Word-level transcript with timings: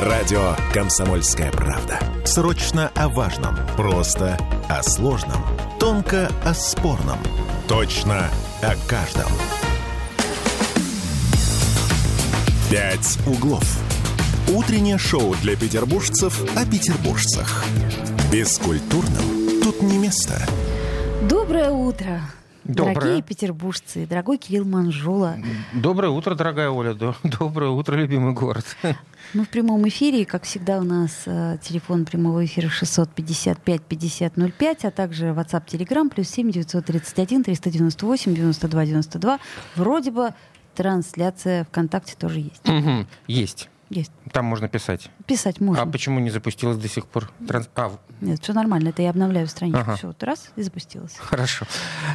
Радио 0.00 0.54
«Комсомольская 0.74 1.50
правда». 1.50 1.98
Срочно 2.26 2.92
о 2.94 3.08
важном. 3.08 3.56
Просто 3.78 4.36
о 4.68 4.82
сложном. 4.82 5.42
Тонко 5.80 6.28
о 6.44 6.52
спорном. 6.52 7.18
Точно 7.66 8.28
о 8.60 8.74
каждом. 8.86 9.32
«Пять 12.70 13.16
углов». 13.26 13.64
Утреннее 14.54 14.98
шоу 14.98 15.34
для 15.36 15.56
петербуржцев 15.56 16.42
о 16.54 16.66
петербуржцах. 16.66 17.64
Бескультурным 18.30 19.62
тут 19.62 19.80
не 19.80 19.96
место. 19.96 20.46
Доброе 21.22 21.70
утро. 21.70 22.20
Доброе. 22.68 22.94
Дорогие 22.94 23.22
петербуржцы, 23.22 24.06
дорогой 24.06 24.38
Кирилл 24.38 24.64
Манжула. 24.64 25.36
Доброе 25.72 26.10
утро, 26.10 26.34
дорогая 26.34 26.70
Оля. 26.70 26.94
До- 26.94 27.14
Доброе 27.22 27.70
утро, 27.70 27.96
любимый 27.96 28.32
город. 28.32 28.64
Мы 29.34 29.44
в 29.44 29.48
прямом 29.48 29.86
эфире, 29.88 30.22
и, 30.22 30.24
как 30.24 30.44
всегда, 30.44 30.78
у 30.78 30.84
нас 30.84 31.22
э, 31.26 31.58
телефон 31.62 32.04
прямого 32.04 32.44
эфира 32.44 32.68
655-5005, 32.68 34.86
а 34.86 34.90
также 34.90 35.26
WhatsApp, 35.26 35.66
Telegram, 35.66 36.08
плюс 36.08 36.28
7 36.28 36.50
931 36.50 37.44
398 37.44 38.34
92 38.34 38.84
92. 38.86 39.38
Вроде 39.76 40.10
бы 40.10 40.30
трансляция 40.74 41.64
ВКонтакте 41.64 42.14
тоже 42.18 42.40
есть. 42.40 42.66
Мгм. 42.66 43.06
Есть. 43.26 43.68
Есть. 43.88 44.10
Там 44.32 44.46
можно 44.46 44.68
писать. 44.68 45.10
Писать 45.26 45.60
можно. 45.60 45.82
А 45.82 45.86
почему 45.86 46.18
не 46.18 46.30
запустилась 46.30 46.76
до 46.76 46.88
сих 46.88 47.06
пор? 47.06 47.30
Транс... 47.46 47.68
А, 47.76 47.92
Нет, 48.20 48.40
все 48.42 48.52
нормально, 48.52 48.88
это 48.90 49.02
я 49.02 49.10
обновляю 49.10 49.46
страничку. 49.46 49.80
Ага. 49.80 49.96
Все, 49.96 50.06
вот 50.08 50.22
раз 50.22 50.50
и 50.56 50.62
запустилась. 50.62 51.16
хорошо. 51.18 51.66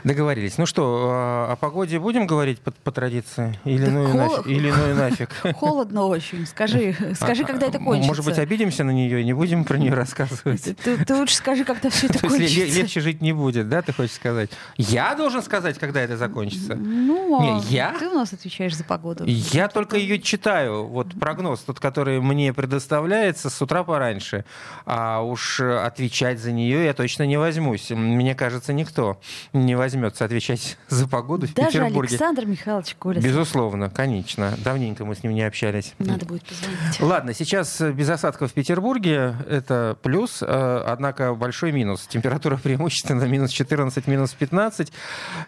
Договорились. 0.03 0.57
Ну 0.57 0.65
что, 0.65 1.09
а, 1.11 1.51
о 1.53 1.55
погоде 1.55 1.99
будем 1.99 2.25
говорить 2.27 2.59
по, 2.59 2.71
по 2.71 2.91
традиции? 2.91 3.59
Или, 3.65 3.85
Да 3.85 3.91
ну, 3.91 4.03
и 4.03 4.07
хол- 4.07 4.15
нафиг, 4.37 4.47
или 4.47 4.71
ну 4.71 4.89
и 4.89 4.93
нафиг? 4.93 5.29
Холодно 5.55 6.05
очень. 6.05 6.45
Скажи, 6.47 6.95
скажи, 7.15 7.43
когда 7.43 7.67
это 7.67 7.77
А, 7.77 7.81
кончится. 7.83 8.07
Может 8.07 8.25
быть, 8.25 8.39
обидимся 8.39 8.83
на 8.83 8.91
нее 8.91 9.21
и 9.21 9.23
не 9.25 9.33
будем 9.33 9.63
про 9.63 9.77
нее 9.77 9.93
рассказывать? 9.93 10.63
Ты, 10.83 10.97
ты- 10.97 11.15
лучше 11.15 11.35
скажи, 11.35 11.63
когда 11.65 11.89
все 11.89 12.07
это 12.07 12.19
кончится. 12.27 12.65
легче 12.79 12.99
жить 13.01 13.21
не 13.21 13.33
будет, 13.33 13.69
да, 13.69 13.81
ты 13.81 13.93
хочешь 13.93 14.15
сказать? 14.15 14.49
Я 14.77 15.15
должен 15.15 15.41
сказать, 15.43 15.77
когда 15.77 16.01
это 16.01 16.17
закончится? 16.17 16.75
Ну, 16.75 17.41
Не, 17.41 17.49
а 17.59 17.61
я? 17.69 17.95
ты 17.99 18.07
у 18.09 18.13
нас 18.15 18.33
отвечаешь 18.33 18.75
за 18.75 18.83
погоду. 18.83 19.23
Я 19.25 19.67
только 19.67 19.97
ее 19.97 20.19
читаю. 20.19 20.87
Вот 20.87 21.17
прогноз, 21.19 21.59
тот, 21.61 21.79
который 21.79 22.19
мне 22.21 22.53
предоставляется 22.53 23.49
с 23.49 23.61
утра 23.61 23.83
пораньше. 23.83 24.45
А 24.85 25.21
уж 25.21 25.59
отвечать 25.91 26.39
за 26.39 26.51
нее 26.51 26.85
я 26.85 26.93
точно 26.93 27.23
не 27.23 27.37
возьмусь. 27.37 27.89
Мне 27.91 28.35
кажется, 28.35 28.73
никто 28.73 29.19
не 29.53 29.75
возьмется 29.75 30.25
отвечать 30.25 30.77
за 30.87 31.07
погоду 31.07 31.47
в 31.47 31.53
Даже 31.53 31.69
Петербурге. 31.69 32.09
Александр 32.09 32.45
Михайлович 32.45 32.95
Колесов. 32.97 33.23
Безусловно, 33.23 33.89
конечно. 33.89 34.53
Давненько 34.63 35.05
мы 35.05 35.15
с 35.15 35.23
ним 35.23 35.33
не 35.33 35.43
общались. 35.43 35.93
Надо 35.99 36.25
будет 36.25 36.43
позвонить. 36.43 36.99
Ладно, 36.99 37.33
сейчас 37.33 37.81
без 37.81 38.09
осадков 38.09 38.51
в 38.51 38.53
Петербурге 38.53 39.35
это 39.49 39.97
плюс, 40.01 40.41
э, 40.41 40.83
однако 40.87 41.33
большой 41.33 41.71
минус. 41.71 42.07
Температура 42.07 42.57
преимущественно 42.57 43.23
минус 43.25 43.51
14, 43.51 44.07
минус 44.07 44.31
15, 44.33 44.91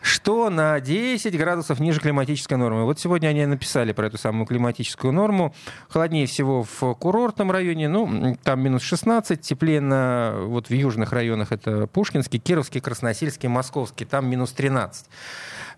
что 0.02 0.49
на 0.49 0.80
10 0.80 1.38
градусов 1.38 1.80
ниже 1.80 1.99
климатической 1.99 2.58
нормы. 2.58 2.83
Вот 2.83 2.99
сегодня 2.99 3.30
они 3.30 3.45
написали 3.45 3.94
про 3.94 4.08
эту 4.08 4.17
самую 4.17 4.45
климатическую 4.45 5.14
норму. 5.14 5.55
Холоднее 5.89 6.27
всего 6.27 6.64
в 6.64 6.94
курортном 6.95 7.52
районе, 7.52 7.88
ну, 7.88 8.38
там 8.44 8.61
минус 8.61 8.81
16, 8.83 9.41
теплее 9.41 9.81
на, 9.81 10.33
вот 10.42 10.70
в 10.70 10.73
южных 10.73 11.12
районах 11.12 11.52
это 11.52 11.88
Пушкинский, 11.88 12.39
Кировский, 12.39 12.81
Красносельский, 12.81 13.50
Московский, 13.50 14.06
там 14.06 14.28
минус 14.30 14.52
13. 14.52 15.06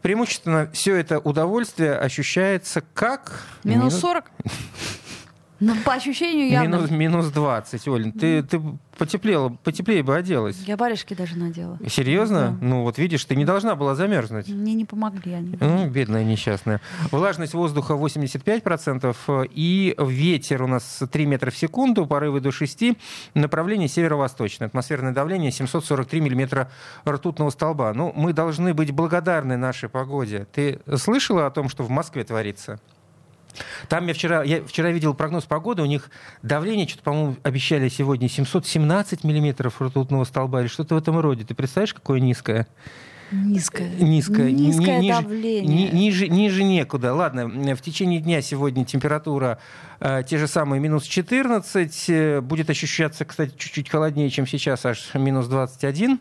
Преимущественно 0.01 0.69
все 0.71 0.95
это 0.95 1.19
удовольствие 1.19 1.95
ощущается 1.95 2.83
как... 2.93 3.43
Минус 3.63 3.99
40? 3.99 4.25
Ну, 5.65 5.75
по 5.83 5.93
ощущению 5.93 6.47
явно. 6.47 6.75
Минус, 6.75 6.91
минус 6.91 7.25
20, 7.31 7.87
Оль. 7.87 8.11
Ты, 8.11 8.43
ты 8.43 8.61
потеплела, 8.99 9.49
потеплее 9.49 10.03
бы 10.03 10.15
оделась. 10.15 10.61
Я 10.67 10.77
барышки 10.77 11.15
даже 11.15 11.37
надела. 11.37 11.79
Серьезно? 11.87 12.55
Да. 12.61 12.65
Ну 12.65 12.83
вот 12.83 12.99
видишь, 12.99 13.25
ты 13.25 13.35
не 13.35 13.45
должна 13.45 13.75
была 13.75 13.95
замерзнуть. 13.95 14.47
Мне 14.47 14.75
не 14.75 14.85
помогли 14.85 15.33
они. 15.33 15.57
Ну, 15.59 15.89
бедная 15.89 16.23
несчастная. 16.23 16.81
Влажность 17.09 17.55
воздуха 17.55 17.93
85%, 17.93 19.15
э, 19.27 19.45
и 19.49 19.95
ветер 19.97 20.61
у 20.61 20.67
нас 20.67 21.01
3 21.11 21.25
метра 21.25 21.49
в 21.49 21.57
секунду, 21.57 22.05
порывы 22.05 22.41
до 22.41 22.51
6, 22.51 22.83
направление 23.33 23.87
северо-восточное, 23.87 24.67
атмосферное 24.67 25.13
давление 25.13 25.51
743 25.51 26.21
миллиметра 26.21 26.69
ртутного 27.07 27.49
столба. 27.49 27.91
Ну, 27.93 28.13
мы 28.15 28.33
должны 28.33 28.75
быть 28.75 28.91
благодарны 28.91 29.57
нашей 29.57 29.89
погоде. 29.89 30.45
Ты 30.53 30.79
слышала 30.97 31.47
о 31.47 31.49
том, 31.49 31.69
что 31.69 31.83
в 31.83 31.89
Москве 31.89 32.23
творится? 32.23 32.79
Там 33.89 34.07
я 34.07 34.13
вчера, 34.13 34.43
я 34.43 34.63
вчера 34.63 34.91
видел 34.91 35.13
прогноз 35.13 35.45
погоды, 35.45 35.81
у 35.81 35.85
них 35.85 36.09
давление, 36.43 36.87
что-то, 36.87 37.03
по-моему, 37.03 37.35
обещали 37.43 37.89
сегодня 37.89 38.27
717 38.29 39.23
миллиметров 39.23 39.81
ртутного 39.81 40.23
столба 40.25 40.61
или 40.61 40.67
что-то 40.67 40.95
в 40.95 40.97
этом 40.97 41.19
роде. 41.19 41.43
Ты 41.43 41.55
представляешь, 41.55 41.93
какое 41.93 42.19
низкое? 42.19 42.67
Низкое. 43.31 43.89
Низкое. 43.99 44.51
Ни- 44.51 44.65
Низкое 44.67 44.99
ниже- 44.99 45.21
давление. 45.21 45.89
ни- 45.89 45.95
ниже, 45.95 46.27
ниже 46.27 46.63
некуда. 46.63 47.13
Ладно, 47.15 47.47
в 47.75 47.81
течение 47.81 48.19
дня 48.19 48.41
сегодня 48.43 48.85
температура 48.85 49.57
э, 49.99 50.21
те 50.27 50.37
же 50.37 50.47
самые 50.47 50.79
минус 50.79 51.05
14. 51.05 52.05
э, 52.09 52.41
будет 52.41 52.69
ощущаться, 52.69 53.25
кстати, 53.25 53.53
чуть-чуть 53.57 53.89
холоднее, 53.89 54.29
чем 54.29 54.45
сейчас, 54.45 54.85
аж 54.85 55.09
минус 55.15 55.47
21. 55.47 56.19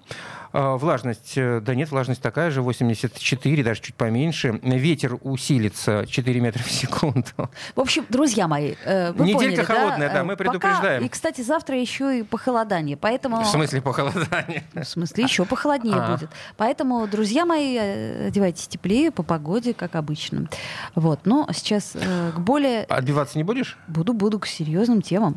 Э, 0.55 0.77
влажность, 0.77 1.33
э, 1.35 1.61
да 1.61 1.75
нет, 1.75 1.91
влажность 1.91 2.23
такая 2.23 2.53
же, 2.53 2.63
84, 2.63 3.65
даже 3.65 3.81
чуть 3.81 3.97
поменьше. 3.97 4.61
Ветер 4.63 5.19
усилится 5.23 6.07
4 6.09 6.41
метра 6.41 6.63
в 6.63 6.71
секунду. 6.71 7.27
В 7.75 7.81
общем, 7.81 8.07
друзья 8.09 8.47
мои, 8.47 8.75
э, 8.85 9.11
вы 9.13 9.25
Неделька 9.27 9.65
поняли, 9.65 9.65
холодная, 9.65 10.09
да, 10.13 10.21
Э, 10.21 10.23
мы 10.23 10.37
пока- 10.37 10.51
предупреждаем. 10.53 11.05
И, 11.05 11.09
кстати, 11.09 11.41
завтра 11.41 11.77
еще 11.81 12.21
и 12.21 12.23
похолодание, 12.23 12.97
поэтому... 12.97 13.43
В 13.43 13.47
смысле 13.49 13.83
похолодание? 13.83 14.63
В 14.75 14.85
смысле, 14.85 15.25
еще 15.25 15.45
похолоднее 15.45 15.97
А. 15.97 16.13
будет. 16.15 16.31
Поэтому, 16.57 17.05
друзья 17.09 17.45
мои, 17.47 17.77
одевайтесь 17.77 18.69
теплее 18.69 19.11
по 19.11 19.25
погоде, 19.25 19.75
как 19.75 19.97
обычно. 19.97 20.49
Вот. 20.95 21.21
Но 21.25 21.49
сейчас 21.53 21.93
э, 21.95 22.31
к 22.33 22.39
более... 22.39 22.85
Отбиваться 22.85 23.39
не 23.39 23.45
будешь? 23.45 23.77
Буду, 23.89 24.13
буду 24.13 24.39
к 24.39 24.47
серьезным 24.47 25.03
темам. 25.03 25.35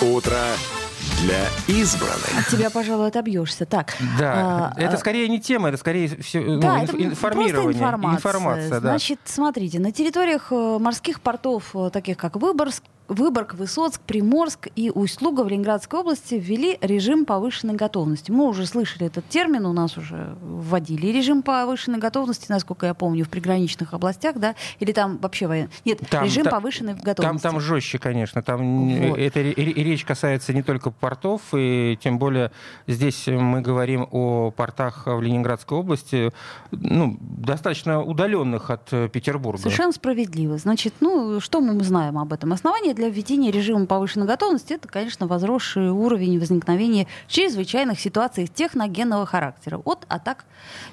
Утро 0.00 0.38
для 1.20 1.46
избранных. 1.68 2.38
От 2.38 2.48
тебя, 2.48 2.70
пожалуй, 2.70 3.08
отобьешься. 3.08 3.66
Так. 3.66 3.94
Да, 4.18 4.72
а, 4.76 4.80
это 4.80 4.94
а, 4.94 4.98
скорее 4.98 5.28
не 5.28 5.40
тема, 5.40 5.68
это 5.68 5.78
скорее 5.78 6.08
все, 6.20 6.40
ну, 6.40 6.60
Да, 6.60 6.80
инф- 6.80 6.82
это 6.84 6.92
просто 6.92 7.04
информирование. 7.04 7.72
информация. 7.74 8.16
Информация, 8.16 8.70
да. 8.80 8.88
Значит, 8.90 9.20
смотрите, 9.24 9.78
на 9.80 9.92
территориях 9.92 10.48
э, 10.50 10.78
морских 10.78 11.20
портов, 11.20 11.74
э, 11.74 11.90
таких 11.92 12.16
как 12.16 12.36
Выборг, 12.36 12.74
Выборг, 13.08 13.54
Высоцк, 13.54 14.00
Приморск 14.00 14.68
и 14.76 14.90
Усть-Луга 14.90 15.42
в 15.42 15.48
Ленинградской 15.48 16.00
области 16.00 16.36
ввели 16.36 16.78
режим 16.80 17.26
повышенной 17.26 17.74
готовности. 17.74 18.30
Мы 18.30 18.46
уже 18.48 18.64
слышали 18.64 19.06
этот 19.06 19.28
термин, 19.28 19.66
у 19.66 19.74
нас 19.74 19.98
уже 19.98 20.34
вводили 20.40 21.08
режим 21.08 21.42
повышенной 21.42 21.98
готовности, 21.98 22.46
насколько 22.48 22.86
я 22.86 22.94
помню, 22.94 23.24
в 23.26 23.28
приграничных 23.28 23.92
областях, 23.92 24.36
да? 24.36 24.54
Или 24.80 24.92
там 24.92 25.18
вообще 25.18 25.46
воен... 25.46 25.68
Нет, 25.84 26.00
Там- 26.08 26.24
режим 26.24 26.44
та- 26.44 26.50
повышенной 26.50 26.94
Там, 26.94 27.02
готовности. 27.04 27.42
там 27.42 27.60
жестче, 27.60 27.98
конечно. 27.98 28.42
Там 28.42 29.10
Вот. 29.10 29.18
это 29.18 29.40
ре- 29.40 29.52
ре- 29.54 29.72
речь 29.74 30.04
касается 30.06 30.54
не 30.54 30.62
только 30.62 30.90
портов, 30.90 31.42
и 31.54 31.98
тем 32.02 32.18
более 32.18 32.52
здесь 32.86 33.26
мы 33.26 33.60
говорим 33.60 34.08
о 34.10 34.50
портах 34.50 35.02
в 35.06 35.20
Ленинградской 35.20 35.76
области, 35.76 36.32
ну, 36.70 37.18
достаточно 37.20 38.02
удаленных 38.02 38.70
от 38.70 38.92
э, 38.92 39.08
Петербурга. 39.10 39.58
Совершенно 39.60 39.92
справедливо. 39.92 40.56
Значит, 40.56 40.94
ну, 41.00 41.38
что 41.40 41.60
мы 41.60 41.78
знаем 41.84 42.16
об 42.18 42.32
этом? 42.32 42.52
Основание 42.94 43.10
для 43.10 43.10
введения 43.10 43.50
режима 43.50 43.86
повышенной 43.86 44.26
готовности 44.26 44.72
это, 44.72 44.88
конечно, 44.88 45.26
возросший 45.26 45.90
уровень 45.90 46.38
возникновения 46.38 47.06
чрезвычайных 47.26 47.98
ситуаций 48.00 48.46
техногенного 48.46 49.26
характера 49.26 49.80
от 49.84 50.06
атак 50.08 50.44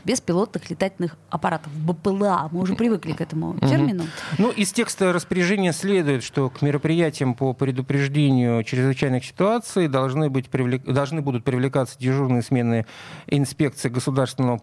беспилотных 0.04 0.70
летательных 0.70 1.16
аппаратов 1.30 1.72
БПЛА. 1.74 2.50
Мы 2.52 2.62
уже 2.62 2.76
привыкли 2.76 3.14
к 3.14 3.22
этому 3.22 3.58
термину. 3.60 4.04
Ну, 4.38 4.50
из 4.50 4.72
текста 4.72 5.14
распоряжения 5.14 5.74
следует, 5.74 6.24
что 6.24 6.50
к 6.50 6.62
мероприятиям 6.62 7.36
по 7.36 7.54
предупреждению 7.54 8.64
чрезвычайных 8.64 9.24
ситуаций 9.24 9.88
должны, 9.88 10.30
быть 10.30 10.48
привлек- 10.48 10.92
должны 10.92 11.22
будут 11.22 11.44
привлекаться 11.44 11.98
дежурные 12.00 12.42
смены 12.42 12.86
инспекции 13.28 13.90
государственного 13.90 14.62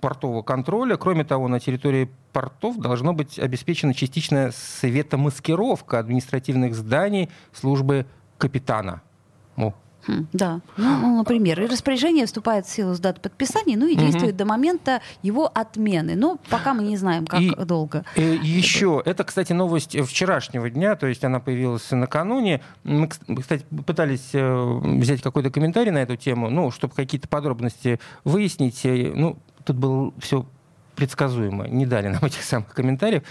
портового 0.00 0.42
контроля. 0.42 0.96
Кроме 0.96 1.24
того, 1.24 1.48
на 1.48 1.60
территории 1.60 2.10
портов 2.32 2.76
должно 2.78 3.12
быть 3.14 3.38
обеспечена 3.38 3.94
частичная 3.94 4.52
светомаскировка 4.52 5.98
административных 5.98 6.74
зданий 6.74 7.30
службы 7.52 8.06
капитана. 8.38 9.00
О, 9.56 9.72
Хм, 10.06 10.26
да. 10.34 10.60
Ну, 10.76 10.98
ну, 11.00 11.16
например, 11.16 11.62
и 11.62 11.66
распоряжение 11.66 12.26
вступает 12.26 12.66
в 12.66 12.70
силу 12.70 12.92
с 12.92 13.00
даты 13.00 13.22
подписания, 13.22 13.74
ну 13.74 13.86
и 13.86 13.94
действует 13.96 14.36
до 14.36 14.44
момента 14.44 15.00
его 15.22 15.50
отмены. 15.54 16.14
Но 16.14 16.38
пока 16.50 16.74
мы 16.74 16.82
не 16.82 16.98
знаем, 16.98 17.24
как 17.24 17.40
И- 17.40 17.54
долго. 17.64 18.04
Э, 18.14 18.34
Еще, 18.42 19.00
это, 19.06 19.24
кстати, 19.24 19.54
новость 19.54 19.98
вчерашнего 19.98 20.68
дня, 20.68 20.96
то 20.96 21.06
есть 21.06 21.24
она 21.24 21.40
появилась 21.40 21.90
накануне. 21.90 22.60
Мы, 22.82 23.08
кстати, 23.08 23.64
пытались 23.86 24.28
э, 24.34 24.80
взять 24.82 25.22
какой-то 25.22 25.48
комментарий 25.50 25.90
на 25.90 26.02
эту 26.02 26.16
тему, 26.16 26.50
ну, 26.50 26.70
чтобы 26.70 26.92
какие-то 26.94 27.26
подробности 27.28 27.98
выяснить. 28.24 28.84
Э, 28.84 29.10
Ну, 29.14 29.38
тут 29.64 29.76
было 29.76 30.12
все 30.18 30.46
предсказуемо 30.94 31.66
не 31.68 31.86
дали 31.86 32.08
нам 32.08 32.20
этих 32.24 32.42
самых 32.42 32.68
комментариев. 32.68 33.22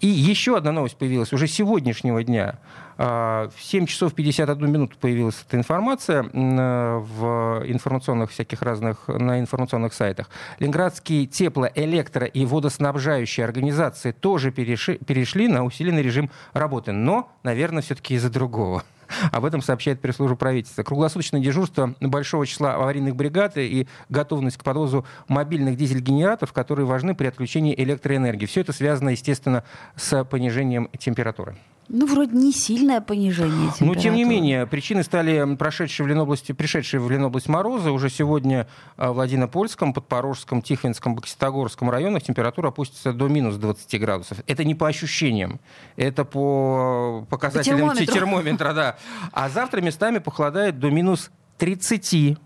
И 0.00 0.06
еще 0.06 0.56
одна 0.56 0.72
новость 0.72 0.96
появилась 0.96 1.32
уже 1.32 1.46
сегодняшнего 1.46 2.22
дня. 2.24 2.58
А, 2.96 3.50
в 3.54 3.62
7 3.62 3.86
часов 3.86 4.14
51 4.14 4.70
минуту 4.70 4.96
появилась 4.98 5.42
эта 5.46 5.56
информация 5.56 6.22
в 6.22 7.62
информационных 7.66 8.30
всяких 8.30 8.62
разных, 8.62 9.08
на 9.08 9.40
информационных 9.40 9.94
сайтах. 9.94 10.28
Ленинградские 10.58 11.26
тепло, 11.26 11.68
электро 11.74 12.26
и 12.26 12.44
водоснабжающие 12.44 13.44
организации 13.44 14.12
тоже 14.12 14.50
перешли, 14.50 14.98
перешли 14.98 15.48
на 15.48 15.64
усиленный 15.64 16.02
режим 16.02 16.30
работы. 16.52 16.92
Но, 16.92 17.30
наверное, 17.42 17.82
все-таки 17.82 18.14
из-за 18.14 18.30
другого. 18.30 18.84
Об 19.32 19.44
этом 19.44 19.62
сообщает 19.62 20.00
пресс-служба 20.00 20.36
правительства. 20.36 20.82
Круглосуточное 20.82 21.40
дежурство 21.40 21.94
большого 22.00 22.46
числа 22.46 22.74
аварийных 22.74 23.16
бригад 23.16 23.56
и 23.56 23.86
готовность 24.08 24.56
к 24.56 24.64
подвозу 24.64 25.04
мобильных 25.28 25.76
дизель-генераторов, 25.76 26.52
которые 26.52 26.86
важны 26.86 27.14
при 27.14 27.26
отключении 27.26 27.74
электроэнергии. 27.74 28.46
Все 28.46 28.60
это 28.60 28.72
связано, 28.72 29.10
естественно, 29.10 29.64
с 29.96 30.24
понижением 30.24 30.88
температуры. 30.98 31.56
Ну, 31.92 32.06
вроде 32.06 32.36
не 32.36 32.52
сильное 32.52 33.00
понижение 33.00 33.72
температуры. 33.72 33.86
Но, 33.86 33.94
тем 33.94 34.14
не 34.14 34.22
менее, 34.22 34.64
причины 34.64 35.02
стали 35.02 35.56
прошедшие 35.56 36.06
в 36.06 36.08
Ленобласти, 36.08 36.52
пришедшие 36.52 37.00
в 37.00 37.10
Ленобласть 37.10 37.48
морозы. 37.48 37.90
Уже 37.90 38.08
сегодня 38.10 38.68
в 38.96 39.10
Владимирпольском, 39.10 39.92
Подпорожском, 39.92 40.62
Тихвинском, 40.62 41.16
Бокситогорском 41.16 41.90
районах 41.90 42.22
температура 42.22 42.68
опустится 42.68 43.12
до 43.12 43.26
минус 43.26 43.56
20 43.56 44.00
градусов. 44.00 44.38
Это 44.46 44.62
не 44.62 44.76
по 44.76 44.86
ощущениям, 44.86 45.58
это 45.96 46.24
по 46.24 47.26
показателям 47.28 47.88
по 47.88 47.94
термометру. 47.96 48.14
термометра. 48.14 48.72
Да. 48.72 48.96
А 49.32 49.48
завтра 49.48 49.80
местами 49.80 50.18
похолодает 50.18 50.78
до 50.78 50.90
минус 50.90 51.32
30 51.58 52.38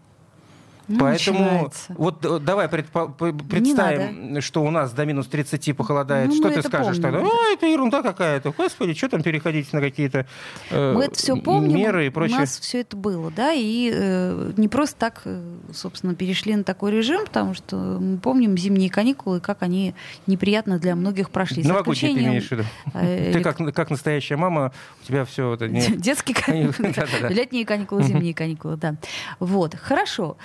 ну, 0.86 0.98
Поэтому 0.98 1.40
начинается. 1.40 1.94
вот 1.96 2.24
э, 2.24 2.38
давай 2.40 2.66
предпо- 2.66 3.48
представим, 3.48 4.40
что 4.40 4.62
у 4.62 4.70
нас 4.70 4.92
до 4.92 5.06
минус 5.06 5.26
30 5.26 5.76
похолодает. 5.76 6.28
Ну, 6.28 6.36
что 6.36 6.50
ты 6.50 6.62
скажешь 6.62 7.00
помним. 7.00 7.02
тогда? 7.02 7.20
А, 7.20 7.52
это 7.52 7.66
ерунда 7.66 8.02
какая-то. 8.02 8.52
Господи, 8.52 8.94
что 8.94 9.08
там 9.08 9.22
переходить 9.22 9.72
на 9.72 9.80
какие-то 9.80 10.26
э, 10.70 10.92
мы 10.92 11.04
это 11.04 11.14
все 11.14 11.36
помним, 11.36 11.76
меры 11.76 12.06
и 12.06 12.10
прочее. 12.10 12.36
У 12.36 12.40
нас 12.40 12.58
все 12.58 12.80
это 12.80 12.96
было, 12.96 13.30
да, 13.30 13.52
и 13.52 13.90
э, 13.94 14.52
не 14.56 14.68
просто 14.68 14.96
так, 14.98 15.22
э, 15.24 15.42
собственно, 15.72 16.14
перешли 16.14 16.54
на 16.54 16.64
такой 16.64 16.92
режим, 16.92 17.24
потому 17.24 17.54
что 17.54 17.76
мы 17.76 18.18
помним 18.18 18.56
зимние 18.58 18.90
каникулы, 18.90 19.40
как 19.40 19.62
они 19.62 19.94
неприятно 20.26 20.78
для 20.78 20.94
многих 20.96 21.30
прошли. 21.30 21.62
Новогодние 21.62 22.14
ты 22.14 22.20
имеешь 22.20 22.48
в 22.48 22.52
виду? 22.52 22.64
Э, 22.92 23.32
ты 23.32 23.40
как, 23.40 23.56
как 23.74 23.90
настоящая 23.90 24.36
мама, 24.36 24.72
у 25.02 25.06
тебя 25.06 25.24
все 25.24 25.54
это... 25.54 25.68
Не... 25.68 25.80
Детские 25.96 26.36
каникулы, 26.36 26.94
летние 27.30 27.64
каникулы, 27.64 28.02
зимние 28.02 28.34
каникулы, 28.34 28.76
да. 28.76 28.96
Вот, 29.40 29.74
хорошо. 29.74 30.36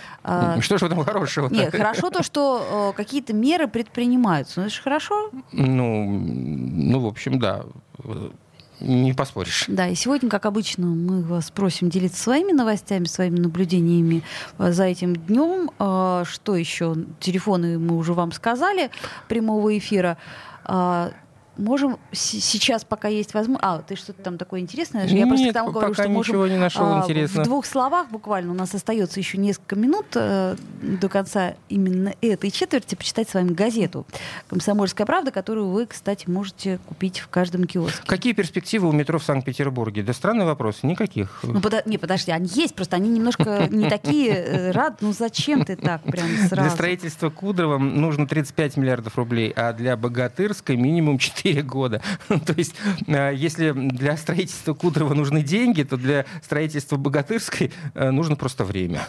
Что 0.61 0.77
же 0.77 0.85
в 0.85 0.91
этом 0.91 1.03
хорошего? 1.03 1.49
Нет, 1.49 1.71
хорошо 1.75 2.09
то, 2.09 2.23
что 2.23 2.93
какие-то 2.95 3.33
меры 3.33 3.67
предпринимаются. 3.67 4.59
Ну, 4.59 4.65
это 4.67 4.75
же 4.75 4.81
хорошо. 4.81 5.29
Ну, 5.51 6.05
ну, 6.05 6.99
в 6.99 7.07
общем, 7.07 7.39
да 7.39 7.63
не 8.79 9.13
поспоришь. 9.13 9.65
Да, 9.67 9.87
и 9.87 9.95
сегодня, 9.95 10.29
как 10.29 10.45
обычно, 10.45 10.85
мы 10.85 11.21
вас 11.21 11.51
просим 11.51 11.89
делиться 11.89 12.21
своими 12.21 12.51
новостями, 12.51 13.05
своими 13.05 13.39
наблюдениями 13.39 14.23
э, 14.57 14.71
за 14.71 14.85
этим 14.85 15.15
днем. 15.15 15.71
А, 15.79 16.23
что 16.25 16.55
еще? 16.55 16.95
Телефоны 17.19 17.77
мы 17.77 17.97
уже 17.97 18.13
вам 18.13 18.31
сказали 18.31 18.89
прямого 19.27 19.77
эфира. 19.77 20.17
Можем 21.59 21.97
сейчас, 22.13 22.85
пока 22.85 23.09
есть 23.09 23.33
возможность... 23.33 23.65
А, 23.65 23.81
ты 23.81 23.97
что-то 23.97 24.23
там 24.23 24.37
такое 24.37 24.61
интересное? 24.61 25.05
Я 25.05 25.25
Нет, 25.25 25.27
просто 25.27 25.53
там 25.53 25.71
говорю, 25.71 25.93
что 25.93 26.07
можем... 26.07 26.49
не 26.49 26.57
нашел 26.57 26.85
а, 26.85 27.05
В 27.05 27.43
двух 27.43 27.65
словах 27.65 28.09
буквально, 28.09 28.51
у 28.51 28.55
нас 28.55 28.73
остается 28.73 29.19
еще 29.19 29.37
несколько 29.37 29.75
минут 29.75 30.05
э, 30.15 30.55
до 30.81 31.09
конца 31.09 31.55
именно 31.67 32.13
этой 32.21 32.49
четверти, 32.49 32.95
почитать 32.95 33.29
с 33.29 33.33
вами 33.33 33.51
газету 33.51 34.07
«Комсомольская 34.47 35.05
правда», 35.05 35.31
которую 35.31 35.67
вы, 35.67 35.85
кстати, 35.85 36.29
можете 36.29 36.79
купить 36.87 37.19
в 37.19 37.27
каждом 37.27 37.65
киоске. 37.65 38.03
Какие 38.05 38.31
перспективы 38.31 38.87
у 38.87 38.93
метро 38.93 39.19
в 39.19 39.23
Санкт-Петербурге? 39.23 40.01
Да 40.01 40.13
странный 40.13 40.45
вопрос, 40.45 40.83
никаких. 40.83 41.41
Ну, 41.43 41.59
подо... 41.59 41.83
не, 41.85 41.97
подожди, 41.97 42.31
они 42.31 42.47
есть, 42.53 42.73
просто 42.73 42.95
они 42.95 43.09
немножко 43.09 43.67
не 43.69 43.89
такие 43.89 44.31
э, 44.31 44.71
рад. 44.71 45.01
Ну, 45.01 45.11
зачем 45.11 45.65
ты 45.65 45.75
так 45.75 46.03
прям 46.03 46.27
сразу? 46.47 46.61
Для 46.61 46.69
строительства 46.69 47.29
Кудрова 47.29 47.77
нужно 47.77 48.27
35 48.27 48.77
миллиардов 48.77 49.17
рублей, 49.17 49.51
а 49.55 49.73
для 49.73 49.97
Богатырской 49.97 50.77
минимум 50.77 51.17
4 51.17 51.48
4 51.49 51.61
года. 51.63 52.01
то 52.27 52.53
есть, 52.55 52.75
э, 53.07 53.33
если 53.35 53.71
для 53.71 54.17
строительства 54.17 54.73
Кудрова 54.73 55.13
нужны 55.13 55.41
деньги, 55.43 55.83
то 55.83 55.97
для 55.97 56.25
строительства 56.43 56.97
Богатырской 56.97 57.71
э, 57.93 58.11
нужно 58.11 58.35
просто 58.35 58.63
время. 58.63 59.07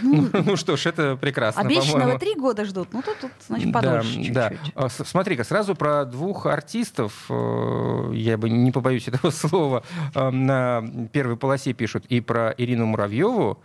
Ну, 0.00 0.28
ну, 0.32 0.42
ну 0.46 0.56
что 0.56 0.76
ж, 0.76 0.86
это 0.86 1.16
прекрасно. 1.16 1.62
Обещанного 1.62 2.18
три 2.18 2.34
года 2.34 2.64
ждут. 2.64 2.88
Ну, 2.92 3.02
тут, 3.02 3.18
тут 3.20 3.30
значит, 3.46 3.72
подольше 3.72 4.08
да, 4.08 4.14
чуть-чуть. 4.14 4.32
Да. 4.32 4.52
А, 4.74 4.88
смотри-ка, 4.88 5.44
сразу 5.44 5.74
про 5.74 6.04
двух 6.04 6.46
артистов, 6.46 7.26
э, 7.28 8.10
я 8.14 8.38
бы 8.38 8.48
не 8.48 8.70
побоюсь 8.70 9.08
этого 9.08 9.30
слова, 9.30 9.82
на 10.14 10.84
первой 11.12 11.36
полосе 11.36 11.72
пишут 11.72 12.06
и 12.06 12.20
про 12.20 12.54
Ирину 12.56 12.86
Муравьеву, 12.86 13.62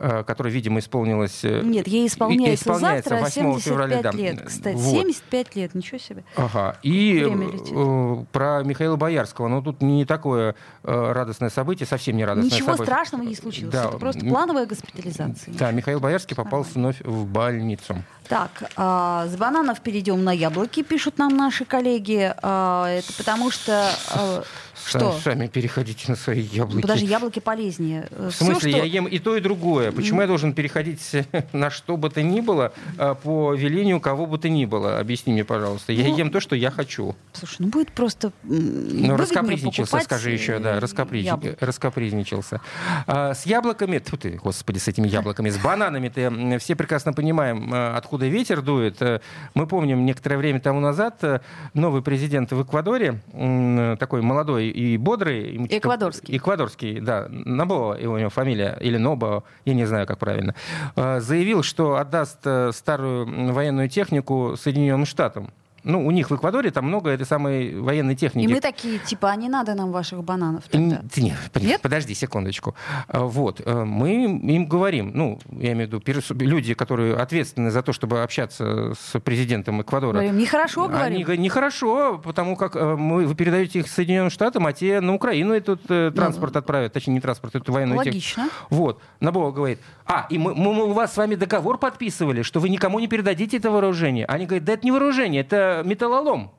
которой, 0.00 0.50
видимо, 0.50 0.78
исполнилось... 0.78 1.44
Э, 1.44 1.60
Нет, 1.62 1.86
ей 1.86 2.06
исполняется, 2.06 2.64
исполняется 2.64 3.10
завтра 3.10 3.30
75 3.30 3.62
февраля, 3.62 4.02
да. 4.02 4.10
лет, 4.12 4.42
кстати. 4.46 4.76
Вот. 4.76 4.90
75 4.90 5.56
лет, 5.56 5.74
ничего 5.74 5.98
себе. 5.98 6.24
Ага. 6.36 6.78
И 6.82 7.26
э, 7.28 8.24
про 8.32 8.62
Михаила 8.62 8.96
Боярского. 8.96 9.48
Но 9.48 9.60
тут 9.60 9.82
не 9.82 10.06
такое 10.06 10.54
э, 10.84 11.12
радостное 11.12 11.50
событие, 11.50 11.86
совсем 11.86 12.16
не 12.16 12.24
радостное 12.24 12.50
Ничего 12.50 12.72
событие. 12.72 12.86
страшного 12.86 13.22
не 13.22 13.34
случилось. 13.34 13.74
Да. 13.74 13.88
Это 13.88 13.98
просто 13.98 14.24
плановая 14.24 14.66
госпитализация. 14.66 15.54
Да, 15.54 15.70
Михаил 15.70 16.00
Боярский 16.00 16.34
попал 16.34 16.64
Нормально. 16.74 16.94
вновь 16.98 17.00
в 17.02 17.26
больницу. 17.26 18.02
Так, 18.28 18.70
а, 18.76 19.26
с 19.26 19.36
бананов 19.36 19.80
перейдем 19.80 20.22
на 20.22 20.30
яблоки, 20.30 20.82
пишут 20.84 21.18
нам 21.18 21.36
наши 21.36 21.64
коллеги. 21.64 22.32
А, 22.42 22.88
это 22.88 23.12
потому 23.14 23.50
что... 23.50 23.90
А, 24.14 24.44
что? 24.90 25.12
Сами 25.22 25.46
переходите 25.46 26.04
на 26.08 26.16
свои 26.16 26.40
яблоки. 26.40 26.86
Даже 26.86 27.04
яблоки 27.04 27.38
полезнее. 27.38 28.08
В 28.10 28.30
смысле, 28.30 28.58
Все, 28.58 28.68
что... 28.70 28.78
я 28.78 28.84
ем 28.84 29.06
и 29.06 29.18
то, 29.18 29.36
и 29.36 29.40
другое. 29.40 29.92
Почему 29.92 30.20
я 30.20 30.26
должен 30.26 30.52
переходить 30.52 31.00
на 31.52 31.70
что 31.70 31.96
бы 31.96 32.10
то 32.10 32.22
ни 32.22 32.40
было 32.40 32.72
а, 32.98 33.14
по 33.14 33.54
велению 33.54 34.00
кого 34.00 34.26
бы 34.26 34.38
то 34.38 34.48
ни 34.48 34.64
было? 34.64 34.98
Объясни 34.98 35.32
мне, 35.32 35.44
пожалуйста. 35.44 35.92
Я 35.92 36.08
ну, 36.08 36.16
ем 36.16 36.30
то, 36.30 36.40
что 36.40 36.56
я 36.56 36.70
хочу. 36.70 37.16
Слушай, 37.32 37.56
ну 37.60 37.68
будет 37.68 37.92
просто 37.92 38.32
Ну, 38.42 39.16
раскапризничался, 39.16 40.00
скажи 40.00 40.30
еще, 40.30 40.58
да, 40.58 40.76
э, 40.76 40.78
раскаприз... 40.78 41.26
раскапризничался. 41.60 42.60
А, 43.06 43.34
с 43.34 43.46
яблоками, 43.46 43.98
тьфу 43.98 44.16
ты, 44.16 44.30
господи, 44.42 44.78
с 44.78 44.88
этими 44.88 45.08
яблоками, 45.08 45.50
с 45.50 45.58
бананами-то 45.58 46.58
все 46.58 46.74
прекрасно 46.76 47.12
понимаем, 47.12 47.70
а, 47.72 47.96
откуда 47.96 48.26
ветер 48.26 48.62
дует. 48.62 49.00
Э, 49.00 49.20
мы 49.54 49.66
помним, 49.66 50.04
некоторое 50.04 50.36
время 50.36 50.60
тому 50.60 50.80
назад 50.80 51.22
э, 51.22 51.40
новый 51.74 52.02
президент 52.02 52.52
в 52.52 52.62
Эквадоре, 52.62 53.20
такой 53.98 54.22
молодой 54.22 54.70
и 54.80 54.96
бодрый. 54.96 55.66
Эквадорский. 55.68 56.36
Эквадорский, 56.36 57.00
да. 57.00 57.26
Набо 57.28 57.94
его, 57.94 58.14
у 58.14 58.18
него 58.18 58.30
фамилия, 58.30 58.76
или 58.80 58.96
Нобо, 58.96 59.44
я 59.64 59.74
не 59.74 59.84
знаю, 59.84 60.06
как 60.06 60.18
правильно. 60.18 60.54
Э, 60.96 61.20
заявил, 61.20 61.62
что 61.62 61.96
отдаст 61.96 62.38
э, 62.44 62.70
старую 62.72 63.52
военную 63.52 63.88
технику 63.88 64.54
Соединенным 64.56 65.06
Штатам. 65.06 65.50
Ну, 65.84 66.06
у 66.06 66.10
них 66.10 66.30
в 66.30 66.36
Эквадоре 66.36 66.70
там 66.70 66.86
много 66.86 67.10
этой 67.10 67.26
самой 67.26 67.78
военной 67.78 68.14
техники. 68.14 68.44
И 68.44 68.48
мы 68.48 68.60
такие, 68.60 68.98
типа, 68.98 69.30
а 69.30 69.36
не 69.36 69.48
надо 69.48 69.74
нам 69.74 69.92
ваших 69.92 70.22
бананов 70.22 70.64
тогда. 70.68 71.02
Нет, 71.16 71.50
Нет? 71.56 71.80
подожди 71.80 72.14
секундочку. 72.14 72.74
А, 73.08 73.20
вот, 73.20 73.60
э, 73.64 73.84
мы 73.84 74.24
им 74.24 74.66
говорим, 74.66 75.12
ну, 75.14 75.38
я 75.52 75.72
имею 75.72 75.88
в 75.88 75.92
виду 75.92 76.34
люди, 76.44 76.74
которые 76.74 77.16
ответственны 77.16 77.70
за 77.70 77.82
то, 77.82 77.92
чтобы 77.92 78.22
общаться 78.22 78.92
с 78.94 79.18
президентом 79.20 79.80
Эквадора. 79.82 80.14
Говорим, 80.14 80.38
нехорошо 80.38 80.88
говорим. 80.88 81.26
Они, 81.26 81.38
нехорошо, 81.38 82.20
потому 82.22 82.56
как 82.56 82.76
э, 82.76 82.96
мы, 82.96 83.26
вы 83.26 83.34
передаете 83.34 83.80
их 83.80 83.88
Соединенным 83.88 84.30
Штатам, 84.30 84.66
а 84.66 84.72
те 84.72 85.00
на 85.00 85.14
Украину 85.14 85.54
этот 85.54 85.80
э, 85.88 86.12
транспорт 86.14 86.54
ну, 86.54 86.60
отправят, 86.60 86.92
точнее, 86.92 87.14
не 87.14 87.20
транспорт, 87.20 87.54
эту 87.54 87.72
военную 87.72 87.98
логично. 87.98 88.44
технику. 88.44 88.66
Вот. 88.70 89.00
Набова 89.20 89.50
говорит, 89.50 89.78
а, 90.06 90.26
и 90.28 90.38
мы, 90.38 90.54
мы, 90.54 90.74
мы 90.74 90.84
у 90.86 90.92
вас 90.92 91.14
с 91.14 91.16
вами 91.16 91.36
договор 91.36 91.78
подписывали, 91.78 92.42
что 92.42 92.60
вы 92.60 92.68
никому 92.68 92.98
не 92.98 93.08
передадите 93.08 93.56
это 93.56 93.70
вооружение. 93.70 94.26
Они 94.26 94.46
говорят, 94.46 94.64
да 94.64 94.72
это 94.72 94.84
не 94.84 94.90
вооружение, 94.90 95.42
это 95.42 95.69
металлолом. 95.84 96.52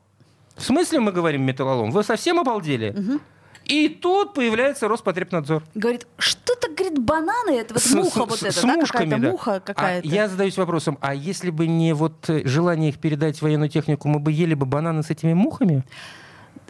В 0.56 0.62
смысле 0.62 1.00
мы 1.00 1.12
говорим 1.12 1.42
металлолом? 1.42 1.90
Вы 1.90 2.02
совсем 2.02 2.38
обалдели? 2.38 2.90
Угу. 2.90 3.20
И 3.64 3.88
тут 3.88 4.34
появляется 4.34 4.88
Роспотребнадзор. 4.88 5.62
Говорит, 5.74 6.06
что-то, 6.18 6.68
говорит, 6.68 6.98
бананы, 6.98 7.50
это 7.50 7.74
вот 7.74 7.82
с, 7.82 7.94
муха 7.94 8.10
с, 8.10 8.16
вот 8.16 8.42
эта, 8.42 8.66
да, 8.66 8.80
какая-то 8.80 9.18
да. 9.18 9.30
муха 9.30 9.60
какая-то. 9.60 10.08
А 10.08 10.12
я 10.12 10.28
задаюсь 10.28 10.56
вопросом, 10.56 10.98
а 11.00 11.14
если 11.14 11.50
бы 11.50 11.66
не 11.66 11.92
вот 11.94 12.28
желание 12.28 12.90
их 12.90 12.98
передать 12.98 13.38
в 13.38 13.42
военную 13.42 13.68
технику, 13.68 14.08
мы 14.08 14.18
бы 14.18 14.32
ели 14.32 14.54
бы 14.54 14.66
бананы 14.66 15.02
с 15.02 15.10
этими 15.10 15.32
мухами? 15.32 15.84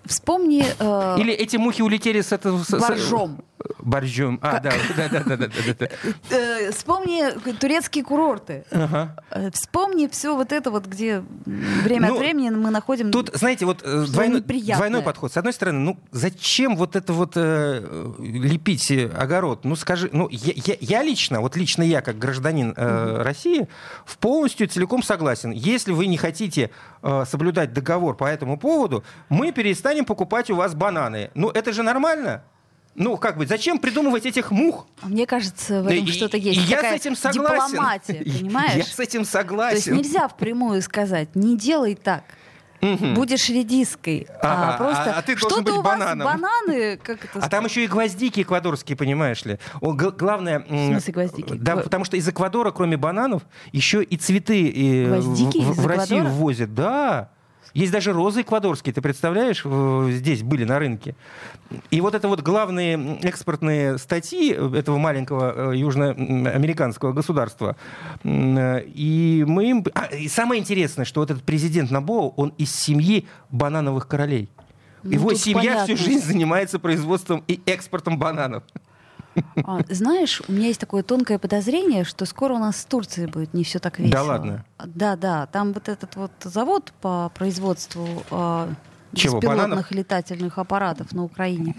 Вспомни... 0.04 0.64
Э, 0.78 1.16
Или 1.18 1.32
эти 1.32 1.56
мухи 1.56 1.82
улетели 1.82 2.20
с 2.20 2.32
этого... 2.32 2.60
Боржом. 2.70 3.38
боржом. 3.78 4.38
А, 4.42 4.58
да, 4.60 4.72
да, 4.96 5.08
да, 5.08 5.20
да, 5.24 5.36
да, 5.36 5.46
да, 5.46 5.74
да. 5.78 5.88
Э, 6.36 6.72
Вспомни 6.72 7.52
турецкие 7.58 8.02
курорты. 8.04 8.64
Ага. 8.72 9.16
Э, 9.30 9.50
Вспомни 9.52 10.08
все 10.08 10.34
вот 10.36 10.50
это 10.52 10.70
вот, 10.72 10.86
где 10.86 11.22
время 11.46 12.08
Ну, 12.08 12.14
от 12.14 12.20
времени 12.20 12.50
мы 12.50 12.70
находим... 12.70 13.10
Тут, 13.12 13.30
знаете, 13.34 13.64
вот 13.64 13.82
э, 13.84 14.06
двойной, 14.08 14.40
двойной 14.40 15.02
подход. 15.02 15.32
С 15.32 15.36
одной 15.36 15.52
стороны, 15.52 15.78
ну 15.78 15.98
зачем 16.10 16.76
вот 16.76 16.96
это 16.96 17.12
вот 17.12 17.32
э, 17.36 18.12
лепить 18.18 18.90
огород? 18.90 19.64
Ну 19.64 19.76
скажи, 19.76 20.10
ну 20.12 20.28
я, 20.30 20.52
я- 20.56 20.76
я 20.80 21.02
лично, 21.02 21.40
вот 21.40 21.54
лично 21.56 21.82
я 21.82 22.00
как 22.02 22.18
гражданин 22.18 22.74
э, 22.76 23.22
России, 23.22 23.68
в 24.04 24.18
полностью 24.18 24.66
целиком 24.68 25.02
согласен. 25.02 25.52
Если 25.52 25.92
вы 25.92 26.06
не 26.06 26.16
хотите 26.16 26.70
э, 27.02 27.24
соблюдать 27.30 27.72
договор 27.72 28.16
по 28.16 28.24
этому 28.24 28.58
поводу, 28.58 29.04
мы 29.28 29.52
перестанем 29.52 29.91
покупать 30.00 30.50
у 30.50 30.54
вас 30.56 30.74
бананы. 30.74 31.30
Ну 31.34 31.50
это 31.50 31.72
же 31.72 31.82
нормально. 31.82 32.42
Ну, 32.94 33.16
как 33.16 33.38
бы, 33.38 33.46
зачем 33.46 33.78
придумывать 33.78 34.26
этих 34.26 34.50
мух? 34.50 34.86
А 35.00 35.06
Мне 35.08 35.26
кажется, 35.26 35.80
в 35.82 35.86
Да 35.86 35.94
этом 35.94 36.04
и- 36.06 36.10
что-то 36.12 36.36
есть. 36.36 36.60
я 36.68 36.76
Такая 36.76 36.92
с 36.98 37.00
этим 37.00 37.16
согласен. 37.16 37.70
дипломатия, 37.72 38.14
понимаешь? 38.40 38.74
Я 38.74 38.84
с 38.84 38.98
этим 39.00 39.10
То 39.12 39.18
есть 39.20 39.30
согласен. 39.30 39.96
нельзя 39.96 40.28
впрямую 40.28 40.82
сказать, 40.82 41.34
не 41.34 41.56
делай 41.56 41.94
так. 41.94 42.24
Мгм. 42.82 43.14
Будешь 43.14 43.48
редиской. 43.48 44.26
Ага, 44.40 44.74
а 44.74 44.76
просто 44.76 45.14
а- 45.14 45.18
а 45.18 45.22
ты 45.22 45.36
должен 45.36 45.48
что-то 45.50 45.62
быть 45.62 45.72
у 45.72 45.82
вас 45.82 45.98
бананом. 46.00 46.26
бананы, 46.26 46.96
как 46.98 47.24
это 47.24 47.38
А 47.38 47.40
там 47.42 47.48
сказать? 47.48 47.70
еще 47.70 47.84
и 47.84 47.86
гвоздики 47.86 48.40
эквадорские, 48.42 48.96
понимаешь 48.96 49.44
ли. 49.44 49.58
О, 49.80 49.92
г- 49.92 50.10
главное... 50.10 50.58
В 50.58 50.66
смысле 50.88 51.12
гвоздики? 51.14 51.54
Да, 51.54 51.74
Гва- 51.74 51.82
потому 51.84 52.04
что 52.04 52.16
из 52.16 52.28
Эквадора, 52.28 52.72
кроме 52.72 52.96
бананов, 52.96 53.42
еще 53.70 54.02
и 54.02 54.16
цветы 54.16 54.60
и, 54.62 55.04
э, 55.04 55.06
Гвоздики 55.06 55.58
в, 55.62 55.80
в 55.80 55.86
Россию 55.86 56.26
ввозят. 56.26 56.74
Да. 56.74 57.30
Есть 57.74 57.92
даже 57.92 58.12
розы 58.12 58.42
эквадорские, 58.42 58.92
ты 58.92 59.00
представляешь, 59.00 59.64
здесь 60.14 60.42
были 60.42 60.64
на 60.64 60.78
рынке. 60.78 61.14
И 61.90 62.00
вот 62.00 62.14
это 62.14 62.28
вот 62.28 62.42
главные 62.42 63.18
экспортные 63.22 63.98
статьи 63.98 64.52
этого 64.52 64.98
маленького 64.98 65.72
э, 65.72 65.76
южноамериканского 65.78 67.12
государства. 67.12 67.76
Э, 68.24 68.82
И 68.84 69.44
мы 69.46 69.70
им... 69.70 69.84
а, 69.94 70.06
и 70.06 70.28
самое 70.28 70.60
интересное, 70.60 71.04
что 71.04 71.20
вот 71.20 71.30
этот 71.30 71.44
президент 71.44 71.90
Набоу, 71.90 72.34
он 72.36 72.52
из 72.58 72.74
семьи 72.74 73.26
банановых 73.50 74.06
королей. 74.06 74.48
Ну, 75.02 75.10
Его 75.10 75.34
семья 75.34 75.84
всю 75.84 75.94
понятно. 75.94 75.96
жизнь 75.96 76.26
занимается 76.26 76.78
производством 76.78 77.42
и 77.48 77.60
экспортом 77.66 78.18
бананов. 78.18 78.62
А, 79.64 79.80
знаешь, 79.88 80.42
у 80.48 80.52
меня 80.52 80.68
есть 80.68 80.80
такое 80.80 81.02
тонкое 81.02 81.38
подозрение, 81.38 82.04
что 82.04 82.24
скоро 82.26 82.54
у 82.54 82.58
нас 82.58 82.78
с 82.78 82.84
Турцией 82.84 83.26
будет 83.26 83.54
не 83.54 83.64
все 83.64 83.78
так 83.78 83.98
весело. 83.98 84.12
Да 84.12 84.22
ладно? 84.22 84.64
Да, 84.84 85.16
да. 85.16 85.46
Там 85.46 85.72
вот 85.72 85.88
этот 85.88 86.16
вот 86.16 86.32
завод 86.42 86.92
по 87.00 87.30
производству 87.34 88.06
а, 88.30 88.68
Чего, 89.14 89.36
беспилотных 89.38 89.64
бананов? 89.68 89.90
летательных 89.90 90.58
аппаратов 90.58 91.12
на 91.12 91.24
Украине. 91.24 91.74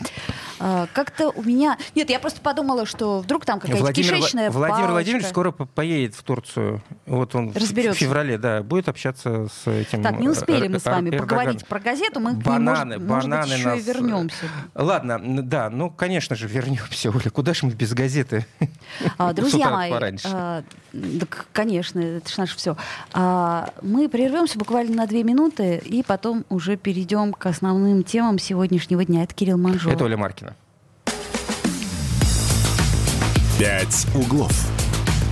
А, 0.59 0.87
как-то 0.93 1.29
у 1.31 1.41
меня... 1.43 1.77
Нет, 1.95 2.09
я 2.09 2.19
просто 2.19 2.39
подумала, 2.41 2.85
что 2.85 3.19
вдруг 3.19 3.45
там 3.45 3.59
какая-то 3.59 3.81
Владимир, 3.81 4.13
Вла- 4.13 4.17
кишечная 4.17 4.51
Владимир 4.51 4.69
палочка. 4.75 4.91
Владимирович 4.91 5.27
скоро 5.27 5.51
по- 5.51 5.65
поедет 5.65 6.15
в 6.15 6.23
Турцию. 6.23 6.81
Вот 7.05 7.35
он 7.35 7.49
в- 7.49 7.53
в 7.53 7.57
Разберется. 7.57 7.99
феврале, 7.99 8.37
да, 8.37 8.61
будет 8.63 8.87
общаться 8.87 9.47
с 9.47 9.67
этим. 9.69 10.03
Так, 10.03 10.19
не 10.19 10.29
успели 10.29 10.67
э, 10.67 10.69
мы 10.69 10.79
с 10.79 10.85
вами 10.85 11.09
Эр- 11.09 11.19
поговорить 11.21 11.65
про 11.65 11.79
газету, 11.79 12.19
мы 12.19 12.31
к 12.31 12.35
ней, 12.35 12.43
Бананы, 12.43 12.99
может, 12.99 13.07
может 13.09 13.29
быть, 13.29 13.39
бананы 13.39 13.53
еще 13.53 13.67
нас... 13.67 13.79
и 13.79 13.81
вернемся. 13.81 14.45
Ладно, 14.75 15.19
да, 15.43 15.69
ну, 15.69 15.89
конечно 15.89 16.35
же, 16.35 16.47
вернемся, 16.47 17.09
Оля. 17.09 17.29
Куда 17.29 17.53
же 17.53 17.65
мы 17.65 17.71
без 17.73 17.93
газеты? 17.93 18.45
А, 19.17 19.33
Друзья 19.43 19.69
мои, 19.69 19.91
а, 20.25 20.63
так, 21.19 21.47
конечно, 21.51 21.99
это 21.99 22.29
ж 22.29 22.37
наше 22.37 22.55
все. 22.57 22.77
Мы 23.81 24.07
прервемся 24.09 24.57
буквально 24.59 24.95
на 24.95 25.07
две 25.07 25.23
минуты 25.23 25.81
и 25.83 26.03
потом 26.03 26.45
уже 26.49 26.77
перейдем 26.77 27.22
к 27.31 27.45
основным 27.45 28.03
темам 28.03 28.39
сегодняшнего 28.39 29.05
дня. 29.05 29.23
Это 29.23 29.33
Кирилл 29.33 29.57
Манжол. 29.57 29.93
Это 29.93 30.03
Оля 30.03 30.17
Маркина. 30.17 30.55
«Пять 33.57 34.07
углов». 34.15 34.51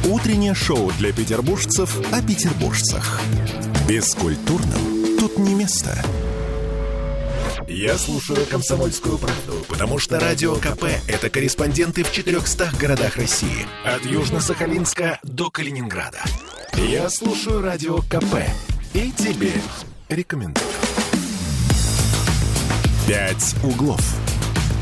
Утреннее 0.10 0.54
шоу 0.54 0.92
для 0.98 1.12
петербуржцев 1.12 2.00
о 2.14 2.22
петербуржцах. 2.22 3.20
Бескультурным 3.88 5.18
тут 5.20 5.38
не 5.38 5.54
место. 5.54 5.98
Я 7.68 7.98
слушаю 7.98 8.46
«Комсомольскую 8.48 9.18
правду», 9.18 9.66
потому 9.70 9.98
что 9.98 10.20
«Радио 10.20 10.56
КП»— 10.56 10.86
это 11.08 11.30
корреспонденты 11.30 12.04
в 12.04 12.12
400 12.12 12.72
городах 12.80 13.18
России. 13.18 13.66
От 13.86 14.02
Южно-Сахалинска 14.04 15.20
до 15.24 15.50
Калининграда. 15.50 16.20
Я 16.76 17.10
слушаю 17.10 17.62
«Радио 17.62 18.00
КП» 18.00 18.44
и 18.94 19.12
тебе 19.12 19.54
рекомендую. 20.10 20.81
«Пять 23.08 23.56
углов». 23.64 24.02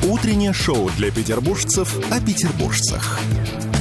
Утреннее 0.08 0.54
шоу 0.54 0.90
для 0.98 1.12
петербуржцев 1.12 1.98
о 2.12 2.20
петербуржцах. 2.22 3.20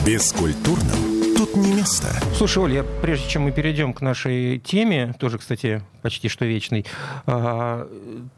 Бескультурным 0.06 1.36
тут 1.36 1.54
не 1.56 1.72
место. 1.74 2.08
Слушай, 2.36 2.62
Оля, 2.64 2.74
я, 2.76 2.82
прежде 3.02 3.28
чем 3.28 3.42
мы 3.42 3.52
перейдем 3.52 3.92
к 3.92 4.00
нашей 4.00 4.58
теме, 4.58 5.14
тоже, 5.18 5.38
кстати, 5.38 5.82
почти 6.02 6.28
что 6.28 6.44
вечной, 6.44 6.86
а, 7.26 7.88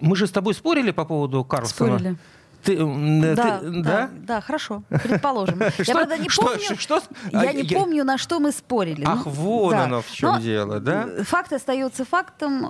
мы 0.01 0.17
же 0.17 0.27
с 0.27 0.31
тобой 0.31 0.55
спорили 0.55 0.91
по 0.91 1.05
поводу 1.05 1.45
Карлсона. 1.45 1.99
Спорили. 1.99 2.17
Ты, 2.63 2.77
Да, 2.77 3.59
ты- 3.61 3.71
да, 3.71 3.83
да? 3.83 4.11
да, 4.13 4.41
хорошо, 4.43 4.83
предположим. 4.91 5.61
Я, 5.79 5.85
Что- 5.85 5.93
правда, 5.95 6.19
не 6.19 6.29
что- 6.29 6.43
помню, 6.43 6.79
что- 6.79 7.03
я 7.33 7.41
А, 7.41 7.53
не 7.55 7.63
я- 7.63 7.79
помню, 7.79 8.05
на 8.05 8.19
что 8.19 8.39
мы 8.39 8.53
спорили. 8.53 9.03
Ах, 9.07 9.25
Ну, 9.25 9.31
вон 9.31 9.71
да. 9.71 9.85
оно 9.85 10.03
в 10.03 10.13
чем 10.13 10.33
Но, 10.35 10.39
дело, 10.41 10.79
да? 10.81 11.09
Факт 11.25 11.55
остается 11.55 12.05
фактом. 12.05 12.69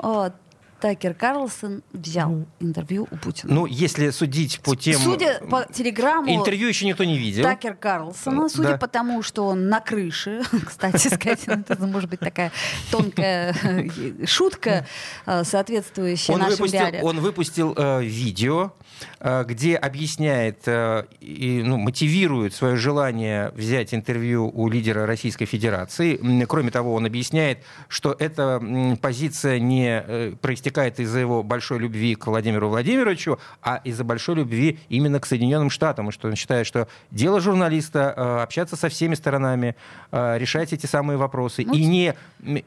Э, 0.80 0.90
Такер 0.90 1.14
Карлсон 1.14 1.82
взял 1.92 2.46
интервью 2.58 3.06
у 3.10 3.16
Путина. 3.16 3.52
Ну, 3.54 3.66
если 3.66 4.10
судить 4.10 4.60
по 4.60 4.74
тем... 4.74 4.98
Судя 5.00 5.40
по 5.40 5.64
телеграмму 5.72 6.34
Интервью 6.34 6.68
еще 6.68 6.86
никто 6.86 7.04
не 7.04 7.18
видел. 7.18 7.44
Такер 7.44 7.74
Карлсона, 7.74 8.48
судя 8.48 8.70
Да. 8.70 8.76
по 8.78 8.88
тому, 8.88 9.22
что 9.22 9.46
он 9.46 9.68
на 9.68 9.80
крыше, 9.80 10.42
кстати 10.66 11.08
сказать, 11.08 11.40
это 11.46 11.86
может 11.86 12.10
быть 12.10 12.20
такая 12.20 12.52
тонкая 12.90 13.54
э, 13.62 14.26
шутка, 14.26 14.86
э, 15.26 15.44
соответствующая 15.44 16.32
Он 16.32 16.40
нашим 16.40 16.56
выпустил, 16.58 16.80
реалиям. 16.80 17.04
он 17.04 17.20
выпустил 17.20 17.74
э, 17.76 18.02
видео, 18.02 18.72
э, 19.20 19.44
где 19.44 19.76
объясняет 19.76 20.62
э, 20.66 21.04
и 21.20 21.62
ну, 21.64 21.76
мотивирует 21.78 22.54
свое 22.54 22.76
желание 22.76 23.50
взять 23.50 23.94
интервью 23.94 24.50
у 24.52 24.68
лидера 24.68 25.06
Российской 25.06 25.44
Федерации. 25.46 26.18
Кроме 26.46 26.70
того, 26.70 26.94
он 26.94 27.06
объясняет, 27.06 27.58
что 27.88 28.14
эта 28.18 28.60
позиция 29.00 29.58
не 29.58 30.02
э, 30.06 30.32
проистекает 30.70 31.00
из-за 31.00 31.18
его 31.18 31.42
большой 31.42 31.78
любви 31.78 32.14
к 32.14 32.26
Владимиру 32.26 32.68
Владимировичу, 32.68 33.38
а 33.62 33.80
из-за 33.84 34.04
большой 34.04 34.36
любви 34.36 34.78
именно 34.88 35.18
к 35.20 35.26
Соединенным 35.26 35.70
Штатам, 35.70 36.08
и 36.08 36.12
что 36.12 36.28
он 36.28 36.36
считает, 36.36 36.66
что 36.66 36.86
дело 37.10 37.40
журналиста 37.40 38.14
э, 38.16 38.42
общаться 38.42 38.76
со 38.76 38.88
всеми 38.88 39.14
сторонами, 39.16 39.74
э, 40.12 40.38
решать 40.38 40.72
эти 40.72 40.86
самые 40.86 41.16
вопросы 41.16 41.64
Ну, 41.66 41.74
и 41.74 41.84
не, 41.84 42.14
не, 42.40 42.62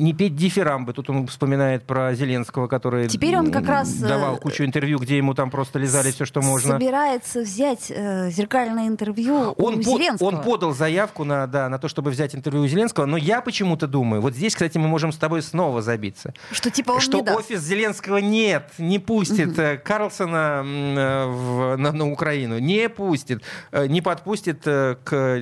не- 0.00 0.12
петь 0.14 0.36
дифирамбы. 0.36 0.92
Тут 0.92 1.10
он 1.10 1.26
вспоминает 1.26 1.84
про 1.84 2.14
Зеленского, 2.14 2.68
который 2.68 3.08
Теперь 3.08 3.36
он 3.36 3.50
как 3.50 3.66
раз, 3.66 4.00
э, 4.02 4.06
давал 4.08 4.36
кучу 4.36 4.64
интервью, 4.64 4.98
где 4.98 5.16
ему 5.16 5.34
там 5.34 5.50
просто 5.50 5.78
лизали 5.78 6.10
все, 6.12 6.24
что 6.24 6.42
можно. 6.42 6.74
Собирается 6.78 7.40
взять 7.40 7.90
э, 7.90 8.30
зеркальное 8.30 8.86
интервью 8.88 9.54
Он, 9.58 9.74
у 9.74 9.76
по- 9.78 9.82
Зеленского. 9.82 10.28
он 10.28 10.42
подал 10.42 10.72
заявку 10.74 11.24
на, 11.24 11.46
да, 11.46 11.68
на 11.68 11.78
то, 11.78 11.88
чтобы 11.88 12.10
взять 12.10 12.34
интервью 12.34 12.62
у 12.62 12.66
Зеленского, 12.68 13.06
но 13.06 13.16
я 13.16 13.40
почему-то 13.40 13.86
думаю, 13.86 14.22
вот 14.22 14.34
здесь, 14.34 14.54
кстати, 14.54 14.78
мы 14.78 14.86
можем 14.88 15.12
с 15.12 15.16
тобой 15.16 15.42
снова 15.42 15.82
забиться, 15.82 16.34
Что 16.52 16.70
типа 16.70 16.92
он 16.92 17.00
что 17.00 17.18
не 17.18 17.24
офис 17.36 17.60
Зеленского 17.62 18.18
нет, 18.18 18.70
не 18.78 18.98
пустит 18.98 19.58
э, 19.58 19.76
Карлсона 19.78 20.62
э, 20.64 21.26
в- 21.26 21.76
на, 21.76 21.92
на 21.92 22.10
Украину, 22.10 22.58
не 22.58 22.88
пустит, 22.88 23.42
э, 23.72 23.86
не 23.86 24.00
подпустит 24.02 24.62
к 24.64 25.40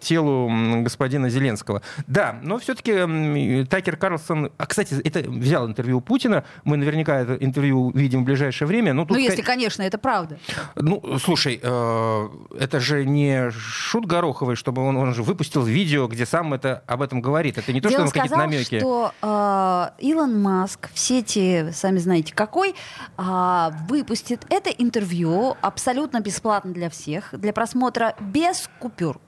телу 0.00 0.50
господина 0.82 1.28
Зеленского. 1.30 1.82
Да, 2.06 2.38
но 2.42 2.58
все-таки 2.58 3.64
Такер 3.66 3.96
Карлсон, 3.96 4.50
а, 4.58 4.66
кстати, 4.66 4.94
это 5.02 5.28
взял 5.30 5.66
интервью 5.66 5.98
у 5.98 6.00
Путина, 6.00 6.44
мы 6.64 6.76
наверняка 6.76 7.20
это 7.20 7.34
интервью 7.34 7.86
увидим 7.88 8.22
в 8.22 8.24
ближайшее 8.24 8.66
время. 8.68 8.92
Но 8.92 9.06
Ну, 9.08 9.16
если, 9.16 9.42
конечно, 9.42 9.82
это 9.82 9.98
правда. 9.98 10.38
ну, 10.76 11.18
слушай, 11.22 11.54
это 11.56 12.80
же 12.80 13.04
не 13.04 13.50
шут 13.50 14.06
Гороховый, 14.06 14.56
чтобы 14.56 14.82
он, 14.82 14.96
он 14.96 15.14
же 15.14 15.22
выпустил 15.22 15.62
видео, 15.62 16.06
где 16.08 16.26
сам 16.26 16.54
это 16.54 16.82
об 16.86 17.02
этом 17.02 17.20
говорит. 17.20 17.58
Это 17.58 17.72
не 17.72 17.80
то, 17.80 17.88
Где 17.88 17.96
что 17.96 18.04
он 18.04 18.10
какие-то 18.10 18.36
намеки. 18.36 18.78
что 18.78 19.12
э, 19.22 19.88
Илон 20.04 20.40
Маск 20.40 20.88
в 20.92 20.98
сети, 21.28 21.70
сами 21.72 21.98
знаете 21.98 22.34
какой, 22.34 22.74
а, 23.16 23.72
выпустит 23.88 24.46
это 24.50 24.70
интервью 24.70 25.56
абсолютно 25.60 26.20
бесплатно 26.20 26.72
для 26.72 26.90
всех, 26.90 27.28
для 27.32 27.52
просмотра 27.52 28.14
без 28.20 28.68
купюр. 28.78 29.20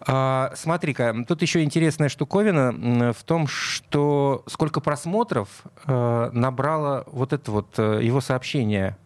А, 0.00 0.52
смотри-ка, 0.54 1.14
тут 1.26 1.42
еще 1.42 1.62
интересная 1.62 2.08
штуковина 2.08 3.12
в 3.12 3.22
том, 3.24 3.46
что 3.46 4.42
сколько 4.46 4.80
просмотров 4.80 5.48
э, 5.86 6.30
набрало 6.32 7.04
вот 7.06 7.32
это 7.32 7.50
вот 7.50 7.78
э, 7.78 8.00
его 8.02 8.20
сообщение 8.20 8.96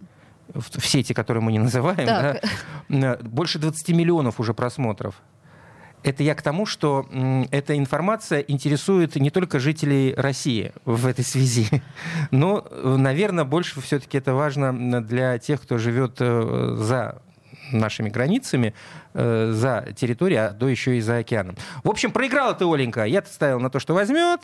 в, 0.55 0.87
сети, 0.87 1.13
которые 1.13 1.43
мы 1.43 1.53
не 1.53 1.59
называем, 1.59 2.07
да, 2.89 3.19
больше 3.23 3.59
20 3.59 3.89
миллионов 3.91 4.41
уже 4.41 4.55
просмотров. 4.55 5.17
Это 6.07 6.23
я 6.23 6.37
к 6.37 6.43
тому, 6.43 6.67
что 6.67 7.05
эта 7.51 7.77
информация 7.77 8.39
интересует 8.39 9.17
не 9.17 9.31
только 9.31 9.59
жителей 9.59 10.15
России 10.15 10.71
в 10.85 11.05
этой 11.05 11.25
связи, 11.25 11.83
но, 12.31 12.65
наверное, 12.85 13.43
больше 13.43 13.81
все-таки 13.81 14.17
это 14.19 14.33
важно 14.33 15.03
для 15.03 15.37
тех, 15.39 15.61
кто 15.61 15.79
живет 15.79 16.19
э, 16.21 16.77
за 16.79 17.21
нашими 17.73 18.09
границами, 18.09 18.73
э, 19.15 19.51
за 19.53 19.89
территорией, 19.97 20.47
а 20.47 20.51
до 20.53 20.69
еще 20.69 20.97
и 20.97 21.01
за 21.01 21.19
океаном. 21.19 21.57
В 21.83 21.91
общем, 21.91 22.13
проиграла 22.13 22.55
ты, 22.55 22.65
Оленька. 22.65 23.03
Я-то 23.03 23.29
ставил 23.29 23.59
на 23.59 23.69
то, 23.69 23.81
что 23.81 23.93
возьмет. 23.93 24.43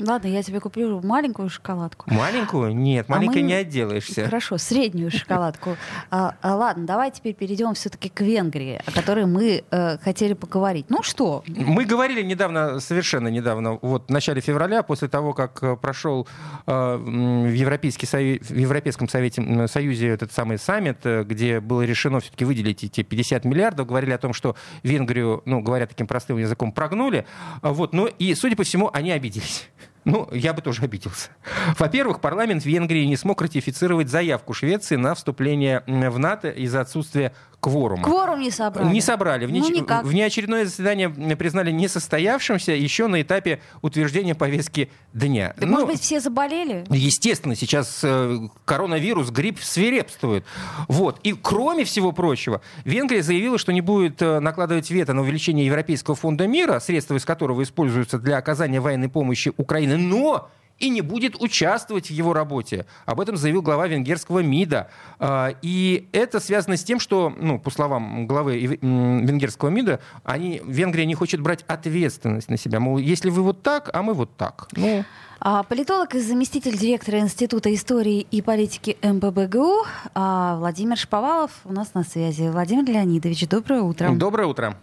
Ладно, 0.00 0.28
я 0.28 0.42
тебе 0.42 0.60
куплю 0.60 1.00
маленькую 1.02 1.48
шоколадку. 1.50 2.10
Маленькую? 2.12 2.74
Нет, 2.74 3.06
А 3.08 3.12
маленькой 3.12 3.42
мы- 3.42 3.48
не 3.48 3.54
отделаешься. 3.54 4.24
Хорошо, 4.24 4.58
среднюю 4.58 5.10
шоколадку. 5.10 5.76
А, 6.10 6.34
а, 6.42 6.56
ладно, 6.56 6.86
давай 6.86 7.10
теперь 7.10 7.34
перейдем 7.34 7.74
все-таки 7.74 8.08
к 8.08 8.20
Венгрии, 8.20 8.80
о 8.86 8.90
которой 8.90 9.26
мы 9.26 9.62
э, 9.70 9.98
хотели 9.98 10.32
поговорить. 10.34 10.86
Ну 10.88 11.02
что, 11.02 11.42
Мы 11.46 11.84
говорили 11.84 12.22
недавно, 12.22 12.80
совершенно 12.80 13.28
недавно, 13.28 13.78
вот 13.82 14.08
в 14.08 14.10
начале 14.12 14.40
февраля, 14.40 14.82
после 14.82 15.08
того, 15.08 15.32
как 15.34 15.62
э, 15.62 15.76
прошел 15.76 16.26
э, 16.66 16.72
м, 16.72 17.44
в, 17.44 17.52
Европейский 17.52 18.06
Сове- 18.06 18.42
в 18.42 18.56
Европейском 18.56 19.08
Совете, 19.08 19.68
Союзе 19.68 20.08
этот 20.08 20.32
самый 20.32 20.58
саммит, 20.58 20.98
э, 21.04 21.24
где 21.24 21.60
было 21.60 21.82
решено 21.82 22.20
все-таки 22.20 22.44
выделить 22.44 22.84
эти 22.84 23.02
50 23.02 23.44
миллиардов, 23.44 23.86
говорили 23.86 24.12
о 24.12 24.18
том, 24.18 24.32
что 24.32 24.56
Венгрию, 24.82 25.42
ну, 25.44 25.60
говоря 25.60 25.86
таким 25.86 26.06
простым 26.06 26.38
языком, 26.38 26.72
прогнули. 26.72 27.26
А 27.62 27.72
Вот, 27.72 27.92
ну 27.92 28.06
и, 28.06 28.34
судя 28.34 28.56
по 28.56 28.62
всему, 28.64 28.90
они 28.92 29.10
обиделись. 29.10 29.68
Ну, 30.04 30.28
я 30.32 30.54
бы 30.54 30.62
тоже 30.62 30.82
обиделся. 30.82 31.30
Во-первых, 31.78 32.20
парламент 32.20 32.64
Венгрии 32.64 33.04
не 33.04 33.16
смог 33.16 33.42
ратифицировать 33.42 34.08
заявку 34.08 34.54
Швеции 34.54 34.96
на 34.96 35.14
вступление 35.14 35.82
в 35.86 36.18
НАТО 36.18 36.48
из-за 36.50 36.80
отсутствия 36.80 37.34
кворума. 37.60 38.02
кворум 38.02 38.40
не 38.40 38.50
собрали. 38.50 38.88
Не 38.92 39.00
собрали. 39.00 39.46
Ну, 39.46 39.70
никак. 39.70 40.04
Внеочередное 40.04 40.64
заседание 40.64 41.10
признали 41.36 41.70
несостоявшимся 41.70 42.72
еще 42.72 43.06
на 43.06 43.22
этапе 43.22 43.60
утверждения 43.82 44.34
повестки 44.34 44.90
дня. 45.12 45.54
Так, 45.56 45.68
Ну, 45.68 45.72
может 45.72 45.88
быть, 45.88 46.00
все 46.00 46.20
заболели? 46.20 46.84
Естественно, 46.90 47.54
сейчас 47.54 48.00
э, 48.02 48.38
коронавирус, 48.64 49.30
грипп 49.30 49.60
свирепствует. 49.60 50.44
Вот. 50.88 51.20
И 51.22 51.32
кроме 51.32 51.84
всего 51.84 52.12
прочего, 52.12 52.62
Венгрия 52.84 53.22
заявила, 53.22 53.58
что 53.58 53.72
не 53.72 53.80
будет 53.80 54.20
э, 54.22 54.40
накладывать 54.40 54.90
вето 54.90 55.12
на 55.12 55.20
увеличение 55.22 55.66
Европейского 55.66 56.16
фонда 56.16 56.46
мира, 56.46 56.80
средства 56.80 57.16
из 57.16 57.24
которого 57.24 57.62
используются 57.62 58.18
для 58.18 58.38
оказания 58.38 58.80
военной 58.80 59.08
помощи 59.08 59.52
Украине, 59.56 59.96
но 59.96 60.48
и 60.80 60.88
не 60.88 61.02
будет 61.02 61.40
участвовать 61.40 62.06
в 62.08 62.10
его 62.10 62.32
работе. 62.32 62.86
Об 63.06 63.20
этом 63.20 63.36
заявил 63.36 63.62
глава 63.62 63.86
венгерского 63.86 64.40
МИДа. 64.40 64.90
А, 65.18 65.52
И 65.62 66.08
это 66.12 66.40
связано 66.40 66.76
с 66.76 66.82
тем, 66.84 66.98
что, 66.98 67.32
ну, 67.38 67.58
по 67.60 67.70
словам 67.70 68.26
главы 68.26 68.58
венгерского 68.58 69.68
МИДа, 69.68 70.00
они, 70.24 70.60
Венгрия 70.64 71.06
не 71.06 71.14
хочет 71.14 71.40
брать 71.40 71.64
ответственность 71.68 72.48
на 72.50 72.56
себя. 72.56 72.80
Мол, 72.80 72.98
если 72.98 73.30
вы 73.30 73.42
вот 73.42 73.62
так, 73.62 73.90
а 73.92 74.02
мы 74.02 74.14
вот 74.14 74.36
так. 74.36 74.68
Ну, 74.76 75.04
А, 75.42 75.62
Политолог 75.62 76.14
и 76.14 76.20
заместитель 76.20 76.76
директора 76.76 77.18
Института 77.20 77.72
истории 77.74 78.26
и 78.30 78.42
политики 78.42 78.98
МББГУ 79.02 79.84
а, 80.14 80.56
Владимир 80.58 80.98
Шповалов 80.98 81.50
у 81.64 81.72
нас 81.72 81.94
на 81.94 82.04
связи. 82.04 82.48
Владимир 82.50 82.84
Леонидович, 82.84 83.48
доброе 83.48 83.80
утро. 83.80 84.10
доброе 84.10 84.46
утро. 84.48 84.76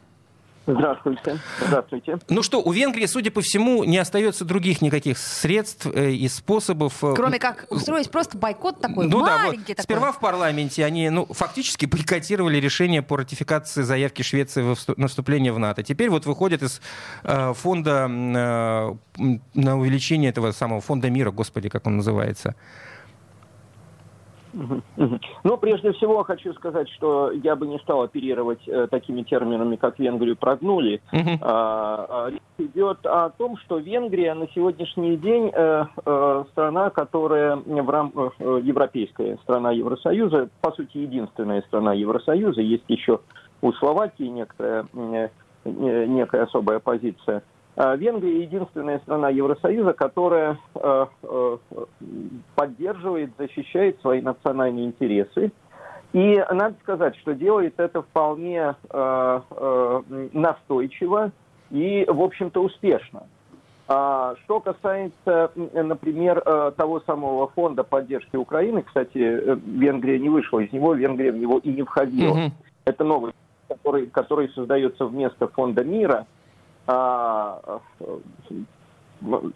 Здравствуйте. 0.68 1.40
Здравствуйте. 1.66 2.20
Ну 2.28 2.44
что, 2.44 2.62
у 2.62 2.72
Венгрии, 2.74 3.06
судя 3.06 3.32
по 3.32 3.40
всему, 3.40 3.86
не 3.86 3.98
остается 3.98 4.44
других 4.44 4.82
никаких 4.82 5.18
средств 5.18 5.88
э, 5.88 6.12
и 6.12 6.28
способов. 6.28 7.02
э, 7.04 7.14
Кроме 7.16 7.40
как 7.40 7.68
устроить 7.70 8.12
просто 8.12 8.38
бойкот 8.38 8.82
такой 8.82 9.08
ну 9.08 9.26
да, 9.26 9.38
вот. 9.38 9.48
маленький 9.48 9.74
такой. 9.74 9.84
Сперва 9.84 10.12
в 10.12 10.20
парламенте 10.20 10.84
они 10.84 11.10
ну, 11.10 11.26
фактически 11.26 11.86
бойкотировали 11.86 12.58
решение 12.58 13.02
по 13.02 13.16
ратификации 13.16 13.82
заявки 13.82 14.24
Швеции 14.24 14.76
на 14.98 15.08
вступление 15.08 15.54
в 15.54 15.60
НАТО. 15.60 15.84
Теперь 15.84 16.10
вот 16.10 16.26
выходит 16.26 16.62
из 16.62 16.82
э, 17.24 17.54
фонда 17.54 18.08
э, 18.10 18.96
на 19.54 19.78
увеличение 19.78 20.32
этого 20.32 20.52
самого 20.52 20.82
фонда 20.82 21.10
мира, 21.10 21.32
господи, 21.32 21.70
как 21.70 21.88
он 21.88 21.98
называется. 21.98 22.56
Ну, 25.44 25.58
прежде 25.58 25.92
всего, 25.94 26.24
хочу 26.24 26.54
сказать, 26.54 26.90
что 26.90 27.32
я 27.32 27.56
бы 27.56 27.68
не 27.68 27.80
стал 27.80 28.04
оперировать 28.04 28.68
э, 28.68 28.88
такими 28.90 29.24
терминами, 29.24 29.76
как 29.76 30.00
Венгрию 30.00 30.36
прогнули. 30.36 31.02
А, 31.42 32.06
а, 32.10 32.30
речь 32.30 32.42
идет 32.58 33.06
о 33.06 33.30
том, 33.30 33.58
что 33.58 33.78
Венгрия 33.78 34.34
на 34.34 34.48
сегодняшний 34.50 35.18
день 35.18 35.52
э, 35.54 35.86
э, 36.06 36.44
страна, 36.52 36.90
которая 36.90 37.56
в 37.58 37.90
рамках 37.90 38.34
э, 38.40 38.62
европейская 38.64 39.38
страна 39.44 39.72
Евросоюза, 39.72 40.50
по 40.62 40.72
сути, 40.72 40.98
единственная 40.98 41.62
страна 41.64 41.94
Евросоюза. 41.94 42.62
Есть 42.62 42.86
еще 42.88 43.20
у 43.62 43.72
Словакии 43.74 44.26
некоторая, 44.26 44.86
некая 45.66 46.44
особая 46.44 46.80
позиция. 46.80 47.44
А 47.78 47.96
Венгрия 47.96 48.42
единственная 48.42 48.98
страна 49.00 49.30
Евросоюза, 49.30 49.94
которая 49.94 50.58
э, 50.74 51.06
э, 51.22 51.58
поддерживает, 52.56 53.30
защищает 53.38 54.02
свои 54.02 54.20
национальные 54.20 54.86
интересы. 54.86 55.52
И 56.12 56.44
надо 56.52 56.74
сказать, 56.82 57.16
что 57.18 57.36
делает 57.36 57.76
это 57.78 58.02
вполне 58.02 58.74
э, 58.90 59.42
э, 59.52 60.02
настойчиво 60.34 61.32
и, 61.70 62.04
в 62.08 62.20
общем-то, 62.20 62.64
успешно. 62.64 63.28
А, 63.88 64.36
Что 64.44 64.60
касается, 64.60 65.52
например, 65.56 66.42
э, 66.44 66.72
того 66.76 67.02
самого 67.02 67.48
фонда 67.50 67.84
поддержки 67.84 68.38
Украины, 68.38 68.82
кстати, 68.82 69.20
э, 69.20 69.56
Венгрия 69.66 70.18
не 70.18 70.30
вышла 70.30 70.60
из 70.60 70.74
него, 70.74 70.96
Венгрия 70.96 71.32
в 71.32 71.38
него 71.38 71.60
и 71.60 71.70
не 71.70 71.84
входила. 71.84 72.34
Мгм. 72.34 72.54
Это 72.86 73.04
новый, 73.04 73.34
который, 73.68 74.08
который 74.08 74.50
создается 74.50 75.06
вместо 75.06 75.48
фонда 75.48 75.84
мира 75.84 76.26
э, 76.26 76.37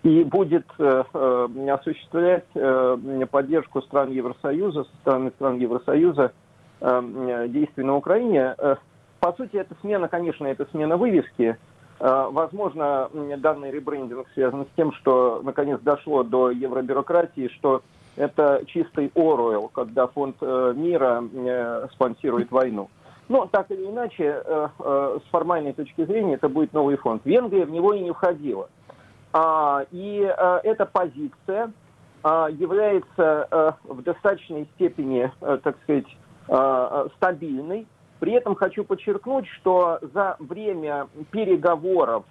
и 0.03 0.23
будет 0.23 0.65
э, 0.79 1.03
э, 1.13 1.69
осуществлять 1.69 2.45
э, 2.55 3.25
поддержку 3.29 3.81
стран 3.83 4.11
Евросоюза, 4.11 4.85
со 5.03 5.29
стран 5.35 5.57
Евросоюза 5.57 6.31
э, 6.79 7.47
действий 7.49 7.83
на 7.83 7.95
Украине. 7.95 8.55
Э, 8.57 8.75
По 9.19 9.33
сути, 9.33 9.57
это 9.57 9.75
смена, 9.81 10.07
конечно, 10.07 10.47
это 10.47 10.67
смена 10.71 10.97
вывески. 10.97 11.57
Э, 11.99 12.27
Возможно, 12.31 13.09
данный 13.37 13.71
ребрендинг 13.71 14.27
связан 14.33 14.65
с 14.65 14.75
тем, 14.75 14.93
что 14.93 15.41
наконец 15.43 15.79
дошло 15.81 16.23
до 16.23 16.49
евробюрократии, 16.49 17.47
что 17.49 17.83
это 18.15 18.63
чистый 18.65 19.11
Оруэлл, 19.15 19.69
когда 19.69 20.07
фонд 20.07 20.37
э, 20.41 20.73
мира 20.75 21.23
э, 21.33 21.87
спонсирует 21.93 22.51
войну. 22.51 22.89
Но 23.31 23.45
так 23.45 23.71
или 23.71 23.85
иначе, 23.85 24.43
э, 24.43 24.67
э, 24.77 25.19
с 25.25 25.29
формальной 25.31 25.71
точки 25.71 26.03
зрения, 26.03 26.33
это 26.33 26.49
будет 26.49 26.73
новый 26.73 26.97
фонд. 26.97 27.21
Венгрия 27.23 27.63
в 27.63 27.71
него 27.71 27.93
и 27.93 28.01
не 28.01 28.11
входила. 28.11 28.67
А, 29.31 29.85
И 29.89 30.21
э, 30.21 30.59
эта 30.65 30.85
позиция 30.85 31.71
а, 32.23 32.49
является 32.49 33.47
э, 33.49 33.71
в 33.85 34.01
достаточной 34.03 34.67
степени, 34.75 35.31
э, 35.39 35.59
так 35.63 35.77
сказать, 35.83 36.17
э, 36.49 37.07
стабильной. 37.15 37.87
При 38.19 38.33
этом 38.33 38.53
хочу 38.55 38.83
подчеркнуть, 38.83 39.47
что 39.47 39.99
за 40.13 40.35
время 40.39 41.07
переговоров, 41.31 42.25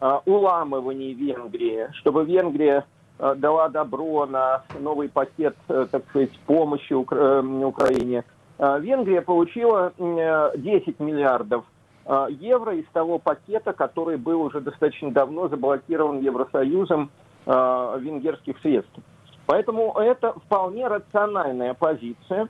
э, 0.00 0.20
уламываний 0.24 1.12
Венгрии, 1.12 1.88
чтобы 1.96 2.24
Венгрия 2.24 2.86
дала 3.18 3.68
добро 3.68 4.24
на 4.24 4.62
новый 4.78 5.10
пакет, 5.10 5.54
так 5.66 6.02
сказать, 6.08 6.30
помощи 6.46 6.94
Укра- 6.94 7.42
Украине, 7.66 8.24
Венгрия 8.60 9.22
получила 9.22 9.94
э, 9.96 10.52
10 10.58 11.00
миллиардов 11.00 11.64
э, 12.04 12.26
евро 12.40 12.74
из 12.74 12.84
того 12.92 13.18
пакета, 13.18 13.72
который 13.72 14.18
был 14.18 14.42
уже 14.42 14.60
достаточно 14.60 15.10
давно 15.10 15.48
заблокирован 15.48 16.20
Евросоюзом 16.20 17.10
э, 17.46 17.96
венгерских 18.00 18.58
средств. 18.60 18.92
Поэтому 19.46 19.94
это 19.94 20.34
вполне 20.44 20.86
рациональная 20.88 21.72
позиция, 21.72 22.48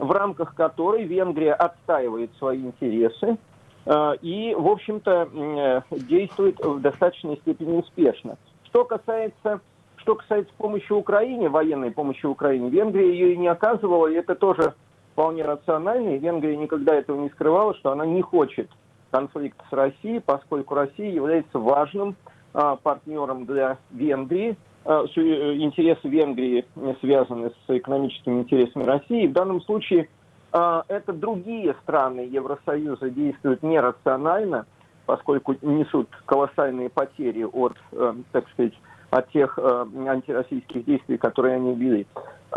в 0.00 0.10
рамках 0.10 0.54
которой 0.56 1.04
Венгрия 1.04 1.54
отстаивает 1.54 2.30
свои 2.38 2.62
интересы 2.62 3.38
э, 3.84 4.12
и, 4.22 4.52
в 4.52 4.66
общем-то, 4.66 5.28
э, 5.32 5.82
действует 5.96 6.58
в 6.58 6.80
достаточной 6.80 7.36
степени 7.36 7.76
успешно. 7.76 8.36
Что 8.64 8.84
касается, 8.84 9.60
что 9.98 10.16
касается 10.16 10.52
помощи 10.58 10.90
Украине, 10.90 11.48
военной 11.48 11.92
помощи 11.92 12.26
Украине, 12.26 12.68
Венгрия 12.68 13.12
ее 13.12 13.34
и 13.34 13.36
не 13.36 13.46
оказывала, 13.46 14.08
и 14.08 14.14
это 14.14 14.34
тоже 14.34 14.74
вполне 15.16 15.44
рационально, 15.44 16.10
и 16.10 16.18
Венгрия 16.18 16.58
никогда 16.58 16.94
этого 16.94 17.18
не 17.18 17.30
скрывала, 17.30 17.74
что 17.76 17.90
она 17.90 18.04
не 18.04 18.20
хочет 18.20 18.68
конфликта 19.10 19.64
с 19.70 19.72
Россией, 19.72 20.20
поскольку 20.20 20.74
Россия 20.74 21.10
является 21.10 21.58
важным 21.58 22.16
а, 22.52 22.76
партнером 22.76 23.46
для 23.46 23.78
Венгрии. 23.90 24.58
А, 24.84 25.04
э, 25.04 25.20
интересы 25.56 26.06
Венгрии 26.08 26.66
связаны 27.00 27.50
с 27.50 27.70
экономическими 27.70 28.40
интересами 28.40 28.84
России. 28.84 29.26
В 29.26 29.32
данном 29.32 29.62
случае 29.62 30.10
а, 30.52 30.84
это 30.88 31.14
другие 31.14 31.74
страны 31.82 32.28
Евросоюза 32.30 33.08
действуют 33.08 33.62
нерационально, 33.62 34.66
поскольку 35.06 35.54
несут 35.62 36.10
колоссальные 36.26 36.90
потери 36.90 37.44
от, 37.44 37.72
э, 37.92 38.14
так 38.32 38.46
сказать, 38.50 38.74
от 39.08 39.30
тех 39.30 39.58
э, 39.58 39.86
антироссийских 40.08 40.84
действий, 40.84 41.16
которые 41.16 41.54
они 41.56 41.74
вели. 41.74 42.06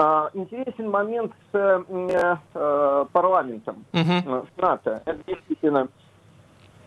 А, 0.01 0.29
Интересен 0.33 0.89
момент 0.89 1.33
с 1.51 1.57
э, 1.57 2.37
э, 2.53 3.05
парламентом 3.11 3.83
с 3.91 4.61
НАТО. 4.61 5.03
Это 5.05 5.19
действительно 5.27 5.89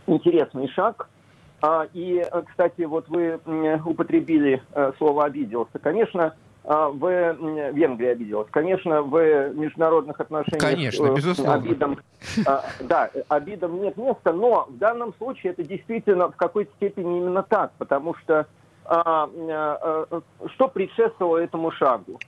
интересный 0.06 0.66
шаг. 0.68 1.10
А, 1.60 1.86
И, 1.92 2.24
кстати, 2.48 2.82
вот 2.84 3.10
вы 3.10 3.38
употребили 3.84 4.62
слово 4.96 5.26
«обиделся». 5.26 5.78
Конечно, 5.78 6.34
а, 6.64 6.88
в 6.88 7.06
Венгрии 7.72 8.08
обиделась. 8.08 8.48
Конечно, 8.50 9.02
в 9.02 9.50
международных 9.52 10.18
отношениях 10.18 10.62
Конечно, 10.62 11.14
безусловно. 11.14 11.54
обидам, 11.54 11.98
да, 12.80 13.10
обидам 13.28 13.82
нет 13.82 13.98
места, 13.98 14.32
но 14.32 14.68
в 14.70 14.78
данном 14.78 15.12
случае 15.18 15.52
это 15.52 15.64
действительно 15.64 16.30
в 16.30 16.36
какой-то 16.36 16.72
степени 16.76 17.18
именно 17.18 17.42
так, 17.42 17.72
потому 17.76 18.14
что 18.14 18.46
что 18.86 20.68
предшествовало 20.72 21.36
этому 21.36 21.70
шагу? 21.72 22.18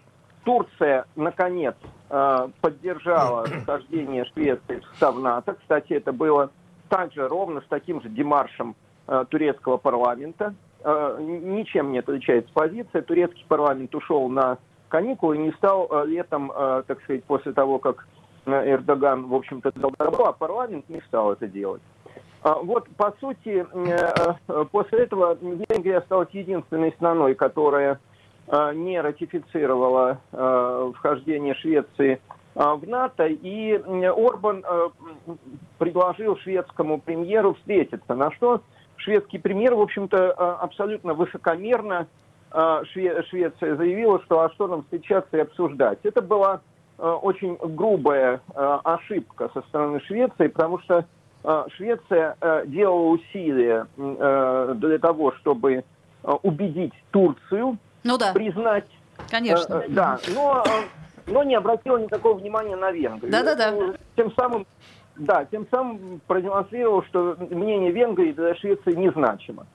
Турция, 0.44 1.07
наконец, 1.16 1.74
а, 2.11 2.50
поддержала 2.61 3.44
вхождение 3.62 4.24
Швеции 4.26 4.80
в 4.80 4.85
состав 4.87 5.18
НАТО. 5.18 5.54
Кстати, 5.54 5.94
это 5.94 6.12
было 6.12 6.50
также 6.88 7.26
ровно 7.28 7.61
с 7.61 7.64
таким 7.68 8.02
же 8.02 8.09
демаршем 8.09 8.76
а, 9.07 9.24
турецкого 9.24 9.76
парламента. 9.76 10.54
А, 10.83 11.18
ничем 11.18 11.92
не 11.92 11.98
отличается 11.98 12.52
позиция. 12.52 13.02
Турецкий 13.02 13.44
парламент 13.48 13.94
ушел 13.94 14.28
на 14.28 14.59
каникулы 14.88 15.37
и 15.37 15.40
не 15.40 15.52
стал 15.52 15.90
летом, 16.07 16.52
так 16.54 17.02
сказать, 17.02 17.24
после 17.24 17.52
того, 17.52 17.80
как 17.80 18.07
Эрдоган, 18.46 19.26
в 19.26 19.35
общем-то, 19.35 19.72
дал 19.74 19.90
добро, 19.98 20.26
а 20.26 20.33
парламент 20.33 20.88
не 20.88 21.00
стал 21.00 21.33
это 21.33 21.48
делать. 21.48 21.83
А, 22.44 22.59
Вот, 22.62 22.87
по 22.96 23.14
сути, 23.20 23.66
э, 23.72 24.35
э, 24.48 24.64
после 24.70 25.04
этого 25.04 25.37
Венгрия 25.40 25.98
осталась 25.98 26.28
единственной 26.33 26.92
страной, 26.92 27.35
которая 27.35 27.94
э, 27.94 27.96
не 28.74 29.00
ратифицировала 29.00 30.18
э, 30.33 30.92
вхождение 30.96 31.54
Швеции 31.54 32.20
э, 32.54 32.74
в 32.74 32.87
НАТО, 32.87 33.26
и 33.26 33.72
э, 33.72 34.09
Орбан 34.11 34.64
э, 34.66 34.88
предложил 35.78 36.37
шведскому 36.38 37.00
премьеру 37.00 37.54
встретиться, 37.54 38.14
на 38.14 38.30
что 38.33 38.61
шведский 38.96 39.38
премьер, 39.38 39.74
в 39.74 39.80
общем-то, 39.80 40.16
э, 40.16 40.33
абсолютно 40.61 41.14
высокомерно 41.14 42.07
э, 42.52 42.83
Шве- 42.92 43.22
Швеция 43.28 43.76
заявила, 43.76 44.20
что 44.24 44.40
а 44.40 44.50
что 44.50 44.66
нам 44.68 44.83
встречаться 44.83 45.37
и 45.37 45.40
обсуждать. 45.40 45.98
Это 46.02 46.22
была 46.22 46.61
э, 46.98 47.02
очень 47.02 47.57
грубая 47.57 48.40
э, 48.54 48.78
ошибка 48.85 49.50
со 49.54 49.62
стороны 49.62 50.00
Швеции, 50.00 50.48
потому 50.48 50.78
что 50.80 51.04
э, 51.44 51.64
Швеция 51.76 52.37
э, 52.40 52.64
делала 52.66 53.09
усилия 53.09 53.87
э, 53.96 54.74
для 54.76 54.98
того, 54.98 55.33
чтобы 55.33 55.72
э, 55.74 55.83
убедить 56.42 56.94
Турцию 57.11 57.78
Ну 58.04 58.18
да, 58.18 58.32
признать, 58.32 58.84
конечно. 59.30 59.74
э, 59.74 59.86
э, 59.86 59.88
да, 59.88 60.18
но, 60.34 60.62
э, 60.66 61.30
но 61.30 61.42
не 61.42 61.54
обратила 61.54 61.96
никакого 61.96 62.34
внимания 62.38 62.76
на 62.76 62.92
Венгрию. 62.92 63.32
Да-да-да. 63.32 63.72
Э, 63.74 63.94
Тем 64.14 64.30
самым, 64.34 64.66
да, 65.16 65.46
тем 65.46 65.66
самым 65.70 66.20
продемонстрировал, 66.26 67.02
что 67.04 67.36
мнение 67.38 67.90
Венгрии 67.90 68.32
для 68.32 68.54
Швеции 68.56 68.92
незначимо. 68.92 69.66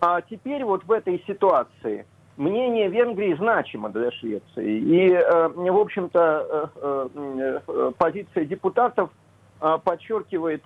А 0.00 0.22
теперь 0.22 0.64
вот 0.64 0.84
в 0.84 0.92
этой 0.92 1.22
ситуации 1.26 2.06
мнение 2.38 2.88
Венгрии 2.88 3.34
значимо 3.34 3.90
для 3.90 4.10
Швеции. 4.12 4.78
И, 4.78 5.10
э, 5.10 5.48
в 5.48 5.78
общем-то, 5.78 6.70
э, 6.74 7.08
э, 7.14 7.60
э, 7.68 7.92
позиция 7.98 8.46
депутатов 8.46 9.10
э, 9.60 9.78
подчеркивает 9.84 10.62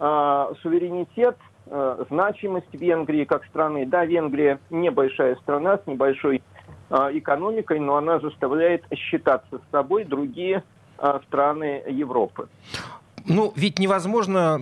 э, 0.00 0.46
суверенитет, 0.62 1.38
э, 1.66 2.04
значимость 2.10 2.72
Венгрии 2.74 3.24
как 3.24 3.46
страны. 3.46 3.86
Да, 3.86 4.04
Венгрия 4.04 4.58
небольшая 4.68 5.36
страна 5.36 5.78
с 5.78 5.86
небольшой 5.86 6.36
э, 6.36 6.57
экономикой, 6.90 7.80
но 7.80 7.96
она 7.96 8.18
заставляет 8.20 8.84
считаться 8.94 9.58
с 9.58 9.70
собой 9.70 10.04
другие 10.04 10.62
э, 10.98 11.20
страны 11.26 11.82
Европы. 11.88 12.48
Ну, 13.26 13.52
ведь 13.56 13.78
невозможно 13.78 14.56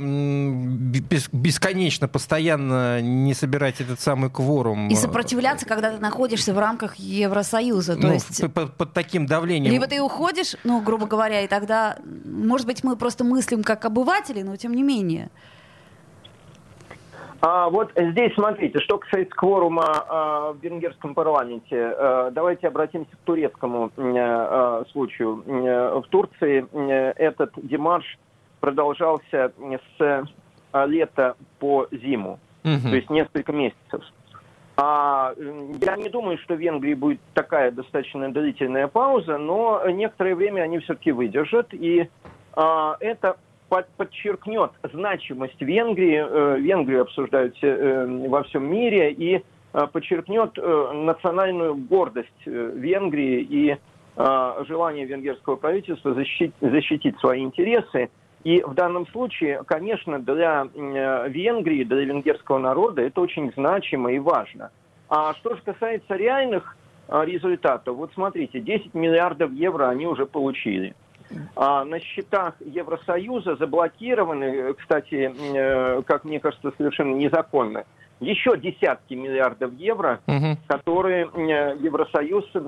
бесконечно, 1.33 2.09
постоянно 2.09 3.01
не 3.01 3.35
собирать 3.35 3.81
этот 3.81 4.01
самый 4.01 4.31
кворум. 4.31 4.89
И 4.89 4.95
сопротивляться, 4.97 5.67
когда 5.67 5.93
ты 5.93 6.01
находишься 6.01 6.53
в 6.53 6.59
рамках 6.59 6.97
Евросоюза. 6.97 7.95
То 7.95 8.07
Ну, 8.09 8.13
есть 8.15 8.41
п- 8.41 8.49
п- 8.49 8.67
под 8.67 8.93
таким 8.93 9.27
давлением. 9.27 9.73
Либо 9.73 9.87
ты 9.87 10.01
уходишь, 10.01 10.57
ну, 10.65 10.81
грубо 10.81 11.07
говоря, 11.07 11.43
и 11.43 11.47
тогда, 11.47 11.97
может 12.25 12.67
быть, 12.67 12.83
мы 12.83 12.97
просто 12.97 13.23
мыслим 13.25 13.63
как 13.63 13.85
обыватели, 13.85 14.43
но 14.43 14.57
тем 14.57 14.75
не 14.75 14.83
менее. 14.83 15.31
А 17.49 17.69
вот 17.69 17.93
здесь 17.97 18.35
смотрите, 18.35 18.81
что 18.81 18.99
касается 18.99 19.33
кворума 19.37 19.85
а, 19.87 20.53
в 20.53 20.61
венгерском 20.61 21.15
парламенте, 21.15 21.95
э, 21.97 22.31
давайте 22.33 22.67
обратимся 22.67 23.13
к 23.13 23.19
турецкому 23.21 23.93
э, 23.97 24.83
случаю. 24.91 25.45
В 25.47 26.09
Турции 26.11 26.67
этот 27.17 27.53
демарш 27.63 28.19
продолжался 28.59 29.53
с 29.97 30.25
лета 30.89 31.37
по 31.61 31.87
зиму, 31.93 32.41
Мгм. 32.65 32.91
то 32.91 32.97
есть 32.97 33.11
несколько 33.11 33.53
месяцев. 33.53 34.03
А, 34.77 35.33
я 35.39 35.97
не 35.97 36.09
думаю, 36.09 36.39
что 36.39 36.55
в 36.55 36.59
Венгрии 36.59 36.95
будет 36.95 37.21
такая 37.33 37.71
достаточно 37.71 38.29
длительная 38.33 38.89
пауза, 38.89 39.39
но 39.39 39.89
некоторое 39.89 40.35
время 40.35 40.63
они 40.63 40.81
все-таки 40.81 41.13
выдержат, 41.13 41.69
и 41.73 42.11
а, 42.55 42.97
это 42.99 43.37
подчеркнет 43.69 44.73
значимость 44.93 45.61
Венгрии. 45.61 46.25
Э, 46.25 46.59
Венгрию 46.59 47.03
обсуждают 47.03 47.57
э, 47.63 48.07
во 48.29 48.43
всем 48.45 48.71
мире 48.71 49.13
и 49.13 49.43
э, 49.73 49.87
подчеркнет 49.93 50.57
национальную 50.57 51.75
гордость 51.77 52.47
Венгрии 52.47 53.41
и 53.41 53.77
желание 54.67 55.05
венгерского 55.05 55.57
правительства 55.57 56.15
защитить, 56.15 56.55
защитить 56.63 57.19
свои 57.19 57.43
интересы. 57.43 58.09
И 58.45 58.63
в 58.63 58.73
данном 58.73 59.07
случае, 59.09 59.63
конечно, 59.67 60.19
для 60.19 60.67
Венгрии, 60.75 61.85
для 61.85 62.05
венгерского 62.05 62.57
народа 62.57 63.03
это 63.03 63.21
очень 63.21 63.53
значимо 63.55 64.11
и 64.13 64.19
важно. 64.19 64.71
А 65.11 65.35
что 65.35 65.55
же 65.55 65.61
касается 65.61 66.15
реальных 66.15 66.79
результатов, 67.11 67.97
вот 67.97 68.11
смотрите, 68.15 68.61
10 68.61 68.95
миллиардов 68.95 69.53
евро 69.53 69.91
они 69.91 70.07
уже 70.07 70.25
получили. 70.25 70.95
А 71.57 71.85
на 71.85 71.99
счетах 72.01 72.55
Евросоюза 72.61 73.57
заблокированы, 73.57 74.45
э, 74.45 74.75
кстати, 74.75 75.33
э, 75.55 76.03
как 76.07 76.25
мне 76.25 76.39
кажется, 76.41 76.73
совершенно 76.77 77.15
незаконно, 77.17 77.85
еще 78.21 78.57
десятки 78.57 79.15
миллиардов 79.15 79.73
евро, 79.75 80.21
Мгм. 80.27 80.57
которые 80.69 81.27
э, 81.35 81.77
Евросоюз 81.81 82.45
э, 82.55 82.59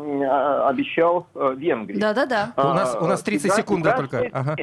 обещал 0.66 1.26
Венгрии. 1.34 1.98
Да-да-да. 1.98 2.52
У 2.56 2.74
нас- 2.74 2.96
у 3.00 3.06
нас 3.06 3.22
30 3.22 3.46
игра- 3.46 3.56
секунд, 3.56 3.84
только? 3.84 4.28
Ага. 4.32 4.56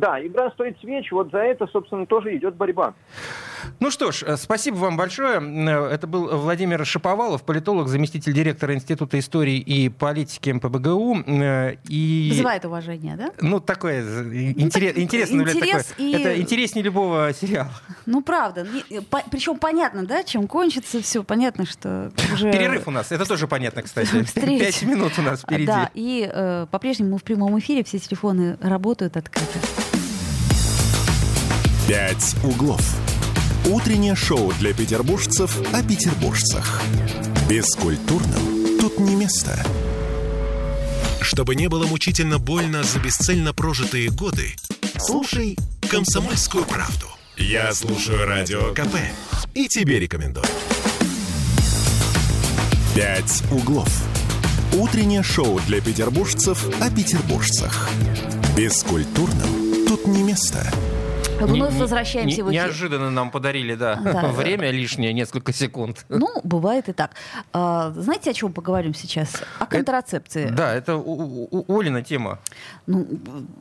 Да, 0.00 0.18
игра 0.24 0.50
стоит 0.52 0.78
свеч, 0.80 1.12
вот 1.12 1.30
за 1.30 1.38
это, 1.38 1.66
собственно, 1.66 2.06
тоже 2.06 2.34
идет 2.36 2.54
борьба. 2.56 2.94
Ну 3.78 3.90
что 3.90 4.10
ж, 4.12 4.22
э, 4.26 4.36
спасибо 4.38 4.76
вам 4.76 4.96
большое. 4.96 5.38
Э, 5.40 5.88
Это 5.92 6.06
был 6.06 6.28
Владимир 6.38 6.86
Шаповалов, 6.86 7.42
политолог, 7.42 7.88
заместитель 7.88 8.32
директора 8.32 8.74
Института 8.74 9.18
истории 9.18 9.58
и 9.58 9.90
политики 9.90 10.48
МПБГУ. 10.50 11.18
Э, 11.26 11.74
И... 11.88 12.28
Вызывает 12.30 12.64
уважение, 12.64 13.16
да? 13.16 13.30
Ну, 13.42 13.60
такое 13.60 14.00
интерес, 14.00 14.94
так 14.94 15.02
интересно, 15.02 15.40
интерес 15.42 15.84
такое. 15.86 16.06
и- 16.08 16.12
Это 16.12 16.40
интереснее 16.40 16.82
любого 16.82 17.32
сериала. 17.34 17.70
Ну, 18.06 18.22
правда. 18.22 18.66
причем 19.30 19.58
понятно, 19.58 20.06
да, 20.06 20.24
чем 20.24 20.48
кончится 20.48 21.02
все. 21.02 21.22
Понятно, 21.22 21.66
что 21.66 22.10
уже... 22.32 22.50
Перерыв 22.50 22.88
у 22.88 22.90
нас, 22.90 23.12
это 23.12 23.26
тоже 23.28 23.46
понятно, 23.46 23.82
кстати. 23.82 24.22
Встреча. 24.24 24.64
Пять 24.64 24.82
минут 24.82 25.12
у 25.18 25.22
нас 25.22 25.42
впереди. 25.42 25.66
Да, 25.66 25.90
и 25.92 26.26
э, 26.32 26.66
по-прежнему 26.70 27.10
мы 27.10 27.18
в 27.18 27.22
прямом 27.24 27.58
эфире, 27.58 27.84
все 27.84 27.98
телефоны 27.98 28.56
работают 28.62 29.16
открыто. 29.18 29.58
«Пять 31.90 32.36
углов». 32.44 32.80
Утреннее 33.66 34.14
шоу 34.14 34.52
для 34.60 34.72
петербуржцев 34.72 35.58
о 35.72 35.82
петербуржцах. 35.82 36.82
Бескультурным 37.48 38.78
тут 38.78 39.00
не 39.00 39.16
место. 39.16 39.60
Чтобы 41.20 41.56
не 41.56 41.68
было 41.68 41.88
мучительно 41.88 42.38
больно 42.38 42.84
за 42.84 43.00
бесцельно 43.00 43.52
прожитые 43.52 44.08
годы, 44.08 44.54
слушай 45.00 45.58
«Комсомольскую 45.90 46.64
правду». 46.64 47.06
Я 47.36 47.74
слушаю 47.74 48.24
Радио 48.24 48.72
КП 48.72 48.94
и 49.54 49.66
тебе 49.66 49.98
рекомендую. 49.98 50.46
«Пять 52.94 53.42
углов». 53.50 53.90
Утреннее 54.74 55.24
шоу 55.24 55.58
для 55.66 55.80
петербуржцев 55.80 56.68
о 56.80 56.88
петербуржцах. 56.88 57.88
Бескультурным 58.56 59.88
тут 59.88 60.06
не 60.06 60.22
место. 60.22 60.72
Вновь 61.46 61.72
Не- 61.74 61.80
возвращаемся 61.80 62.36
не- 62.36 62.42
в 62.42 62.50
эфир. 62.50 62.64
Неожиданно 62.64 63.10
нам 63.10 63.30
подарили, 63.30 63.74
да, 63.74 63.96
Да. 63.96 64.28
время 64.32 64.70
лишнее, 64.70 65.12
несколько 65.12 65.52
секунд. 65.52 66.04
Ну, 66.20 66.28
бывает 66.44 66.88
и 66.88 66.92
так. 66.92 67.12
А, 67.52 67.90
знаете, 67.96 68.30
о 68.30 68.32
чем 68.34 68.52
поговорим 68.52 68.94
сейчас? 68.94 69.42
О 69.58 69.66
контрацепции. 69.66 70.48
Да, 70.50 70.74
это 70.74 70.96
у, 70.96 71.48
у- 71.50 71.78
Олина 71.80 72.02
тема. 72.02 72.38
Ну, 72.86 73.06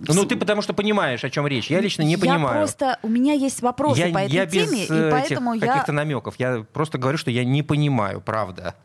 Ну, 0.08 0.26
ты 0.26 0.36
потому 0.36 0.62
что 0.62 0.74
понимаешь, 0.74 1.24
о 1.24 1.30
чем 1.30 1.48
речь. 1.48 1.70
Я 1.72 1.80
лично 1.82 2.04
не 2.04 2.14
Я 2.14 2.18
понимаю. 2.18 2.58
просто... 2.58 2.98
У 3.04 3.08
меня 3.08 3.34
есть 3.34 3.62
вопросы 3.62 4.00
я, 4.00 4.14
по 4.14 4.18
этой 4.20 4.32
я 4.34 4.46
без 4.46 4.70
теме, 4.70 4.86
э, 4.90 5.08
и 5.08 5.12
поэтому 5.12 5.54
этих 5.56 5.66
я... 5.66 5.72
каких-то 5.74 5.92
намеков. 5.94 6.36
Я 6.38 6.66
просто 6.74 6.98
говорю, 6.98 7.18
что 7.18 7.32
я 7.32 7.44
не 7.46 7.64
понимаю, 7.64 8.22
правда. 8.22 8.76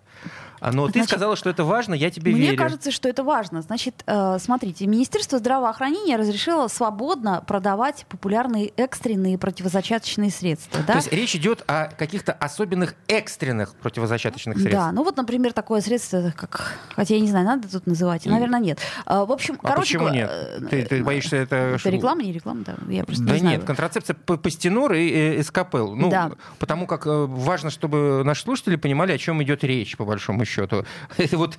А, 0.65 0.73
Но 0.73 0.87
ты 0.87 0.93
Значит, 0.95 1.11
сказала, 1.11 1.37
что 1.37 1.51
это 1.51 1.63
важно, 1.63 1.93
я 1.93 2.11
тебе 2.11 2.33
Мне 2.33 2.41
верю. 2.47 2.57
кажется, 2.57 2.91
что 2.91 3.07
это 3.07 3.23
важно. 3.23 3.61
Значит, 3.61 4.03
э, 4.07 4.39
смотрите, 4.41 4.87
Министерство 4.87 5.39
здравоохранения 5.39 6.17
разрешило 6.17 6.69
свободно 6.69 7.45
продавать 7.47 8.07
популярные 8.09 8.69
экстренные 8.79 9.37
противозачаточные 9.37 10.31
средства. 10.31 10.81
Да? 10.87 10.95
То 10.95 10.99
есть 11.01 11.13
речь 11.13 11.37
идет 11.37 11.63
о 11.67 11.89
каких-то 11.89 12.33
особенных 12.33 12.95
экстренных 13.09 13.75
противозачаточных 13.75 14.57
средств. 14.57 14.73
Да, 14.75 14.91
ну 14.93 15.05
вот, 15.05 15.19
например, 15.19 15.53
такое 15.53 15.83
средство, 15.83 16.33
как, 16.35 16.79
хотя 16.97 17.15
я 17.15 17.21
не 17.21 17.29
знаю, 17.29 17.45
надо 17.45 17.69
тут 17.69 17.87
называть, 17.87 18.25
наверное, 18.25 18.59
нет. 18.61 18.79
А, 19.05 19.27
В 19.27 19.33
общем, 19.33 19.59
А 19.63 19.69
короче, 19.69 19.99
почему 19.99 20.09
нет? 20.15 20.31
э, 20.33 20.61
Ты, 20.71 20.83
ты 20.87 21.05
боишься 21.05 21.37
это... 21.37 21.57
Это 21.79 21.91
реклама, 21.91 22.23
не 22.23 22.33
реклама, 22.33 22.65
да? 22.65 22.75
Я 22.89 23.05
просто 23.05 23.23
Да 23.25 23.33
не 23.35 23.41
знаю. 23.41 23.59
нет, 23.59 23.67
контрацепция 23.67 24.15
пастенор 24.15 24.95
и 24.95 25.11
э, 25.11 25.41
эскапел. 25.43 25.95
Ну, 25.95 26.09
Да. 26.09 26.33
потому 26.59 26.87
как 26.87 27.07
э, 27.07 27.11
важно, 27.29 27.69
чтобы 27.69 28.23
наши 28.25 28.41
слушатели 28.45 28.77
понимали, 28.77 29.13
о 29.13 29.19
чем 29.19 29.43
идет 29.43 29.63
речь, 29.63 29.95
по 29.99 30.07
большому 30.07 30.47
счету. 30.47 30.54
Это 30.63 30.85
вот, 31.33 31.59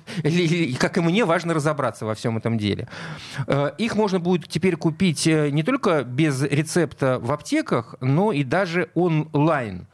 как 0.78 0.98
и 0.98 1.00
мне, 1.00 1.24
важно 1.24 1.54
разобраться 1.54 2.06
во 2.06 2.14
всем 2.14 2.36
этом 2.36 2.58
деле. 2.58 2.88
Э, 3.46 3.70
Их 3.78 3.94
можно 3.94 4.20
будет 4.20 4.48
теперь 4.48 4.76
купить 4.76 5.26
э, 5.26 5.50
не 5.50 5.62
только 5.62 6.02
без 6.02 6.42
рецепта 6.42 7.18
в 7.20 7.32
аптеках, 7.32 7.94
но 8.00 8.32
и 8.32 8.44
даже 8.44 8.90
онлайн. 8.94 9.86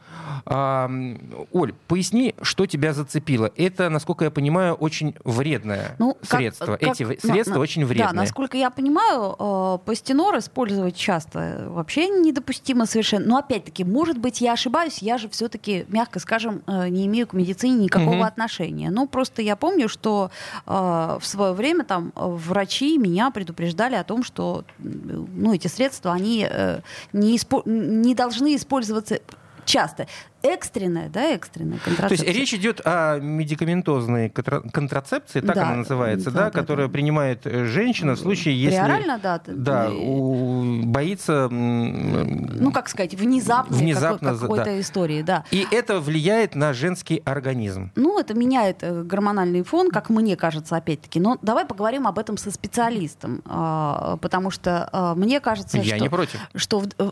Оль, 0.45 1.73
поясни, 1.87 2.35
что 2.41 2.65
тебя 2.65 2.93
зацепило. 2.93 3.51
Это, 3.55 3.89
насколько 3.89 4.25
я 4.25 4.31
понимаю, 4.31 4.73
очень 4.75 5.15
вредное 5.23 5.95
Ну, 5.99 6.17
как- 6.27 6.39
средство. 6.39 6.65
как- 6.77 6.83
Эти 6.83 7.03
на- 7.03 7.15
средства 7.19 7.55
на- 7.55 7.59
очень 7.61 7.85
вредные. 7.85 8.09
Да, 8.09 8.13
насколько 8.13 8.57
я 8.57 8.69
понимаю, 8.69 9.35
э, 9.39 9.77
пастенор 9.85 10.37
использовать 10.37 10.95
часто 10.95 11.65
вообще 11.69 12.07
недопустимо 12.09 12.85
совершенно. 12.85 13.25
Но 13.27 13.37
опять-таки, 13.37 13.83
может 13.83 14.17
быть, 14.17 14.41
я 14.41 14.53
ошибаюсь, 14.53 14.99
я 14.99 15.17
же 15.17 15.29
все-таки, 15.29 15.85
мягко 15.89 16.19
скажем, 16.19 16.61
э, 16.67 16.89
не 16.89 17.05
имею 17.05 17.27
к 17.27 17.33
медицине 17.33 17.75
никакого 17.85 18.15
Мгм. 18.15 18.23
отношения. 18.23 18.89
Ну, 18.89 19.07
просто 19.07 19.41
я 19.41 19.55
помню, 19.55 19.87
что 19.89 20.29
э, 20.67 21.17
в 21.19 21.25
свое 21.25 21.53
время 21.53 21.83
там 21.83 22.11
э, 22.15 22.25
врачи 22.25 22.97
меня 22.97 23.31
предупреждали 23.31 23.95
о 23.95 24.03
том, 24.03 24.23
что 24.23 24.63
ну, 24.79 25.53
эти 25.53 25.67
средства, 25.67 26.11
они 26.13 26.47
э, 26.49 26.81
не, 27.13 27.35
испо- 27.37 27.63
не 27.67 28.15
должны 28.15 28.55
использоваться 28.55 29.19
часто. 29.65 30.07
Экстренная, 30.43 31.07
да, 31.07 31.21
экстренная 31.29 31.77
То 31.79 31.89
есть 31.89 31.99
контрацепция. 32.01 32.33
речь 32.33 32.53
идет 32.53 32.81
о 32.83 33.17
медикаментозной 33.19 34.27
контра- 34.27 34.69
контрацепции, 34.71 35.39
так 35.39 35.55
Да. 35.55 35.67
она 35.67 35.75
называется, 35.77 36.31
Да, 36.31 36.37
да, 36.39 36.45
да, 36.45 36.51
которая 36.51 36.87
да. 36.87 36.91
принимает 36.93 37.47
э, 37.47 37.63
женщина 37.65 38.13
в 38.15 38.19
случае, 38.19 38.61
если 38.61 38.75
Реально, 38.75 39.19
да. 39.23 39.41
да, 39.47 39.89
у- 39.89 40.83
боится... 40.83 41.47
ну, 41.49 42.71
как 42.73 42.89
сказать, 42.89 43.13
внезапно, 43.15 43.75
Внезапно, 43.77 44.35
за- 44.35 44.41
какой-то 44.41 44.65
да. 44.65 44.79
истории, 44.81 45.21
да. 45.21 45.45
И 45.51 45.65
это 45.71 45.99
влияет 46.01 46.55
на 46.55 46.73
женский 46.73 47.21
организм. 47.23 47.91
Ну, 47.95 48.19
это 48.19 48.33
меняет 48.33 48.83
э, 48.83 49.03
гормональный 49.03 49.63
фон, 49.63 49.91
как 49.91 50.09
мне 50.09 50.35
кажется, 50.35 50.75
опять-таки. 50.75 51.19
Но 51.21 51.37
давай 51.41 51.65
поговорим 51.65 52.05
об 52.05 52.19
этом 52.19 52.35
со 52.37 52.51
специалистом, 52.51 53.41
а, 53.45 54.17
потому 54.17 54.51
что 54.51 54.89
а, 54.91 55.15
мне 55.15 55.39
кажется, 55.39 55.77
Я 55.77 55.95
что, 55.95 56.03
не 56.03 56.09
против. 56.09 56.39
что 56.55 56.83
э, 56.97 57.11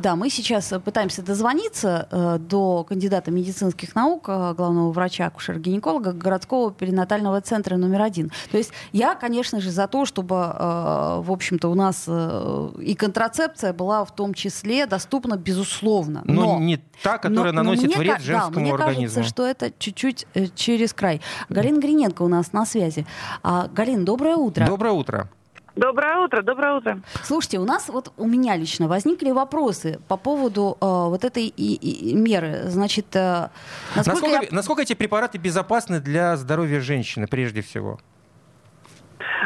да, 0.00 0.16
мы 0.16 0.28
сейчас 0.30 0.72
пытаемся 0.84 1.22
дозвониться 1.22 2.08
э, 2.10 2.38
до 2.38 2.67
кандидата 2.84 3.30
медицинских 3.30 3.94
наук, 3.94 4.28
э, 4.28 4.54
главного 4.56 4.90
врача, 4.92 5.26
акушера-гинеколога 5.26 6.12
городского 6.12 6.70
перинатального 6.72 7.40
центра 7.40 7.76
номер 7.76 8.02
один. 8.02 8.30
То 8.50 8.58
есть 8.58 8.72
я, 8.92 9.14
конечно 9.14 9.60
же, 9.60 9.70
за 9.70 9.86
то, 9.88 10.04
чтобы, 10.04 10.36
э, 10.36 11.20
в 11.22 11.30
общем-то, 11.30 11.68
у 11.68 11.74
нас 11.74 12.04
э, 12.06 12.68
и 12.80 12.94
контрацепция 12.94 13.72
была 13.72 14.04
в 14.04 14.14
том 14.14 14.34
числе 14.34 14.86
доступна, 14.86 15.36
безусловно. 15.36 16.22
Но, 16.24 16.58
не 16.58 16.78
та, 17.02 17.18
которая 17.18 17.52
но- 17.52 17.62
но 17.62 17.70
наносит 17.70 17.86
мне 17.86 17.96
вред 17.96 18.20
женскому 18.20 18.54
да, 18.54 18.60
мне 18.60 18.72
организму. 18.72 19.14
кажется, 19.14 19.22
что 19.22 19.46
это 19.46 19.72
чуть-чуть 19.78 20.26
э, 20.34 20.46
через 20.54 20.92
край. 20.92 21.20
Галина 21.48 21.78
Гриненко 21.80 22.22
у 22.22 22.28
нас 22.28 22.52
на 22.52 22.66
связи. 22.66 23.06
А, 23.42 23.68
Галин, 23.68 24.04
доброе 24.04 24.36
утро. 24.36 24.66
Доброе 24.66 24.92
утро. 24.92 25.28
Доброе 25.78 26.24
утро, 26.24 26.42
доброе 26.42 26.74
утро. 26.74 27.00
Слушайте, 27.22 27.58
у 27.60 27.64
нас 27.64 27.88
вот 27.88 28.12
у 28.16 28.26
меня 28.26 28.56
лично 28.56 28.88
возникли 28.88 29.30
вопросы 29.30 30.00
по 30.08 30.16
поводу 30.16 30.76
э, 30.80 30.84
вот 30.84 31.24
этой 31.24 31.44
и- 31.46 31.74
и- 31.74 32.14
меры. 32.14 32.62
Значит, 32.66 33.06
э, 33.14 33.48
насколько 33.94 34.20
Насколько, 34.26 34.44
я- 34.46 34.48
насколько 34.50 34.82
эти 34.82 34.94
препараты 34.94 35.38
безопасны 35.38 36.00
для 36.00 36.36
здоровья 36.36 36.80
женщины, 36.80 37.26
прежде 37.28 37.62
всего? 37.62 38.00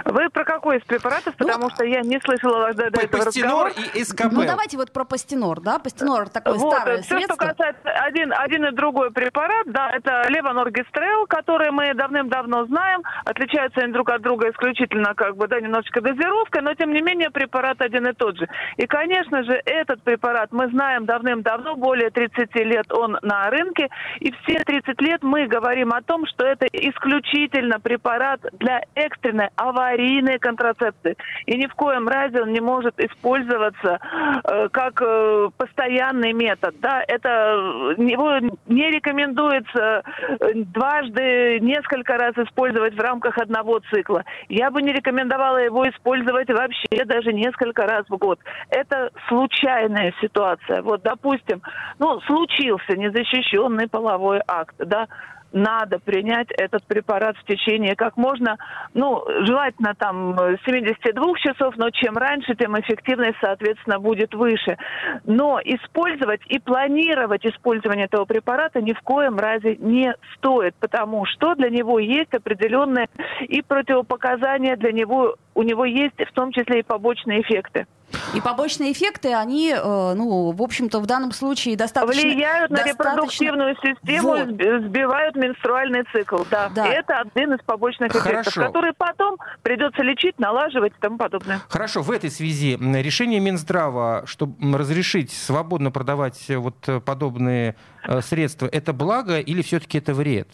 Вы 0.05 0.31
про 0.31 0.44
какой 0.44 0.78
из 0.78 0.85
препаратов? 0.85 1.35
Ну, 1.38 1.46
Потому 1.46 1.70
что 1.70 1.85
я 1.85 2.00
не 2.00 2.18
слышала 2.20 2.72
до, 2.72 2.90
до 2.90 3.00
этого 3.02 3.24
Пастенор 3.24 3.66
разговора. 3.66 3.72
и 3.94 4.02
эскапел. 4.02 4.37
Ну 4.38 4.46
давайте 4.46 4.76
вот 4.76 4.92
про 4.92 5.05
пастенор, 5.05 5.61
да? 5.61 5.78
Пастенор 5.78 6.28
такое 6.28 6.55
Вот, 6.55 6.74
старое 6.74 7.02
все, 7.02 7.16
средство. 7.16 7.37
что 7.37 7.46
касается 7.55 7.90
один, 7.90 8.33
один 8.33 8.64
и 8.66 8.70
другой 8.72 9.11
препарат, 9.11 9.66
да, 9.66 9.90
это 9.90 10.24
левоноргистрел, 10.28 11.26
который 11.26 11.70
мы 11.70 11.94
давным-давно 11.94 12.66
знаем, 12.66 13.02
отличаются 13.24 13.81
они 13.81 13.92
друг 13.92 14.11
от 14.11 14.22
друга 14.22 14.50
исключительно, 14.50 15.14
как 15.14 15.37
бы, 15.37 15.46
да, 15.48 15.61
немножечко 15.61 16.00
дозировкой, 16.00 16.62
но 16.62 16.74
тем 16.74 16.92
не 16.92 17.00
менее 17.02 17.31
препарат 17.31 17.81
один 17.81 18.07
и 18.07 18.12
тот 18.12 18.37
же. 18.38 18.48
И, 18.76 18.87
конечно 18.87 19.42
же, 19.44 19.61
этот 19.64 20.02
препарат 20.02 20.52
мы 20.52 20.68
знаем 20.70 21.05
давным-давно, 21.07 21.76
более 21.76 22.11
30 22.11 22.55
лет 22.57 22.92
он 22.92 23.18
на 23.22 23.50
рынке, 23.50 23.88
и 24.20 24.33
все 24.42 24.59
30 24.61 25.00
лет 25.00 25.22
мы 25.22 25.46
говорим 25.46 25.92
о 25.92 26.02
том, 26.02 26.26
что 26.26 26.46
это 26.46 26.66
исключительно 26.72 27.81
препарат 27.81 28.40
для 28.52 28.81
экстренной 28.94 29.48
аварийной 29.82 30.38
контрацепции. 30.38 31.16
И 31.46 31.56
ни 31.56 31.66
в 31.66 31.74
коем 31.74 32.08
разе 32.08 32.42
он 32.42 32.52
не 32.52 32.60
может 32.60 32.98
использоваться 32.98 33.98
э, 34.44 34.68
как 34.70 35.02
э, 35.02 35.48
постоянный 35.56 36.32
метод. 36.32 36.74
Да, 36.80 37.02
это 37.06 37.28
э, 37.28 38.02
его 38.02 38.38
не 38.66 38.90
рекомендуется 38.90 40.02
э, 40.28 40.52
дважды, 40.54 41.60
несколько 41.60 42.16
раз 42.16 42.36
использовать 42.36 42.94
в 42.94 43.00
рамках 43.00 43.38
одного 43.38 43.80
цикла. 43.90 44.24
Я 44.48 44.70
бы 44.70 44.82
не 44.82 44.92
рекомендовала 44.92 45.58
его 45.58 45.88
использовать 45.88 46.48
вообще 46.48 47.04
даже 47.04 47.32
несколько 47.32 47.86
раз 47.86 48.04
в 48.08 48.16
год. 48.16 48.38
Это 48.70 49.10
случайная 49.28 50.12
ситуация. 50.20 50.82
Вот, 50.82 51.02
допустим, 51.02 51.62
ну, 51.98 52.20
случился 52.22 52.96
незащищенный 52.96 53.88
половой 53.88 54.40
акт, 54.46 54.74
да, 54.78 55.08
надо 55.52 55.98
принять 55.98 56.48
этот 56.50 56.84
препарат 56.84 57.36
в 57.36 57.44
течение 57.44 57.94
как 57.94 58.16
можно, 58.16 58.56
ну, 58.94 59.24
желательно 59.44 59.94
там 59.94 60.38
э, 60.38 60.56
72 60.64 61.38
часов, 61.38 61.76
но 61.76 61.90
чем 61.90 62.16
раньше, 62.16 62.54
тем 62.54 62.78
эффективность, 62.78 63.38
соответственно, 63.40 63.98
будет 63.98 64.34
выше. 64.34 64.76
Но 65.24 65.60
использовать 65.64 66.40
и 66.46 66.58
планировать 66.58 67.44
использование 67.46 68.06
этого 68.06 68.24
препарата 68.24 68.80
ни 68.80 68.92
в 68.92 69.00
коем 69.00 69.38
разе 69.38 69.76
не 69.76 70.14
стоит, 70.36 70.74
потому 70.76 71.24
что 71.26 71.54
для 71.54 71.70
него 71.70 71.98
есть 71.98 72.32
определенные 72.34 73.08
и 73.40 73.62
противопоказания 73.62 74.76
для 74.76 74.92
него, 74.92 75.36
у 75.54 75.62
него 75.62 75.84
есть 75.84 76.18
в 76.18 76.32
том 76.32 76.52
числе 76.52 76.80
и 76.80 76.82
побочные 76.84 77.42
эффекты. 77.42 77.86
И 78.35 78.40
побочные 78.40 78.92
эффекты, 78.92 79.35
они, 79.35 79.70
э, 79.77 80.12
ну, 80.14 80.53
в 80.53 80.62
общем-то, 80.62 81.01
в 81.01 81.07
данном 81.07 81.33
случае 81.33 81.77
достаточно... 81.77 82.22
Влияют 82.22 82.70
на 82.70 82.79
достаточно- 82.79 83.03
репродуктивную 83.11 83.77
систему, 83.77 84.29
Вот. 84.29 84.48
сби- 84.48 84.88
сбивают 84.88 85.37
менструальный 85.37 86.05
цикл. 86.12 86.42
Да. 86.51 86.70
Да. 86.75 86.87
Это 86.87 87.20
один 87.20 87.55
из 87.55 87.61
побочных 87.64 88.11
эффектов, 88.12 88.53
Хорошо. 88.55 88.62
который 88.66 88.92
потом 88.96 89.37
придется 89.62 90.03
лечить, 90.03 90.38
налаживать 90.38 90.92
и 90.96 91.01
тому 91.01 91.18
подобное. 91.18 91.61
Хорошо, 91.68 92.03
в 92.03 92.11
этой 92.11 92.31
связи 92.31 92.77
решение 92.81 93.40
Минздрава, 93.40 94.22
чтобы 94.27 94.77
разрешить 94.79 95.33
свободно 95.33 95.90
продавать 95.90 96.48
э, 96.48 96.57
вот 96.57 96.77
э, 96.88 97.01
подобные 97.01 97.77
средства, 98.20 98.66
это 98.66 98.92
благо 98.92 99.38
или 99.38 99.62
все-таки 99.62 99.98
это 99.98 100.12
вред? 100.14 100.48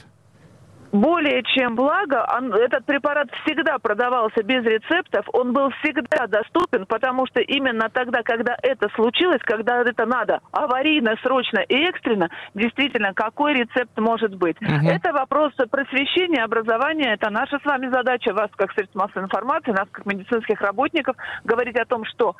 Более 0.93 1.43
чем 1.43 1.75
благо, 1.75 2.27
он- 2.35 2.53
этот 2.55 2.85
препарат 2.87 3.29
всегда 3.45 3.79
продавался 3.79 4.43
без 4.43 4.65
рецептов, 4.65 5.27
он 5.33 5.53
был 5.53 5.71
всегда 5.83 6.27
доступен, 6.27 6.87
потому 6.87 7.27
что 7.27 7.41
именно 7.41 7.89
тогда, 7.91 8.23
когда 8.23 8.57
это 8.63 8.89
случилось, 8.95 9.41
когда 9.43 9.83
это 9.83 10.07
надо 10.07 10.41
аварийно, 10.51 11.15
срочно 11.23 11.59
и 11.61 11.75
экстренно, 11.85 12.29
действительно, 12.55 13.13
какой 13.13 13.55
рецепт 13.55 13.97
может 13.99 14.35
быть? 14.35 14.57
Мгм. 14.61 14.89
Это 14.89 15.13
вопрос 15.13 15.53
просвещения, 15.71 16.43
образования, 16.43 17.13
это 17.13 17.31
наша 17.31 17.59
с 17.59 17.65
вами 17.65 17.89
задача, 17.89 18.33
вас 18.33 18.51
как 18.57 18.73
средств 18.73 18.95
массовой 18.95 19.25
информации, 19.25 19.73
нас 19.73 19.89
как 19.91 20.07
медицинских 20.07 20.61
работников, 20.61 21.17
говорить 21.45 21.77
о 21.77 21.85
том, 21.85 22.05
что 22.07 22.35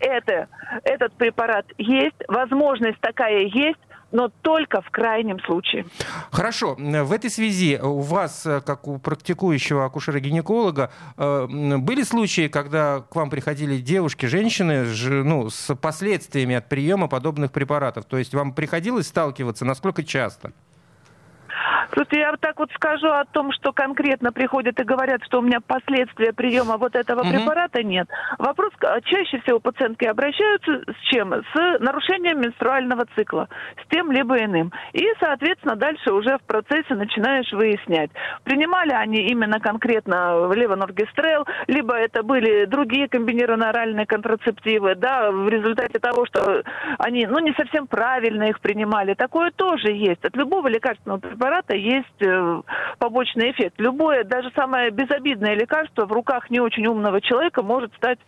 это, 0.00 0.48
этот 0.84 1.12
препарат 1.14 1.64
есть, 1.78 2.16
возможность 2.28 3.00
такая 3.00 3.40
есть, 3.46 3.78
но 4.14 4.28
только 4.28 4.80
в 4.80 4.90
крайнем 4.90 5.40
случае. 5.40 5.86
Хорошо, 6.30 6.76
в 6.78 7.12
этой 7.12 7.30
связи 7.30 7.78
у 7.82 7.98
вас, 7.98 8.46
э, 8.46 8.60
как 8.60 8.86
у 8.86 8.98
практикующего 8.98 9.84
акушера-гинеколога, 9.84 10.90
э, 11.16 11.46
были 11.78 12.04
случаи, 12.04 12.46
когда 12.46 13.00
к 13.00 13.14
вам 13.16 13.28
приходили 13.28 13.78
девушки, 13.78 14.26
женщины 14.26 14.86
ну, 15.24 15.50
с 15.50 15.74
последствиями 15.74 16.54
от 16.54 16.68
приема 16.68 17.08
подобных 17.08 17.50
препаратов? 17.50 18.04
То 18.04 18.16
есть 18.16 18.32
вам 18.34 18.54
приходилось 18.54 19.08
сталкиваться, 19.08 19.64
насколько 19.64 20.04
часто? 20.04 20.52
Слушайте, 21.92 22.18
я 22.20 22.32
так 22.38 22.58
вот 22.58 22.70
скажу 22.72 23.08
о 23.08 23.24
том, 23.24 23.52
что 23.52 23.72
конкретно 23.72 24.32
приходят 24.32 24.78
и 24.78 24.84
говорят, 24.84 25.22
что 25.24 25.38
у 25.38 25.42
меня 25.42 25.60
последствия 25.60 26.32
приема 26.32 26.76
вот 26.76 26.94
этого 26.94 27.22
Мгм. 27.22 27.32
препарата 27.32 27.82
нет. 27.82 28.08
Вопрос, 28.38 28.70
а, 28.82 29.00
чаще 29.02 29.40
всего 29.40 29.60
пациентки 29.60 30.04
обращаются 30.04 30.82
с 30.92 31.00
чем? 31.10 31.32
С 31.32 31.78
нарушением 31.80 32.40
менструального 32.40 33.06
цикла, 33.14 33.48
с 33.84 33.88
тем 33.90 34.10
либо 34.10 34.36
иным. 34.38 34.72
И, 34.92 35.06
соответственно, 35.20 35.76
дальше 35.76 36.12
уже 36.12 36.38
в 36.38 36.42
процессе 36.42 36.94
начинаешь 36.94 37.50
выяснять, 37.52 38.10
принимали 38.44 38.92
они 38.92 39.26
именно 39.28 39.60
конкретно 39.60 40.52
левоноргестрел, 40.52 41.46
либо 41.66 41.94
это 41.94 42.22
были 42.22 42.64
другие 42.66 43.08
комбинированные 43.08 43.70
оральные 43.70 44.06
контрацептивы, 44.06 44.94
да, 44.94 45.30
в 45.30 45.48
результате 45.48 45.98
того, 45.98 46.26
что 46.26 46.62
они, 46.98 47.26
ну, 47.26 47.38
не 47.38 47.52
совсем 47.52 47.86
правильно 47.86 48.44
их 48.44 48.60
принимали. 48.60 49.14
Такое 49.14 49.50
тоже 49.50 49.92
есть. 49.92 50.24
От 50.24 50.36
любого 50.36 50.68
лекарственного 50.68 51.18
препарата 51.18 51.76
есть 51.84 52.22
э, 52.22 52.62
побочный 52.98 53.52
эффект. 53.52 53.74
Любое, 53.78 54.24
даже 54.24 54.50
самое 54.54 54.90
безобидное 54.90 55.54
лекарство 55.54 56.06
в 56.06 56.12
руках 56.12 56.50
не 56.50 56.60
очень 56.60 56.86
умного 56.86 57.20
человека 57.20 57.62
может 57.62 57.94
стать 57.94 58.18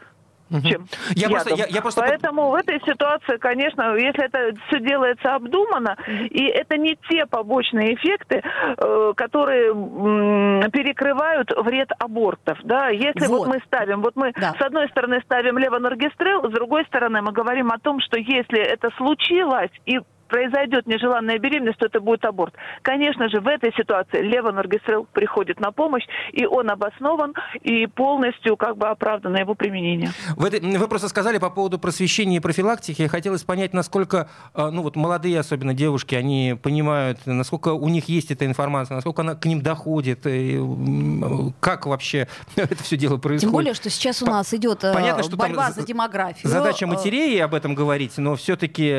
чем? 0.62 0.86
Я 1.16 1.28
просто, 1.28 1.54
я, 1.54 1.66
я 1.66 1.82
просто 1.82 2.00
Поэтому 2.00 2.50
в 2.50 2.54
этой 2.54 2.80
ситуации, 2.86 3.36
конечно, 3.36 3.96
если 3.96 4.24
это 4.24 4.52
все 4.68 4.78
делается 4.80 5.34
обдуманно, 5.34 5.96
и 6.06 6.44
это 6.44 6.76
не 6.76 6.96
те 7.08 7.26
побочные 7.26 7.94
эффекты, 7.94 8.42
э, 8.76 9.12
которые 9.16 9.70
м, 9.72 10.70
перекрывают 10.70 11.50
вред 11.56 11.90
абортов, 11.98 12.58
да, 12.62 12.88
если 12.90 13.26
вот, 13.26 13.46
Вот. 13.46 13.48
мы 13.48 13.60
ставим, 13.66 14.02
вот 14.02 14.14
мы 14.14 14.32
Да. 14.36 14.54
с 14.58 14.62
одной 14.62 14.88
стороны 14.88 15.20
ставим 15.24 15.58
левоноргестрел, 15.58 16.48
с 16.48 16.52
другой 16.52 16.84
стороны 16.86 17.22
мы 17.22 17.32
говорим 17.32 17.70
о 17.72 17.78
том, 17.78 18.00
что 18.00 18.16
если 18.18 18.60
это 18.60 18.90
случилось 18.96 19.70
и 19.84 19.98
произойдет 20.28 20.86
нежеланная 20.86 21.38
беременность, 21.38 21.78
то 21.78 21.86
это 21.86 22.00
будет 22.00 22.24
аборт. 22.24 22.54
Конечно 22.82 23.28
же, 23.28 23.40
в 23.40 23.46
этой 23.46 23.72
ситуации 23.74 24.20
левоноргестрел 24.22 25.06
приходит 25.12 25.60
на 25.60 25.72
помощь, 25.72 26.04
и 26.32 26.46
он 26.46 26.70
обоснован, 26.70 27.34
и 27.62 27.86
полностью 27.86 28.56
как 28.56 28.76
бы 28.76 28.88
оправдано 28.88 29.36
его 29.38 29.54
применение. 29.54 30.10
В 30.36 30.44
этой- 30.44 30.60
вы 30.60 30.88
просто 30.88 31.08
сказали 31.08 31.38
по 31.38 31.50
поводу 31.50 31.78
просвещения 31.78 32.36
и 32.36 32.40
профилактики. 32.40 33.06
Хотелось 33.06 33.42
понять, 33.44 33.72
насколько, 33.72 34.28
э, 34.54 34.70
ну 34.70 34.82
вот 34.82 34.96
молодые, 34.96 35.40
особенно 35.40 35.74
девушки, 35.74 36.14
они 36.14 36.56
понимают, 36.60 37.18
насколько 37.26 37.68
у 37.72 37.88
них 37.88 38.08
есть 38.08 38.30
эта 38.30 38.46
информация, 38.46 38.94
насколько 38.96 39.22
она 39.22 39.34
к 39.34 39.44
ним 39.44 39.60
доходит, 39.62 40.26
и, 40.26 40.56
м, 40.56 41.54
как 41.60 41.86
вообще 41.86 42.28
это 42.56 42.82
все 42.82 42.96
дело 42.96 43.16
происходит. 43.18 43.40
Тем 43.42 43.52
более, 43.52 43.74
что 43.74 43.90
сейчас 43.90 44.22
у 44.22 44.26
По- 44.26 44.32
нас 44.32 44.52
идет 44.54 44.84
э, 44.84 44.92
понятно, 44.92 45.22
что 45.22 45.36
борьба 45.36 45.70
за 45.70 45.84
демографию. 45.86 46.48
Задача 46.50 46.84
Э, 46.86 46.88
матерей 46.88 47.42
об 47.42 47.54
этом 47.54 47.74
говорить, 47.74 48.16
но 48.18 48.36
все-таки 48.36 48.92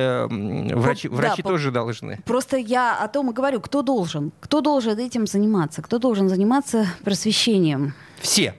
врачи, 0.74 1.08
да, 1.17 1.27
врачи 1.30 1.41
по- 1.43 1.49
тоже 1.49 1.71
должны. 1.71 2.19
Просто 2.25 2.58
я 2.58 2.97
о 2.97 3.08
том 3.08 3.30
и 3.32 3.34
говорю, 3.34 3.60
кто 3.62 3.82
должен, 3.82 4.32
кто 4.39 4.62
должен 4.62 4.97
этим 4.97 5.27
заниматься, 5.27 5.82
кто 5.82 5.99
должен 5.99 6.30
заниматься 6.30 6.88
просвещением. 7.03 7.93
Все. 8.19 8.56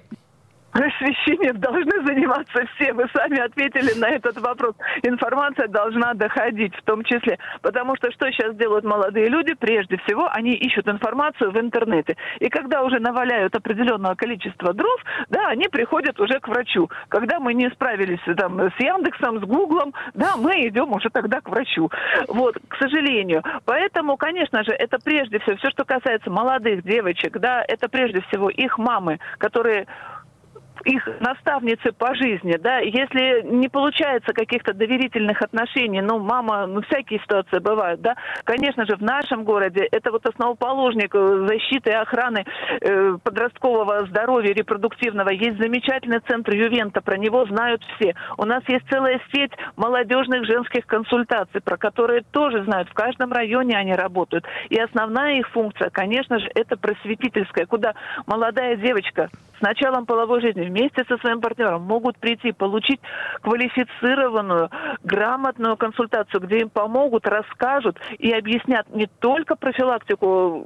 Просвещением 0.72 1.58
должны 1.58 2.04
заниматься 2.04 2.64
все. 2.74 2.92
Вы 2.92 3.06
сами 3.14 3.40
ответили 3.40 3.98
на 3.98 4.10
этот 4.10 4.38
вопрос. 4.38 4.74
Информация 5.02 5.66
должна 5.68 6.14
доходить 6.14 6.74
в 6.76 6.82
том 6.82 7.04
числе. 7.04 7.38
Потому 7.62 7.96
что 7.96 8.10
что 8.12 8.30
сейчас 8.30 8.54
делают 8.56 8.84
молодые 8.84 9.28
люди? 9.28 9.54
Прежде 9.54 9.96
всего, 9.98 10.28
они 10.30 10.54
ищут 10.54 10.86
информацию 10.88 11.50
в 11.52 11.58
интернете. 11.58 12.16
И 12.40 12.48
когда 12.48 12.82
уже 12.82 13.00
наваляют 13.00 13.56
определенного 13.56 14.14
количества 14.14 14.74
дров, 14.74 15.00
да, 15.30 15.48
они 15.48 15.68
приходят 15.68 16.20
уже 16.20 16.38
к 16.38 16.48
врачу. 16.48 16.90
Когда 17.08 17.40
мы 17.40 17.54
не 17.54 17.70
справились 17.70 18.20
там, 18.36 18.60
с 18.60 18.78
Яндексом, 18.78 19.40
с 19.40 19.44
Гуглом, 19.44 19.94
да, 20.14 20.36
мы 20.36 20.68
идем 20.68 20.92
уже 20.92 21.08
тогда 21.10 21.40
к 21.40 21.48
врачу. 21.48 21.90
Вот, 22.28 22.56
к 22.68 22.76
сожалению. 22.76 23.42
Поэтому, 23.64 24.16
конечно 24.16 24.62
же, 24.64 24.72
это 24.72 24.98
прежде 25.02 25.38
всего, 25.38 25.56
все, 25.56 25.70
что 25.70 25.84
касается 25.84 26.30
молодых 26.30 26.82
девочек, 26.82 27.38
да, 27.38 27.64
это 27.66 27.88
прежде 27.88 28.20
всего 28.28 28.50
их 28.50 28.78
мамы, 28.78 29.18
которые 29.38 29.86
их 30.84 31.08
наставницы 31.20 31.92
по 31.92 32.14
жизни, 32.14 32.56
да, 32.58 32.78
если 32.78 33.42
не 33.42 33.68
получается 33.68 34.32
каких-то 34.32 34.74
доверительных 34.74 35.42
отношений, 35.42 36.00
ну, 36.00 36.18
мама, 36.18 36.66
ну, 36.66 36.82
всякие 36.82 37.20
ситуации 37.20 37.58
бывают, 37.58 38.00
да, 38.00 38.16
конечно 38.44 38.86
же, 38.86 38.96
в 38.96 39.02
нашем 39.02 39.44
городе 39.44 39.86
это 39.90 40.10
вот 40.10 40.26
основоположник 40.26 41.14
э, 41.14 41.46
защиты 41.48 41.90
и 41.90 41.94
охраны 41.94 42.44
э, 42.80 43.16
подросткового 43.22 44.06
здоровья 44.06 44.52
репродуктивного. 44.52 45.30
Есть 45.30 45.58
замечательный 45.58 46.20
центр 46.20 46.54
Ювента, 46.54 47.00
про 47.00 47.16
него 47.16 47.44
знают 47.46 47.82
все. 47.96 48.14
У 48.36 48.44
нас 48.44 48.62
есть 48.68 48.88
целая 48.90 49.20
сеть 49.32 49.52
молодежных 49.76 50.44
женских 50.46 50.86
консультаций, 50.86 51.60
про 51.60 51.76
которые 51.76 52.22
тоже 52.30 52.64
знают. 52.64 52.88
В 52.88 52.94
каждом 52.94 53.32
районе 53.32 53.76
они 53.76 53.94
работают. 53.94 54.44
И 54.68 54.78
основная 54.78 55.38
их 55.38 55.48
функция, 55.50 55.90
конечно 55.90 56.38
же, 56.38 56.50
это 56.54 56.76
просветительская, 56.76 57.66
куда 57.66 57.94
молодая 58.26 58.76
девочка 58.76 59.28
с 59.58 59.60
началом 59.60 60.06
половой 60.06 60.40
жизни 60.40 60.64
вместе 60.78 61.04
со 61.08 61.18
своим 61.18 61.40
партнером 61.40 61.82
могут 61.82 62.18
прийти, 62.18 62.52
получить 62.52 63.00
квалифицированную, 63.42 64.70
грамотную 65.02 65.76
консультацию, 65.76 66.40
где 66.40 66.58
им 66.58 66.70
помогут, 66.70 67.26
расскажут 67.26 67.98
и 68.18 68.32
объяснят 68.32 68.86
не 68.94 69.06
только 69.06 69.56
профилактику 69.56 70.64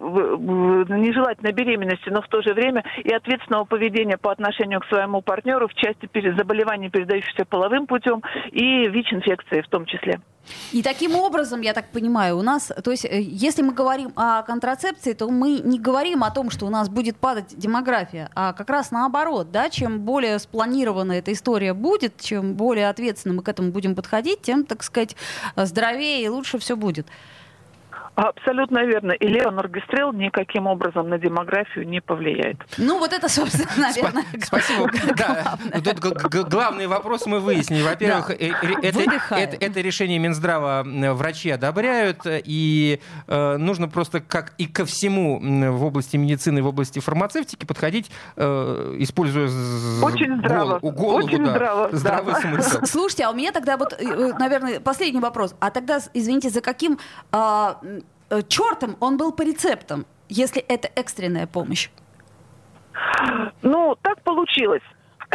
нежелательной 0.89 1.53
беременности, 1.53 2.11
но 2.11 2.21
в 2.23 2.29
то 2.29 2.43
же 2.43 2.53
время 2.55 2.85
и 3.03 3.13
ответственного 3.13 3.65
поведения 3.65 4.19
по 4.19 4.31
отношению 4.31 4.81
к 4.81 4.87
своему 4.87 5.23
партнеру 5.23 5.69
в 5.69 5.75
части 5.75 6.09
заболеваний, 6.37 6.91
передающихся 6.91 7.45
половым 7.45 7.87
путем, 7.87 8.23
и 8.51 8.89
ВИЧ-инфекции 8.89 9.63
в 9.63 9.69
том 9.69 9.87
числе. 9.87 10.21
И 10.73 10.83
таким 10.83 11.15
образом, 11.17 11.61
я 11.61 11.73
так 11.73 11.91
понимаю, 11.91 12.39
у 12.39 12.43
нас, 12.43 12.71
то 12.83 12.91
есть, 12.91 13.05
э, 13.05 13.21
если 13.21 13.63
мы 13.63 13.73
говорим 13.73 14.13
о 14.17 14.43
контрацепции, 14.43 15.13
то 15.13 15.29
мы 15.29 15.61
не 15.61 15.79
говорим 15.79 16.25
о 16.25 16.31
том, 16.31 16.51
что 16.51 16.67
у 16.67 16.71
нас 16.71 16.89
будет 16.89 17.17
падать 17.17 17.57
демография, 17.57 18.31
а 18.35 18.53
как 18.53 18.71
раз 18.71 18.91
наоборот, 18.91 19.51
да, 19.51 19.71
чем 19.71 20.01
более 20.01 20.39
спланирована 20.39 21.13
эта 21.13 21.33
история 21.33 21.75
будет, 21.75 22.21
чем 22.21 22.55
более 22.55 22.89
ответственно 22.89 23.35
мы 23.35 23.43
к 23.43 23.49
этому 23.49 23.71
будем 23.71 23.95
подходить, 23.95 24.43
тем, 24.43 24.65
так 24.65 24.83
сказать, 24.83 25.17
здоровее 25.57 26.25
и 26.25 26.29
лучше 26.29 26.59
все 26.59 26.77
будет. 26.77 27.07
Абсолютно 28.15 28.85
верно. 28.85 29.13
И 29.13 29.27
левоноргестрел 29.27 30.13
никаким 30.13 30.67
образом 30.67 31.09
на 31.09 31.19
демографию 31.19 31.89
не 31.89 32.01
повлияет. 32.03 32.59
Ну, 32.77 32.99
вот 32.99 33.13
это, 33.13 33.27
собственно, 33.29 33.71
наверное, 33.79 34.25
Спасибо. 34.43 34.91
Да, 35.17 35.59
тут 35.83 35.99
главный 36.51 36.87
вопрос 36.87 37.25
мы 37.25 37.41
выяснили. 37.41 37.83
Во-первых, 37.83 38.29
Да. 38.29 38.35
э, 38.35 38.51
э, 38.51 38.75
это, 38.83 39.01
это- 39.35 39.57
это 39.65 39.81
решение 39.81 40.19
Минздрава 40.19 40.83
врачи 41.15 41.49
одобряют, 41.51 42.19
и 42.27 43.01
э, 43.29 43.57
нужно 43.57 43.89
просто, 43.89 44.21
как 44.21 44.53
и 44.59 44.67
ко 44.67 44.85
всему 44.85 45.41
в 45.73 45.83
области 45.85 46.19
медицины, 46.19 46.63
в 46.63 46.67
области 46.67 46.99
фармацевтики, 47.01 47.65
подходить, 47.65 48.11
э, 48.37 48.97
используя 48.99 49.47
Очень 50.03 50.37
здраво. 50.39 50.79
гол- 50.81 50.93
голову, 50.93 51.17
Очень 51.27 51.45
да, 51.47 51.51
здраво, 51.53 51.89
да. 51.91 51.97
здравый 51.97 52.35
смысл. 52.35 52.79
Слушайте, 52.85 53.25
а 53.25 53.31
у 53.31 53.35
меня 53.35 53.53
тогда 53.53 53.79
вот, 53.79 53.99
наверное, 54.39 54.81
последний 54.81 55.21
вопрос. 55.21 55.55
А 55.61 55.71
тогда, 55.71 55.99
извините, 56.13 56.51
за 56.51 56.61
каким 56.61 56.99
а, 57.31 57.79
э, 57.83 58.01
чертом 58.41 58.97
он 59.01 59.17
был 59.17 59.33
по 59.33 59.43
рецептам, 59.43 60.07
если 60.29 60.63
это 60.63 60.89
экстренная 60.95 61.47
помощь? 61.47 61.91
Ну, 63.63 63.97
так 64.03 64.23
получилось. 64.23 64.83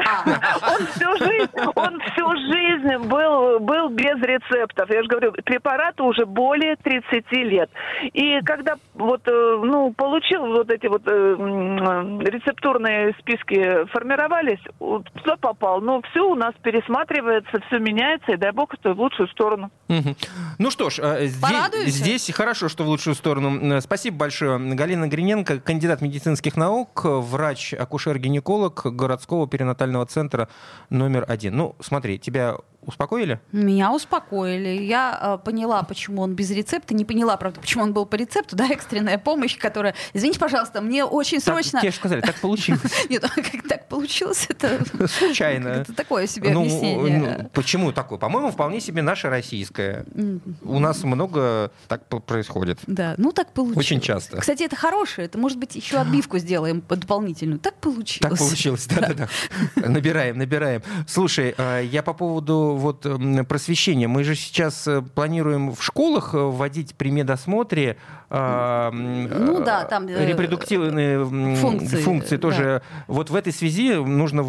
А, 0.06 0.24
Он 0.72 0.88
всю 0.88 1.18
жизнь, 1.18 1.52
он 1.76 2.00
всю 2.00 2.36
жизнь 2.36 3.08
был, 3.08 3.60
был 3.60 3.90
без 3.90 4.22
рецептов. 4.22 4.90
Я 4.90 5.02
же 5.02 5.08
говорю, 5.08 5.32
препарату 5.44 6.06
уже 6.06 6.26
более 6.26 6.76
30 6.76 7.32
лет. 7.32 7.70
И 8.14 8.40
когда 8.42 8.76
вот, 8.94 9.22
э, 9.28 9.32
ну, 9.64 9.94
получил 9.94 10.46
вот 10.48 10.70
эти 10.70 10.88
вот 10.88 11.04
э, 11.06 11.36
рецептурные 12.30 13.16
списки 13.20 13.86
формировались, 13.92 14.60
туда 14.80 15.38
попал. 15.40 15.82
Но 15.82 16.02
все 16.10 16.22
у 16.22 16.36
нас 16.36 16.54
пересматривается, 16.62 17.60
все 17.68 17.80
меняется, 17.80 18.34
и 18.34 18.38
дай 18.38 18.52
бог, 18.52 18.74
это 18.74 18.94
в 18.94 19.00
лучшую 19.00 19.28
сторону. 19.30 19.72
Ну 20.60 20.72
что 20.72 20.90
ж, 20.90 21.00
э, 21.00 21.26
здесь, 21.28 21.94
здесь 21.94 22.32
хорошо, 22.32 22.70
что 22.70 22.84
в 22.84 22.88
лучшую 22.88 23.16
сторону. 23.16 23.82
Спасибо 23.82 24.18
большое. 24.18 24.58
Галина 24.76 25.08
Гриненко, 25.08 25.60
кандидат 25.60 26.02
медицинских 26.02 26.56
наук, 26.58 27.02
врач-акушер-гинеколог 27.04 28.96
городского 28.96 29.48
перинатального 29.48 29.87
центра 30.06 30.48
номер 30.90 31.26
один. 31.28 31.56
Ну, 31.56 31.76
смотри, 31.80 32.20
тебя 32.20 32.58
успокоили? 32.88 33.40
меня 33.52 33.94
успокоили. 33.94 34.82
Я 34.84 35.38
э, 35.40 35.46
поняла, 35.46 35.84
почему 35.84 36.22
он 36.22 36.34
без 36.34 36.50
рецепта. 36.52 36.94
Не 36.94 37.06
поняла, 37.06 37.38
правда, 37.38 37.60
почему 37.60 37.84
он 37.84 37.94
был 37.94 38.06
по 38.06 38.16
рецепту. 38.16 38.56
Да, 38.56 38.68
экстренная 38.68 39.18
помощь, 39.18 39.58
которая... 39.58 39.94
Извините, 40.14 40.40
пожалуйста, 40.40 40.82
мне 40.82 41.04
очень 41.06 41.38
Так, 41.40 41.54
срочно... 41.56 41.82
тебе 41.82 41.92
же 41.92 41.98
сказали, 41.98 42.22
так 42.22 42.36
получилось. 42.36 42.82
Нет, 43.10 43.24
ну, 43.36 43.44
как 43.44 43.68
так 43.68 43.88
получилось, 43.90 44.48
это... 44.50 44.80
Случайно. 45.08 45.68
Это 45.68 45.94
такое 45.94 46.28
себе 46.28 46.50
Ну, 46.52 46.62
объяснение. 46.62 47.38
ну, 47.44 47.50
почему 47.54 47.92
такое? 47.92 48.18
По-моему, 48.18 48.52
вполне 48.52 48.80
себе 48.80 49.02
наше 49.02 49.30
российское. 49.30 50.06
У 50.64 50.80
нас 50.80 51.04
много 51.04 51.72
так 51.88 52.08
происходит. 52.26 52.80
Да, 52.88 53.16
ну 53.18 53.32
так 53.32 53.52
получилось. 53.52 53.78
Очень 53.86 54.02
часто. 54.02 54.38
Кстати, 54.38 54.64
это 54.64 54.76
хорошее. 54.76 55.26
Это, 55.28 55.38
может 55.38 55.58
быть, 55.58 55.76
еще 55.76 55.98
отбивку 55.98 56.38
сделаем 56.38 56.82
дополнительную. 56.88 57.60
Так 57.60 57.76
получилось. 57.76 58.30
Так 58.32 58.38
получилось, 58.40 58.88
да-да-да. 58.88 59.28
Набираем, 59.88 60.38
набираем. 60.38 60.82
Слушай, 61.08 61.54
э, 61.58 61.84
я 61.86 62.02
по 62.04 62.14
поводу 62.14 62.77
вот 62.78 63.06
м, 63.06 63.46
просвещения. 63.46 64.08
Мы 64.08 64.24
же 64.24 64.36
сейчас 64.36 64.88
э, 64.88 65.02
планируем 65.02 65.74
в 65.76 65.84
школах 65.84 66.34
э, 66.34 66.38
вводить 66.38 66.96
при 66.96 67.10
медосмотре 67.12 67.98
а, 68.30 68.92
Ну 68.92 69.64
да, 69.64 69.86
там, 69.86 70.08
э, 70.08 70.26
репродуктивные 70.26 71.18
м, 71.20 71.56
функции, 71.56 71.98
функции 72.02 72.38
тоже. 72.38 72.82
Вот 73.08 73.30
в 73.30 73.36
этой 73.36 73.54
связи 73.54 73.94
нужно 73.96 74.42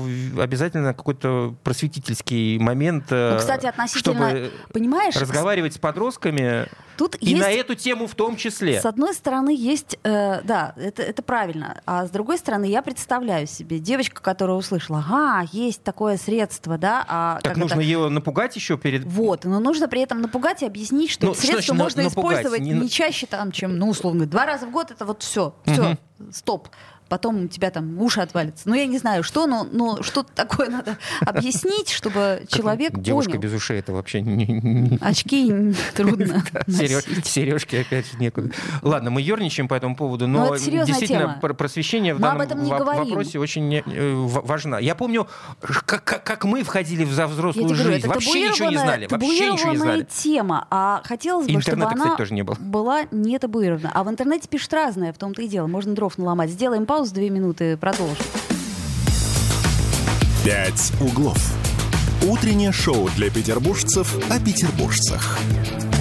обязательно 0.42 0.94
какой-то 0.94 1.54
просветительский 1.62 2.58
момент, 2.58 3.04
Ну, 3.10 3.36
кстати, 3.38 3.66
относительно, 3.66 4.28
чтобы 4.30 4.50
понимаешь, 4.72 5.14
разговаривать 5.16 5.74
с 5.74 5.78
подростками 5.78 6.66
тут 6.96 7.16
и 7.20 7.26
есть 7.30 7.40
на 7.40 7.50
эту 7.50 7.76
тему 7.76 8.08
в 8.08 8.14
том 8.16 8.34
числе. 8.36 8.80
С 8.80 8.84
одной 8.84 9.14
стороны, 9.14 9.54
есть, 9.56 9.96
э, 10.02 10.40
да, 10.42 10.74
это, 10.76 11.02
это 11.02 11.22
правильно. 11.22 11.80
А 11.86 12.04
с 12.06 12.10
другой 12.10 12.38
стороны, 12.38 12.64
я 12.64 12.82
представляю 12.82 13.46
себе 13.46 13.78
девочку, 13.78 14.20
которая 14.20 14.57
услышала, 14.57 14.98
ага, 15.09 15.48
есть 15.53 15.84
такое 15.84 16.16
средство, 16.16 16.76
да, 16.78 17.05
а 17.07 17.38
Так 17.44 17.57
нужно 17.57 17.74
это- 17.74 17.82
ее 17.84 18.09
напугать 18.18 18.56
еще 18.56 18.76
перед... 18.76 19.04
Вот, 19.04 19.44
но 19.44 19.60
нужно 19.60 19.88
при 19.88 20.00
этом 20.02 20.20
напугать 20.20 20.62
и 20.62 20.66
объяснить, 20.66 21.10
что 21.10 21.26
Ну, 21.26 21.32
это 21.32 21.42
что 21.42 21.52
значит 21.52 21.74
можно 21.74 22.02
напугать? 22.04 22.40
использовать 22.40 22.60
Не 22.60 22.72
не, 22.72 22.88
чаще, 22.88 23.26
там, 23.26 23.52
чем, 23.52 23.78
ну, 23.78 23.88
условно, 23.88 24.26
два 24.26 24.46
раза 24.46 24.66
в 24.66 24.70
год, 24.70 24.90
это 24.90 25.04
вот 25.04 25.22
все, 25.22 25.54
все, 25.64 25.96
стоп. 26.32 26.68
Потом 27.09 27.44
у 27.44 27.48
тебя 27.48 27.70
там 27.70 27.98
уши 28.00 28.20
отвалятся. 28.20 28.68
Ну, 28.68 28.74
я 28.74 28.86
не 28.86 28.98
знаю, 28.98 29.22
что, 29.22 29.46
но, 29.46 29.66
но 29.70 30.02
что-то 30.02 30.30
такое 30.34 30.68
надо 30.70 30.98
объяснить, 31.20 31.90
чтобы 31.90 32.40
Как 32.42 32.48
человек 32.48 32.92
Девушка 32.98 33.30
понял. 33.32 33.42
без 33.42 33.54
ушей 33.54 33.78
это 33.78 33.92
вообще 33.92 34.20
не- 34.20 34.98
Очки 35.00 35.74
трудно. 35.94 36.42
Сережки 37.24 37.76
опять 37.76 38.11
же 38.11 38.18
некуда. 38.18 38.50
Ладно, 38.82 39.11
мы 39.11 39.20
ерничаем 39.22 39.68
по 39.68 39.74
этому 39.74 39.96
поводу, 39.96 40.26
Ну, 40.26 40.38
но 40.50 40.56
серьезная 40.56 40.86
действительно 40.86 41.38
просвещение 41.40 42.14
в 42.14 42.18
данном 42.20 42.48
вопросе 42.66 43.38
очень 43.38 43.74
э, 43.74 43.82
в- 44.14 44.46
важна. 44.46 44.78
Я 44.78 44.94
помню, 44.94 45.26
как, 45.61 46.04
как- 46.04 46.24
как 46.24 46.44
мы 46.44 46.62
входили 46.62 47.04
в 47.04 47.09
взрослую 47.09 47.74
жизнь. 47.74 48.06
Вообще 48.06 48.48
ничего 48.50 48.70
не 48.70 48.76
знали. 48.78 49.06
Вообще 49.11 49.50
ничего 49.50 49.70
не 49.70 49.76
знали. 49.78 50.06
тема, 50.11 50.66
а 50.70 51.02
хотелось 51.04 51.46
бы, 51.46 51.61
чтобы 51.61 51.84
она 51.84 52.16
была 52.61 53.04
не 53.11 53.38
табуирована. 53.38 53.90
А 53.94 54.04
в 54.04 54.09
интернете 54.11 54.48
пишут 54.48 54.72
разное, 54.72 55.12
в 55.12 55.18
том-то 55.18 55.42
и 55.42 55.48
дело. 55.48 55.66
Можно 55.66 55.94
дров 55.94 56.18
наломать. 56.18 56.50
Сделаем 56.50 56.86
паузу, 56.86 56.97
две 57.07 57.30
минуты, 57.30 57.76
продолжим. 57.76 58.16
«Пять 60.44 60.92
углов». 61.01 61.38
Утреннее 62.26 62.72
шоу 62.72 63.09
для 63.11 63.30
петербуржцев 63.30 64.16
о 64.30 64.40
петербуржцах. 64.40 65.38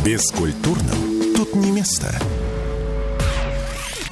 Бескультурным 0.04 1.36
тут 1.36 1.56
не 1.56 1.72
место. 1.72 2.14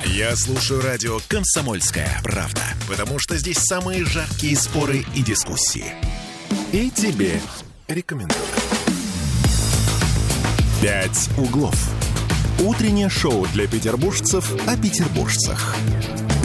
Я 0.05 0.35
слушаю 0.35 0.81
радио 0.81 1.19
«Комсомольская 1.27 2.21
правда», 2.23 2.61
потому 2.87 3.17
что 3.17 3.37
здесь 3.37 3.57
самые 3.57 4.05
жаркие 4.05 4.55
споры 4.55 5.03
и 5.15 5.23
дискуссии. 5.23 5.93
И 6.71 6.91
тебе 6.91 7.41
рекомендую. 7.87 8.39
«Пять 10.81 11.29
углов». 11.37 11.75
Утреннее 12.59 13.09
шоу 13.09 13.47
для 13.47 13.67
петербуржцев 13.67 14.53
о 14.67 14.77
петербуржцах. 14.77 15.75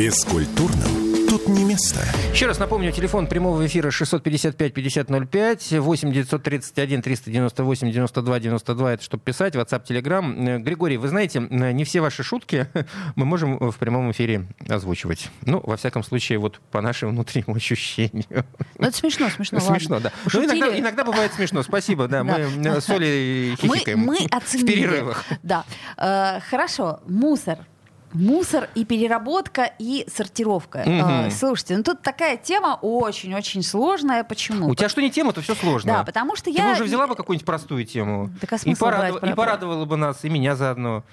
Бескультурным 0.01 1.29
тут 1.29 1.47
не 1.47 1.63
место. 1.63 2.01
Еще 2.33 2.47
раз 2.47 2.59
напомню, 2.59 2.91
телефон 2.91 3.27
прямого 3.27 3.67
эфира 3.67 3.91
655-5005, 3.91 5.79
8 5.79 6.13
931 6.13 7.03
398 7.03 7.93
92 7.93 8.41
92, 8.41 8.93
это 8.95 9.03
чтобы 9.05 9.23
писать, 9.23 9.55
WhatsApp, 9.57 9.85
Telegram. 9.87 10.57
Э, 10.57 10.59
Григорий, 10.59 10.97
вы 10.97 11.09
знаете, 11.09 11.41
э, 11.51 11.73
не 11.73 11.85
все 11.85 12.01
ваши 12.01 12.23
шутки 12.23 12.67
мы 13.15 13.27
можем 13.27 13.59
в 13.59 13.77
прямом 13.77 14.11
эфире 14.13 14.47
озвучивать. 14.67 15.29
Ну, 15.43 15.61
во 15.63 15.77
всяком 15.77 16.03
случае, 16.03 16.39
вот 16.39 16.61
по 16.71 16.81
нашему 16.81 17.13
внутреннему 17.13 17.55
ощущению. 17.57 18.47
Ну, 18.79 18.87
это 18.87 18.97
смешно, 18.97 19.29
смешно. 19.29 19.59
ладно. 19.59 19.75
Смешно, 19.79 20.01
да. 20.01 20.13
Ну, 20.33 20.45
иногда, 20.45 20.55
Пошутили. 20.61 20.81
иногда 20.81 21.05
бывает 21.05 21.35
смешно. 21.35 21.63
Спасибо, 21.63 22.09
да. 22.09 22.25
Мы 22.25 22.49
Да. 22.57 22.77
э, 22.77 22.81
с 22.81 22.89
Олей 22.89 23.51
мы, 23.51 23.57
хихикаем 23.77 23.99
мы 23.99 24.17
в 24.31 24.35
оценили. 24.35 24.67
перерывах. 24.67 25.27
Да. 25.43 25.65
Э, 25.99 26.41
хорошо, 26.49 27.01
мусор. 27.07 27.59
Мусор 28.13 28.69
и 28.75 28.85
переработка 28.85 29.71
и 29.79 30.05
сортировка. 30.13 30.83
Мгм. 30.85 31.27
Э, 31.27 31.31
слушайте, 31.31 31.77
ну 31.77 31.83
тут 31.83 32.03
такая 32.03 32.37
тема 32.37 32.79
очень-очень 32.83 33.63
сложная. 33.63 34.25
Почему? 34.25 34.69
У 34.69 34.75
тебя 34.75 34.89
что 34.89 35.01
не 35.01 35.11
тема, 35.11 35.33
то 35.33 35.41
все 35.41 35.55
сложно. 35.55 35.93
Да, 35.93 36.05
потому 36.05 36.35
что 36.35 36.47
Ты 36.47 36.53
я... 36.53 36.67
бы 36.67 36.73
уже 36.73 36.85
взяла 36.85 37.07
бы 37.07 37.15
какую-нибудь 37.15 37.47
простую 37.47 37.85
тему. 37.85 38.31
Так 38.41 38.53
а 38.53 38.57
И, 38.65 38.75
порадов- 38.75 39.21
брать 39.21 39.33
и 39.33 39.35
порадовала 39.35 39.85
бы 39.85 39.97
нас, 39.97 40.25
и 40.25 40.29
меня 40.29 40.57
заодно. 40.57 41.05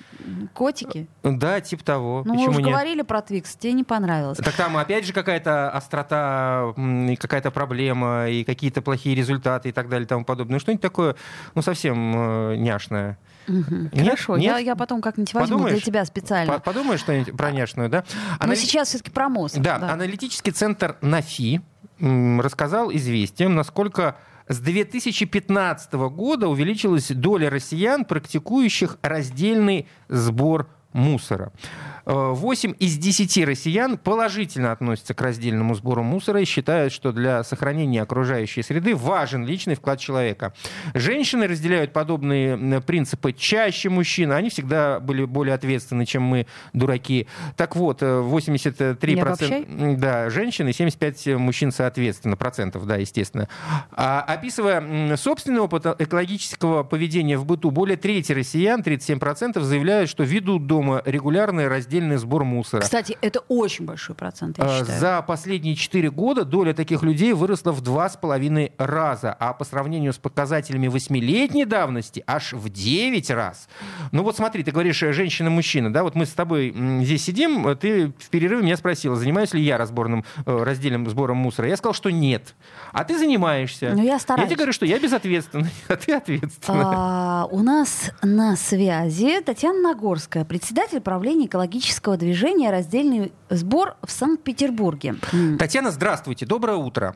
Котики. 0.53 1.07
Да, 1.23 1.61
типа 1.61 1.83
того. 1.83 2.23
Ну, 2.25 2.33
мы 2.33 2.39
Почему 2.39 2.51
уже 2.51 2.61
нет? 2.61 2.69
говорили 2.71 3.01
про 3.03 3.21
Твикс, 3.21 3.55
тебе 3.55 3.73
не 3.73 3.83
понравилось. 3.83 4.39
Так 4.39 4.55
там 4.55 4.75
опять 4.77 5.05
же 5.05 5.13
какая-то 5.13 5.69
острота, 5.69 6.73
и 6.77 7.15
какая-то 7.15 7.51
проблема, 7.51 8.27
и 8.27 8.43
какие-то 8.43 8.81
плохие 8.81 9.15
результаты 9.15 9.69
и 9.69 9.71
так 9.71 9.87
далее 9.89 10.05
и 10.05 10.09
тому 10.09 10.25
подобное. 10.25 10.55
Ну, 10.55 10.59
что-нибудь 10.59 10.81
такое, 10.81 11.15
ну, 11.53 11.61
совсем 11.61 12.51
э, 12.51 12.55
няшное. 12.55 13.17
Мгм. 13.47 13.89
Нет? 13.93 14.03
Хорошо, 14.05 14.37
Нет? 14.37 14.45
Я, 14.53 14.57
я 14.59 14.75
потом 14.75 15.01
как-нибудь 15.01 15.33
возьму 15.33 15.55
Подумаешь? 15.57 15.75
для 15.77 15.85
тебя 15.85 16.05
специально. 16.05 16.53
По- 16.53 16.59
Подумаешь 16.59 16.99
что-нибудь 16.99 17.35
про 17.35 17.51
няшную, 17.51 17.89
да? 17.89 18.03
Но 18.39 18.45
Анали- 18.47 18.55
сейчас 18.55 18.89
все-таки 18.89 19.11
про 19.11 19.29
мусор. 19.29 19.61
Да, 19.61 19.75
аналитический 19.91 20.51
центр 20.51 20.97
НАФИ 21.01 21.61
рассказал 21.99 22.91
известиям, 22.93 23.55
насколько 23.55 24.17
с 24.47 24.59
2015 24.59 25.93
года 26.09 26.47
увеличилась 26.47 27.07
доля 27.09 27.49
россиян, 27.49 28.05
практикующих 28.05 28.97
раздельный 29.01 29.87
сбор 30.09 30.69
мусора. 30.93 31.51
8 32.07 32.73
из 32.79 32.97
10 32.97 33.45
россиян 33.45 33.97
положительно 33.97 34.71
относятся 34.71 35.13
к 35.13 35.21
раздельному 35.21 35.75
сбору 35.75 36.03
мусора 36.03 36.41
и 36.41 36.45
считают, 36.45 36.93
что 36.93 37.11
для 37.11 37.43
сохранения 37.43 38.01
окружающей 38.01 38.61
среды 38.63 38.95
важен 38.95 39.45
личный 39.45 39.75
вклад 39.75 39.99
человека. 39.99 40.53
Женщины 40.93 41.47
разделяют 41.47 41.91
подобные 41.91 42.79
принципы 42.81 43.33
чаще 43.33 43.89
мужчин. 43.89 44.31
Они 44.31 44.49
всегда 44.49 45.01
были 45.01 45.25
более 45.25 45.53
ответственны, 45.53 46.05
чем 46.05 46.23
мы, 46.23 46.47
дураки. 46.71 47.27
Так 47.57 47.75
вот, 47.75 48.01
э, 48.01 48.21
83% 48.21 49.15
Не 49.15 49.21
обобщай. 49.21 49.65
М, 49.67 49.97
Да, 49.97 50.29
женщины, 50.29 50.71
75 50.71 51.35
мужчин 51.37 51.71
соответственно, 51.71 52.37
процентов, 52.37 52.85
да, 52.85 52.95
естественно. 52.95 53.49
А, 53.91 54.21
описывая 54.21 55.17
собственный 55.17 55.59
опыт 55.59 55.85
экологического 55.99 56.83
поведения 56.83 57.37
в 57.37 57.45
быту, 57.45 57.71
более 57.71 57.97
трети 57.97 58.31
россиян, 58.31 58.81
37%, 58.81 59.63
заявляют, 59.63 60.09
что 60.09 60.23
ведут 60.23 60.67
дома 60.67 61.01
регулярный 61.05 61.67
раздельный 61.97 62.17
сбор 62.17 62.43
мусора. 62.43 62.81
Кстати, 62.81 63.17
это 63.21 63.39
очень 63.47 63.85
большой 63.85 64.15
процент, 64.15 64.57
я 64.57 64.65
А, 64.65 64.79
считаю. 64.79 64.99
За 64.99 65.21
последние 65.21 65.75
4 65.75 66.09
года 66.11 66.45
доля 66.45 66.73
таких 66.73 67.03
людей 67.03 67.33
выросла 67.33 67.71
в 67.71 67.81
2,5 67.81 68.71
раза, 68.77 69.35
а 69.39 69.53
по 69.53 69.65
сравнению 69.65 70.13
с 70.13 70.17
показателями 70.17 70.87
8-летней 70.87 71.65
давности 71.65 72.23
аж 72.27 72.53
в 72.53 72.69
9 72.69 73.29
раз. 73.31 73.67
Ну 74.11 74.23
вот 74.23 74.35
смотри, 74.35 74.63
ты 74.63 74.71
говоришь 74.71 75.01
э, 75.03 75.11
женщина-мужчина, 75.11 75.91
да, 75.91 76.03
вот 76.03 76.15
мы 76.15 76.25
с 76.25 76.31
тобой 76.31 76.73
здесь 77.03 77.23
сидим, 77.23 77.67
э, 77.67 77.75
ты 77.75 78.07
в 78.19 78.29
перерыве 78.29 78.63
меня 78.63 78.77
спросила, 78.77 79.15
занимаюсь 79.15 79.53
ли 79.53 79.61
я 79.61 79.77
разборным, 79.77 80.23
э, 80.45 80.63
раздельным 80.63 81.09
сбором 81.09 81.37
мусора. 81.37 81.67
Я 81.67 81.77
сказал, 81.77 81.93
что 81.93 82.09
нет. 82.09 82.55
А 82.91 83.03
ты 83.03 83.17
занимаешься. 83.17 83.93
Ну, 83.95 84.03
я 84.03 84.19
стараюсь. 84.19 84.47
тебе 84.49 84.57
говорю, 84.57 84.73
что 84.73 84.85
я 84.85 84.99
безответственный, 84.99 85.71
а 85.87 85.95
ты 85.95 86.13
ответственный. 86.13 86.81
А, 86.83 87.47
у 87.51 87.59
нас 87.63 88.11
на 88.21 88.55
связи 88.55 89.41
Татьяна 89.41 89.79
Нагорская, 89.81 90.45
председатель 90.45 91.01
правления 91.01 91.45
экологического 91.45 91.86
движения 92.17 92.71
«Раздельный 92.71 93.31
сбор» 93.49 93.95
в 94.03 94.11
Санкт-Петербурге. 94.11 95.15
Татьяна, 95.59 95.91
здравствуйте, 95.91 96.45
доброе 96.45 96.77
утро. 96.77 97.15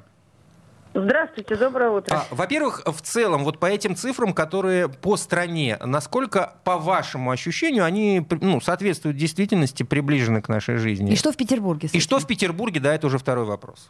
Здравствуйте, 0.93 1.55
доброе 1.55 1.89
утро. 1.89 2.13
А, 2.13 2.35
Во-первых, 2.35 2.81
в 2.85 3.01
целом, 3.01 3.45
вот 3.45 3.59
по 3.59 3.65
этим 3.65 3.95
цифрам, 3.95 4.33
которые 4.33 4.89
по 4.89 5.15
стране, 5.15 5.77
насколько, 5.79 6.55
по 6.65 6.77
вашему 6.77 7.31
ощущению, 7.31 7.85
они 7.85 8.25
ну, 8.41 8.59
соответствуют 8.59 9.15
действительности, 9.15 9.83
приближены 9.83 10.41
к 10.41 10.49
нашей 10.49 10.75
жизни? 10.75 11.13
И 11.13 11.15
что 11.15 11.31
в 11.31 11.37
Петербурге? 11.37 11.89
И 11.93 11.99
что 12.01 12.19
в 12.19 12.27
Петербурге, 12.27 12.81
да, 12.81 12.93
это 12.93 13.07
уже 13.07 13.17
второй 13.17 13.45
вопрос. 13.45 13.89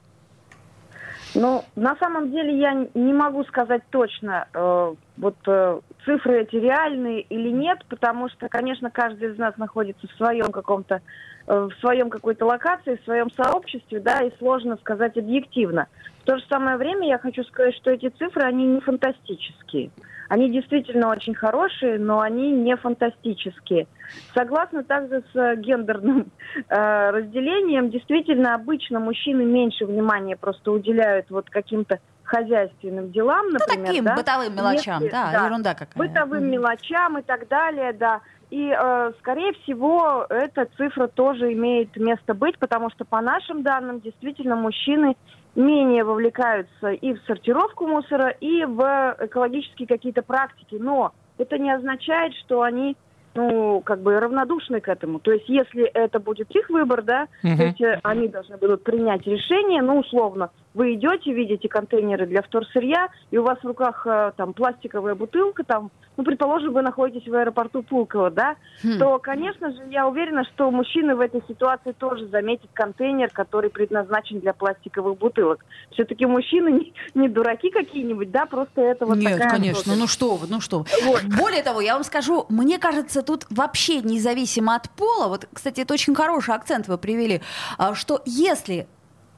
Ну, 1.33 1.63
на 1.75 1.95
самом 1.95 2.29
деле 2.31 2.59
я 2.59 2.87
не 2.93 3.13
могу 3.13 3.45
сказать 3.45 3.81
точно, 3.89 4.47
э, 4.53 4.95
вот 5.17 5.35
э, 5.47 5.79
цифры 6.05 6.41
эти 6.41 6.55
реальные 6.55 7.21
или 7.21 7.49
нет, 7.49 7.79
потому 7.89 8.29
что, 8.29 8.49
конечно, 8.49 8.89
каждый 8.89 9.31
из 9.31 9.37
нас 9.37 9.55
находится 9.57 10.07
в 10.07 10.11
своем 10.17 10.51
каком-то, 10.51 11.01
э, 11.47 11.69
в 11.71 11.79
своем 11.79 12.09
какой-то 12.09 12.45
локации, 12.45 12.97
в 12.97 13.03
своем 13.05 13.29
сообществе, 13.31 13.99
да, 13.99 14.21
и 14.21 14.31
сложно 14.37 14.77
сказать 14.77 15.17
объективно. 15.17 15.87
В 16.21 16.23
то 16.25 16.37
же 16.37 16.43
самое 16.49 16.77
время 16.77 17.07
я 17.07 17.17
хочу 17.17 17.43
сказать, 17.43 17.75
что 17.75 17.91
эти 17.91 18.09
цифры, 18.09 18.43
они 18.43 18.65
не 18.65 18.79
фантастические. 18.79 19.91
Они 20.29 20.49
действительно 20.49 21.09
очень 21.09 21.33
хорошие, 21.33 21.99
но 21.99 22.21
они 22.21 22.51
не 22.51 22.77
фантастические. 22.77 23.87
Согласно 24.33 24.83
также 24.83 25.23
с 25.33 25.35
э, 25.35 25.55
гендерным 25.57 26.31
э, 26.69 27.09
разделением, 27.09 27.89
действительно 27.89 28.55
обычно 28.55 28.99
мужчины 28.99 29.43
меньше 29.43 29.85
внимания 29.85 30.37
просто 30.37 30.71
уделяют 30.71 31.29
вот 31.29 31.49
каким-то 31.49 31.99
хозяйственным 32.31 33.11
делам, 33.11 33.47
Ну, 33.47 33.53
например, 33.59 33.87
таким 33.87 34.05
да, 34.05 34.15
бытовым 34.15 34.55
мелочам, 34.55 35.03
если- 35.03 35.11
да, 35.11 35.45
ерунда 35.45 35.73
какая. 35.73 36.07
бытовым 36.07 36.39
Мгм. 36.43 36.51
мелочам 36.51 37.17
и 37.17 37.21
так 37.21 37.47
далее, 37.49 37.91
да. 37.93 38.21
И, 38.49 38.69
э, 38.69 39.11
скорее 39.19 39.53
всего, 39.53 40.25
эта 40.29 40.67
цифра 40.77 41.07
тоже 41.07 41.51
имеет 41.53 41.95
место 41.97 42.33
быть, 42.33 42.57
потому 42.59 42.89
что 42.89 43.05
по 43.05 43.21
нашим 43.21 43.63
данным, 43.63 43.99
действительно, 44.01 44.55
мужчины 44.55 45.15
менее 45.55 46.03
вовлекаются 46.05 46.91
и 46.91 47.13
в 47.13 47.19
сортировку 47.27 47.87
мусора, 47.87 48.29
и 48.29 48.63
в 48.65 49.15
экологические 49.19 49.87
какие-то 49.87 50.21
практики. 50.21 50.77
Но 50.79 51.11
это 51.37 51.57
не 51.57 51.71
означает, 51.71 52.33
что 52.35 52.61
они 52.61 52.95
ну, 53.33 53.81
как 53.81 54.01
бы 54.01 54.19
равнодушны 54.19 54.81
к 54.81 54.87
этому. 54.89 55.19
То 55.19 55.31
есть, 55.31 55.47
если 55.47 55.83
это 55.83 56.19
будет 56.19 56.49
их 56.51 56.69
выбор, 56.69 57.01
да, 57.01 57.27
Мгм. 57.43 57.57
то 57.57 57.63
есть 57.63 57.81
э, 57.81 57.99
они 58.03 58.27
должны 58.27 58.57
будут 58.57 58.83
принять 58.83 59.25
решение, 59.25 59.81
ну, 59.81 59.99
условно, 59.99 60.49
вы 60.73 60.93
идете, 60.93 61.33
видите 61.33 61.67
контейнеры 61.67 62.25
для 62.27 62.41
вторсырья, 62.41 63.09
и 63.29 63.37
у 63.37 63.43
вас 63.43 63.59
в 63.59 63.65
руках 63.65 64.05
э, 64.05 64.31
там 64.37 64.53
пластиковая 64.53 65.15
бутылка, 65.15 65.63
там, 65.63 65.91
ну, 66.17 66.23
предположим, 66.23 66.73
вы 66.73 66.81
находитесь 66.81 67.27
в 67.27 67.33
аэропорту 67.33 67.83
Пулково, 67.83 68.31
да, 68.31 68.55
Хм. 68.83 68.99
то, 68.99 69.19
конечно 69.19 69.71
же, 69.71 69.81
я 69.89 70.07
уверена, 70.07 70.43
что 70.45 70.71
мужчины 70.71 71.15
в 71.15 71.19
этой 71.19 71.41
ситуации 71.47 71.91
тоже 71.93 72.27
заметят 72.27 72.69
контейнер, 72.73 73.29
который 73.31 73.69
предназначен 73.69 74.39
для 74.39 74.53
пластиковых 74.53 75.17
бутылок. 75.17 75.65
Все-таки 75.91 76.25
мужчины 76.25 76.71
не, 76.71 76.93
не 77.15 77.29
дураки 77.29 77.69
какие-нибудь, 77.69 78.31
да, 78.31 78.45
просто 78.45 78.81
это 78.81 79.05
вот 79.05 79.17
Нет, 79.17 79.33
такая 79.33 79.49
конечно, 79.49 79.95
ну 79.95 80.07
что 80.07 80.35
вы, 80.35 80.47
ну 80.49 80.61
что 80.61 80.79
вы. 80.79 80.85
Вот. 81.03 81.23
Более 81.39 81.63
того, 81.63 81.81
я 81.81 81.93
вам 81.93 82.03
скажу, 82.03 82.45
мне 82.49 82.77
кажется, 82.79 83.20
тут 83.21 83.45
вообще 83.49 84.01
независимо 84.01 84.75
от 84.75 84.89
пола, 84.89 85.27
вот, 85.27 85.47
кстати, 85.53 85.81
это 85.81 85.93
очень 85.93 86.15
хороший 86.15 86.55
акцент 86.55 86.87
вы 86.87 86.97
привели, 86.97 87.41
а, 87.77 87.95
что 87.95 88.21
если 88.25 88.87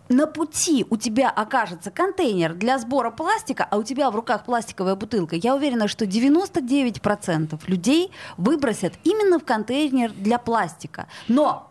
на 0.10 0.28
пути 0.28 0.86
у 0.90 0.98
тебя 0.98 1.30
окажется 1.30 1.92
контейнер 1.92 2.54
для 2.54 2.78
сбора 2.78 3.12
пластика, 3.12 3.68
а 3.70 3.78
у 3.78 3.84
тебя 3.84 4.12
в 4.12 4.16
руках 4.16 4.46
пластиковая 4.46 4.96
бутылка, 4.96 5.36
я 5.36 5.56
уверена, 5.56 5.88
что 5.88 6.06
99% 6.06 7.60
людей 7.68 8.12
выбросят 8.38 8.94
именно 9.04 9.40
в 9.40 9.46
контейнер 9.46 10.12
для 10.12 10.38
пластика. 10.38 11.08
Но 11.28 11.70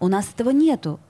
у 0.00 0.08
нас 0.08 0.28
этого 0.34 0.50
нету. 0.50 1.00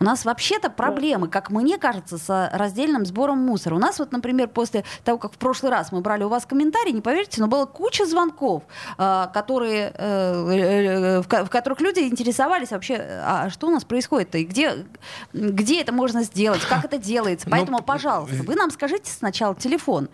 У 0.00 0.04
нас 0.04 0.24
вообще-то 0.24 0.70
проблемы, 0.70 1.28
как 1.28 1.50
мне 1.50 1.76
кажется, 1.78 2.18
с 2.18 2.50
раздельным 2.52 3.04
сбором 3.04 3.38
мусора. 3.38 3.74
У 3.74 3.78
нас 3.78 3.98
вот, 3.98 4.12
например, 4.12 4.48
после 4.48 4.84
того, 5.04 5.18
как 5.18 5.32
в 5.32 5.38
прошлый 5.38 5.72
раз 5.72 5.90
мы 5.92 6.00
брали 6.00 6.22
у 6.24 6.28
вас 6.28 6.46
комментарии, 6.46 6.92
не 6.92 7.00
поверите, 7.00 7.40
но 7.40 7.48
было 7.48 7.66
куча 7.66 8.06
звонков, 8.06 8.62
э, 8.96 9.26
которые, 9.34 9.92
э, 9.94 9.98
э, 9.98 11.20
в 11.22 11.26
ко- 11.28 11.44
в 11.44 11.50
которых 11.50 11.80
люди 11.80 12.00
интересовались 12.00 12.70
вообще, 12.70 12.94
а 13.24 13.50
что 13.50 13.66
у 13.66 13.70
нас 13.70 13.84
происходит-то, 13.84 14.38
и 14.38 14.44
где, 14.44 14.86
где 15.32 15.80
это 15.80 15.92
можно 15.92 16.22
сделать, 16.22 16.60
как 16.68 16.84
это 16.84 16.98
делается. 16.98 17.48
Ну, 17.48 17.56
Поэтому, 17.56 17.82
пожалуйста, 17.82 18.42
вы 18.44 18.54
нам 18.54 18.70
скажите 18.70 19.10
сначала 19.10 19.54
телефон 19.54 20.08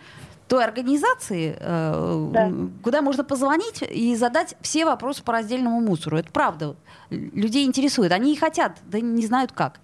той 0.49 0.65
организации, 0.65 1.57
э, 1.59 2.29
Да. 2.33 2.51
куда 2.83 3.03
можно 3.03 3.25
позвонить 3.25 3.83
и 3.83 4.15
задать 4.15 4.57
все 4.61 4.85
вопросы 4.85 5.25
по 5.25 5.33
раздельному 5.33 5.81
мусору. 5.81 6.19
Это 6.19 6.31
правда. 6.31 6.77
Людей 7.11 7.67
интересует. 7.67 8.13
Они 8.13 8.35
и 8.35 8.37
хотят, 8.37 8.73
да 8.85 9.01
не 9.01 9.25
знают 9.27 9.53
как. 9.53 9.81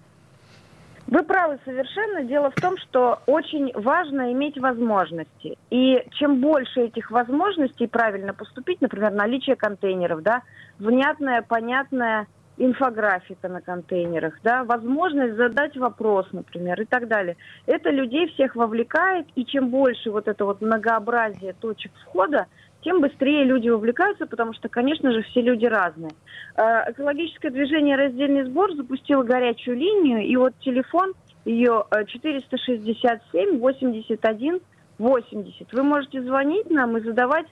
Вы 1.07 1.23
правы 1.23 1.59
совершенно. 1.65 2.23
Дело 2.23 2.51
в 2.51 2.61
том, 2.61 2.77
что 2.77 3.19
очень 3.25 3.73
важно 3.73 4.31
иметь 4.31 4.57
возможности. 4.57 5.57
И 5.69 6.05
чем 6.11 6.39
больше 6.39 6.81
этих 6.81 7.11
возможностей 7.11 7.87
правильно 7.87 8.33
поступить, 8.33 8.79
например, 8.81 9.11
наличие 9.11 9.55
контейнеров, 9.55 10.21
да, 10.21 10.43
внятная, 10.79 11.41
понятная 11.41 12.27
инфографика 12.57 13.47
на 13.47 13.61
контейнерах, 13.61 14.37
да, 14.43 14.63
возможность 14.63 15.35
задать 15.35 15.75
вопрос, 15.77 16.27
например, 16.31 16.81
и 16.81 16.85
так 16.85 17.07
далее. 17.07 17.37
Это 17.65 17.89
людей 17.89 18.27
всех 18.29 18.55
вовлекает, 18.55 19.27
и 19.35 19.45
чем 19.45 19.69
больше 19.69 20.11
вот 20.11 20.27
это 20.27 20.45
вот 20.45 20.61
многообразие 20.61 21.53
точек 21.53 21.91
входа, 22.03 22.47
тем 22.83 22.99
быстрее 22.99 23.43
люди 23.43 23.69
вовлекаются, 23.69 24.25
потому 24.25 24.53
что, 24.53 24.67
конечно 24.69 25.11
же, 25.11 25.21
все 25.23 25.41
люди 25.41 25.65
разные. 25.65 26.11
Э, 26.55 26.91
Экологическое 26.91 27.51
движение 27.51 27.95
«Раздельный 27.95 28.43
сбор» 28.45 28.73
запустило 28.75 29.23
горячую 29.23 29.77
линию, 29.77 30.25
и 30.25 30.35
вот 30.35 30.53
телефон 30.61 31.13
ее 31.45 31.85
э, 31.91 32.05
467 32.05 33.59
81 33.59 34.61
80. 34.97 35.73
Вы 35.73 35.83
можете 35.83 36.21
звонить 36.21 36.69
нам 36.69 36.97
и 36.97 37.01
задавать 37.01 37.47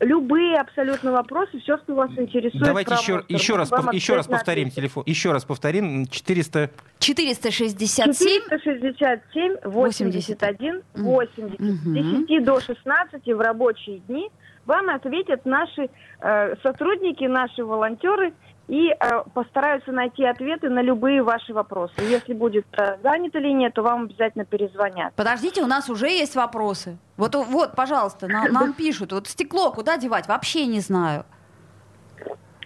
любые 0.00 0.58
абсолютно 0.58 1.12
вопросы, 1.12 1.58
все, 1.60 1.78
что 1.78 1.94
вас 1.94 2.10
интересует. 2.16 2.62
Давайте 2.64 2.90
про 2.90 2.96
еще, 3.00 3.22
еще, 3.28 3.56
раз, 3.56 3.70
пов- 3.70 3.94
еще 3.94 4.16
раз 4.16 4.26
повторим 4.26 4.70
телефон. 4.70 5.04
Еще 5.06 5.32
раз 5.32 5.44
повторим. 5.44 6.06
400... 6.06 6.70
467 6.98 8.12
467 8.14 9.56
81 9.64 10.82
Мгм. 10.94 11.04
80. 11.04 11.56
С 11.56 11.60
Мгм. 11.60 12.26
10 12.26 12.44
до 12.44 12.60
16 12.60 13.26
в 13.34 13.40
рабочие 13.40 13.98
дни 14.08 14.28
вам 14.66 14.90
ответят 14.90 15.44
наши 15.44 15.88
э, 16.20 16.54
сотрудники, 16.62 17.24
наши 17.24 17.64
волонтеры 17.64 18.32
и 18.68 18.88
э, 18.90 18.94
постараются 19.34 19.92
найти 19.92 20.24
ответы 20.24 20.68
на 20.70 20.82
любые 20.82 21.22
ваши 21.22 21.52
вопросы. 21.52 21.94
Если 22.00 22.32
будет 22.32 22.64
э, 22.78 22.96
занята 23.02 23.38
линия, 23.38 23.70
то 23.70 23.82
вам 23.82 24.04
обязательно 24.04 24.44
перезвонят. 24.44 25.14
Подождите, 25.14 25.62
у 25.62 25.66
нас 25.66 25.90
уже 25.90 26.08
есть 26.08 26.36
вопросы. 26.36 26.96
Вот, 27.16 27.34
вот, 27.34 27.74
пожалуйста, 27.74 28.28
на- 28.28 28.48
нам 28.48 28.72
пишут. 28.72 29.12
Вот 29.12 29.26
стекло 29.26 29.72
куда 29.72 29.96
девать? 29.96 30.28
Вообще 30.28 30.66
не 30.66 30.80
знаю. 30.80 31.24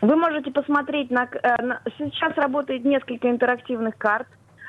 Вы 0.03 0.15
можете 0.17 0.51
посмотреть 0.51 1.11
на, 1.11 1.25
э, 1.25 1.63
на- 1.63 1.81
сейчас 1.99 2.35
работает 2.37 2.85
несколько 2.85 3.29
интерактивных 3.31 3.97
карт. 3.97 4.27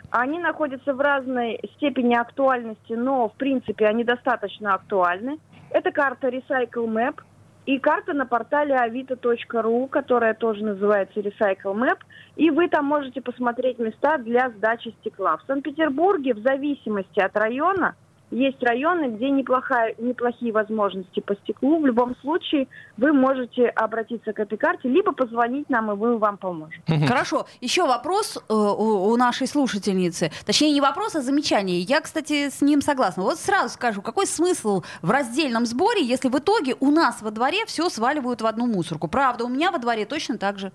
Они 0.09 0.39
находятся 0.39 0.93
в 0.93 1.01
разной 1.01 1.59
степени 1.75 2.15
актуальности, 2.15 2.93
но 2.93 3.27
в 3.27 3.33
принципе 3.33 3.87
они 3.87 4.05
достаточно 4.05 4.73
актуальны. 4.73 5.37
Это 5.69 5.91
карта 5.91 6.29
Recycle 6.29 6.87
Map 6.87 7.19
и 7.67 7.79
карта 7.79 8.13
на 8.13 8.25
портале 8.25 8.73
avito.ru, 8.75 9.89
которая 9.89 10.33
тоже 10.33 10.63
называется 10.63 11.19
Recycle 11.19 11.75
Map. 11.75 11.97
И 12.37 12.49
вы 12.49 12.69
там 12.69 12.85
можете 12.85 13.21
посмотреть 13.21 13.77
места 13.77 14.17
для 14.17 14.49
сдачи 14.51 14.95
стекла. 15.01 15.35
В 15.37 15.43
Санкт-Петербурге 15.47 16.33
в 16.33 16.39
зависимости 16.39 17.19
от 17.19 17.35
района 17.35 17.95
есть 18.31 18.61
районы, 18.61 19.15
где 19.15 19.29
неплохая, 19.29 19.95
неплохие 19.97 20.51
возможности 20.51 21.19
по 21.21 21.35
стеклу. 21.35 21.79
В 21.79 21.85
любом 21.85 22.15
случае 22.17 22.67
вы 22.97 23.13
можете 23.13 23.67
обратиться 23.67 24.33
к 24.33 24.39
этой 24.39 24.57
карте, 24.57 24.89
либо 24.89 25.13
позвонить 25.13 25.69
нам, 25.69 25.91
и 25.91 25.95
мы 25.95 26.17
вам 26.17 26.37
поможем. 26.37 26.81
Хорошо. 27.07 27.45
Еще 27.61 27.85
вопрос 27.85 28.37
э, 28.37 28.53
у, 28.53 29.11
у 29.11 29.15
нашей 29.15 29.47
слушательницы. 29.47 30.31
Точнее, 30.45 30.73
не 30.73 30.81
вопрос, 30.81 31.15
а 31.15 31.21
замечание. 31.21 31.79
Я, 31.79 32.01
кстати, 32.01 32.49
с 32.49 32.61
ним 32.61 32.81
согласна. 32.81 33.23
Вот 33.23 33.37
сразу 33.37 33.69
скажу, 33.69 34.01
какой 34.01 34.25
смысл 34.25 34.83
в 35.01 35.09
раздельном 35.09 35.65
сборе, 35.65 36.03
если 36.03 36.27
в 36.27 36.37
итоге 36.37 36.75
у 36.79 36.91
нас 36.91 37.21
во 37.21 37.31
дворе 37.31 37.65
все 37.65 37.89
сваливают 37.89 38.41
в 38.41 38.45
одну 38.45 38.67
мусорку? 38.67 39.07
Правда, 39.07 39.45
у 39.45 39.49
меня 39.49 39.71
во 39.71 39.77
дворе 39.77 40.05
точно 40.05 40.37
так 40.37 40.59
же. 40.59 40.71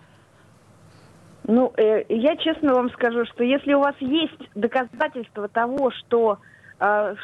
Ну, 1.45 1.73
э, 1.77 2.05
я 2.09 2.37
честно 2.37 2.73
вам 2.73 2.91
скажу, 2.93 3.25
что 3.27 3.45
если 3.45 3.75
у 3.75 3.81
вас 3.81 3.97
есть 4.01 4.41
доказательства 4.55 5.49
того, 5.49 5.91
что 5.91 6.39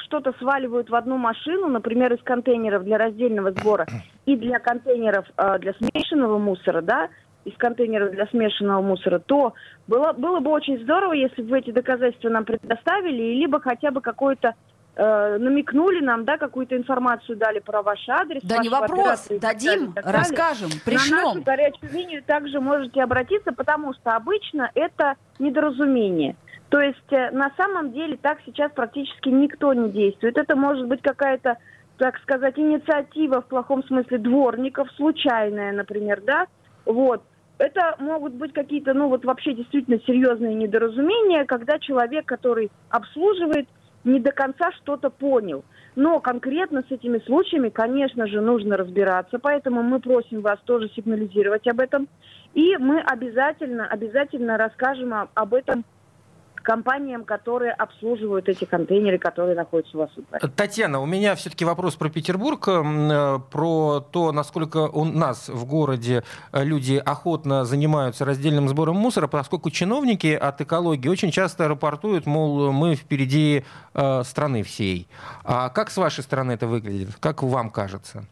что-то 0.04 0.32
сваливают 0.38 0.88
в 0.88 0.94
одну 0.94 1.16
машину, 1.16 1.68
например, 1.68 2.12
из 2.12 2.22
контейнеров 2.22 2.84
для 2.84 2.96
раздельного 2.98 3.50
сбора 3.52 3.86
и 4.24 4.36
для 4.36 4.58
контейнеров 4.60 5.26
э, 5.36 5.58
для 5.58 5.74
смешанного 5.74 6.38
мусора, 6.38 6.80
да, 6.80 7.08
из 7.44 7.56
контейнеров 7.56 8.12
для 8.12 8.26
смешанного 8.26 8.82
мусора, 8.82 9.18
то 9.18 9.54
было, 9.86 10.12
было 10.12 10.40
бы 10.40 10.50
очень 10.50 10.78
здорово, 10.82 11.12
если 11.14 11.42
бы 11.42 11.58
эти 11.58 11.70
доказательства 11.70 12.28
нам 12.28 12.44
предоставили, 12.44 13.34
либо 13.34 13.60
хотя 13.60 13.90
бы 13.90 14.00
какой-то 14.00 14.54
э, 14.96 15.38
намекнули 15.38 16.04
нам, 16.04 16.24
да, 16.24 16.36
какую-то 16.36 16.76
информацию 16.76 17.36
дали 17.36 17.60
про 17.60 17.82
ваш 17.82 18.06
адрес. 18.08 18.42
Да 18.44 18.58
не 18.58 18.68
вопрос. 18.68 19.28
Дадим, 19.40 19.92
так 19.92 20.04
далее. 20.04 20.20
расскажем, 20.20 20.68
На 20.68 20.74
нашу 20.74 20.84
пришлем. 20.84 21.42
горячую 21.42 21.92
линию 21.92 22.22
также 22.22 22.60
можете 22.60 23.02
обратиться, 23.02 23.52
потому 23.52 23.94
что 23.94 24.14
обычно 24.14 24.70
это 24.74 25.14
недоразумение. 25.38 26.36
То 26.68 26.80
есть 26.80 27.12
э, 27.12 27.30
на 27.30 27.50
самом 27.56 27.92
деле 27.92 28.18
так 28.20 28.38
сейчас 28.44 28.70
практически 28.72 29.30
никто 29.30 29.72
не 29.72 29.90
действует. 29.90 30.36
Это 30.36 30.54
может 30.54 30.86
быть 30.86 31.00
какая-то, 31.00 31.56
так 31.96 32.18
сказать, 32.20 32.58
инициатива 32.58 33.40
в 33.40 33.46
плохом 33.46 33.82
смысле 33.84 34.18
дворников, 34.18 34.90
случайная, 34.96 35.72
например, 35.72 36.20
да. 36.22 36.46
Вот. 36.84 37.22
Это 37.58 37.96
могут 37.98 38.34
быть 38.34 38.52
какие-то, 38.52 38.94
ну 38.94 39.08
вот 39.08 39.24
вообще 39.24 39.52
действительно 39.52 39.98
серьезные 40.06 40.54
недоразумения, 40.54 41.44
когда 41.44 41.78
человек, 41.78 42.24
который 42.26 42.70
обслуживает, 42.88 43.66
не 44.04 44.20
до 44.20 44.30
конца 44.30 44.70
что-то 44.72 45.10
понял. 45.10 45.64
Но 45.96 46.20
конкретно 46.20 46.84
с 46.88 46.92
этими 46.92 47.18
случаями, 47.26 47.70
конечно 47.70 48.28
же, 48.28 48.40
нужно 48.40 48.76
разбираться, 48.76 49.40
поэтому 49.40 49.82
мы 49.82 49.98
просим 49.98 50.42
вас 50.42 50.60
тоже 50.64 50.88
сигнализировать 50.94 51.66
об 51.66 51.80
этом. 51.80 52.08
И 52.54 52.76
мы 52.78 53.00
обязательно, 53.00 53.88
обязательно 53.88 54.56
расскажем 54.56 55.12
об 55.34 55.54
этом 55.54 55.84
компаниям, 56.68 57.24
которые 57.24 57.72
обслуживают 57.72 58.46
эти 58.46 58.66
контейнеры, 58.66 59.16
которые 59.16 59.56
находятся 59.56 59.96
у 59.96 60.00
вас 60.00 60.10
в 60.14 60.22
дворе. 60.22 60.52
Татьяна, 60.54 61.00
у 61.00 61.06
меня 61.06 61.34
все-таки 61.34 61.64
вопрос 61.64 61.96
про 61.96 62.10
Петербург, 62.10 62.68
э, 62.68 63.38
про 63.50 64.00
то, 64.00 64.32
насколько 64.32 64.86
у 64.86 65.06
нас 65.06 65.48
в 65.48 65.64
городе 65.64 66.24
э, 66.52 66.64
люди 66.64 67.02
охотно 67.02 67.64
занимаются 67.64 68.26
раздельным 68.26 68.68
сбором 68.68 68.96
мусора, 68.96 69.28
поскольку 69.28 69.70
чиновники 69.70 70.26
от 70.26 70.60
экологии 70.60 71.08
очень 71.08 71.30
часто 71.30 71.68
рапортуют, 71.68 72.26
мол, 72.26 72.70
мы 72.70 72.96
впереди 72.96 73.64
э, 73.94 74.22
страны 74.24 74.62
всей. 74.62 75.08
А 75.44 75.70
как 75.70 75.90
с 75.90 75.96
вашей 75.96 76.22
стороны 76.22 76.52
это 76.52 76.66
выглядит? 76.66 77.16
Как 77.18 77.42
вам 77.42 77.70
кажется? 77.70 78.26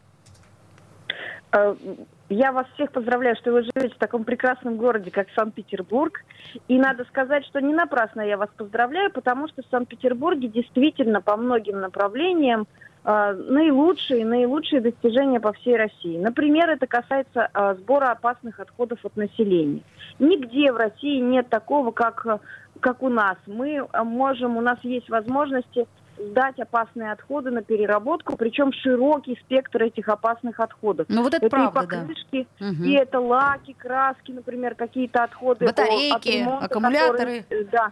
Я 2.29 2.51
вас 2.51 2.67
всех 2.73 2.91
поздравляю, 2.91 3.37
что 3.37 3.53
вы 3.53 3.63
живете 3.63 3.95
в 3.95 3.99
таком 3.99 4.25
прекрасном 4.25 4.75
городе, 4.75 5.11
как 5.11 5.27
Санкт-Петербург. 5.33 6.23
И 6.67 6.77
надо 6.77 7.05
сказать, 7.05 7.45
что 7.45 7.61
не 7.61 7.73
напрасно 7.73 8.21
я 8.21 8.37
вас 8.37 8.49
поздравляю, 8.57 9.11
потому 9.11 9.47
что 9.47 9.61
в 9.61 9.67
Санкт-Петербурге 9.71 10.49
действительно 10.49 11.21
по 11.21 11.37
многим 11.37 11.79
направлениям 11.79 12.67
э, 13.05 13.33
наилучшие, 13.33 14.25
наилучшие 14.25 14.81
достижения 14.81 15.39
по 15.39 15.53
всей 15.53 15.77
России. 15.77 16.17
Например, 16.17 16.69
это 16.69 16.85
касается 16.85 17.49
э, 17.53 17.75
сбора 17.75 18.11
опасных 18.11 18.59
отходов 18.59 18.99
от 19.05 19.15
населения. 19.15 19.81
Нигде 20.19 20.73
в 20.73 20.75
России 20.75 21.21
нет 21.21 21.47
такого, 21.47 21.91
как, 21.91 22.41
как 22.81 23.03
у 23.03 23.09
нас. 23.09 23.37
Мы 23.45 23.87
можем, 24.03 24.57
у 24.57 24.61
нас 24.61 24.79
есть 24.83 25.09
возможности 25.09 25.87
сдать 26.17 26.59
опасные 26.59 27.11
отходы 27.11 27.51
на 27.51 27.61
переработку, 27.61 28.37
причем 28.37 28.71
широкий 28.73 29.37
спектр 29.43 29.83
этих 29.83 30.09
опасных 30.09 30.59
отходов. 30.59 31.07
Ну 31.09 31.23
вот 31.23 31.33
это, 31.33 31.45
это 31.45 31.55
правда, 31.55 31.79
и 31.79 31.83
покрышки, 31.83 32.47
да. 32.59 32.67
и 32.67 32.91
это 32.93 33.19
лаки, 33.19 33.73
краски, 33.73 34.31
например, 34.31 34.75
какие-то 34.75 35.23
отходы. 35.23 35.65
Батарейки, 35.65 36.15
от 36.15 36.25
ремонта, 36.25 36.65
аккумуляторы. 36.65 37.41
Которые, 37.41 37.65
да, 37.71 37.91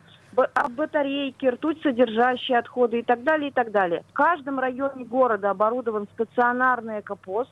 а 0.54 0.70
батарейки, 0.70 1.46
ртуть 1.46 1.82
содержащие 1.82 2.58
отходы 2.58 3.00
и 3.00 3.04
так 3.04 3.24
далее, 3.24 3.50
и 3.50 3.54
так 3.54 3.72
далее. 3.72 4.04
В 4.10 4.14
каждом 4.14 4.60
районе 4.60 5.06
города 5.06 5.50
оборудован 5.52 6.08
стационарный 6.14 7.00
экопост, 7.00 7.52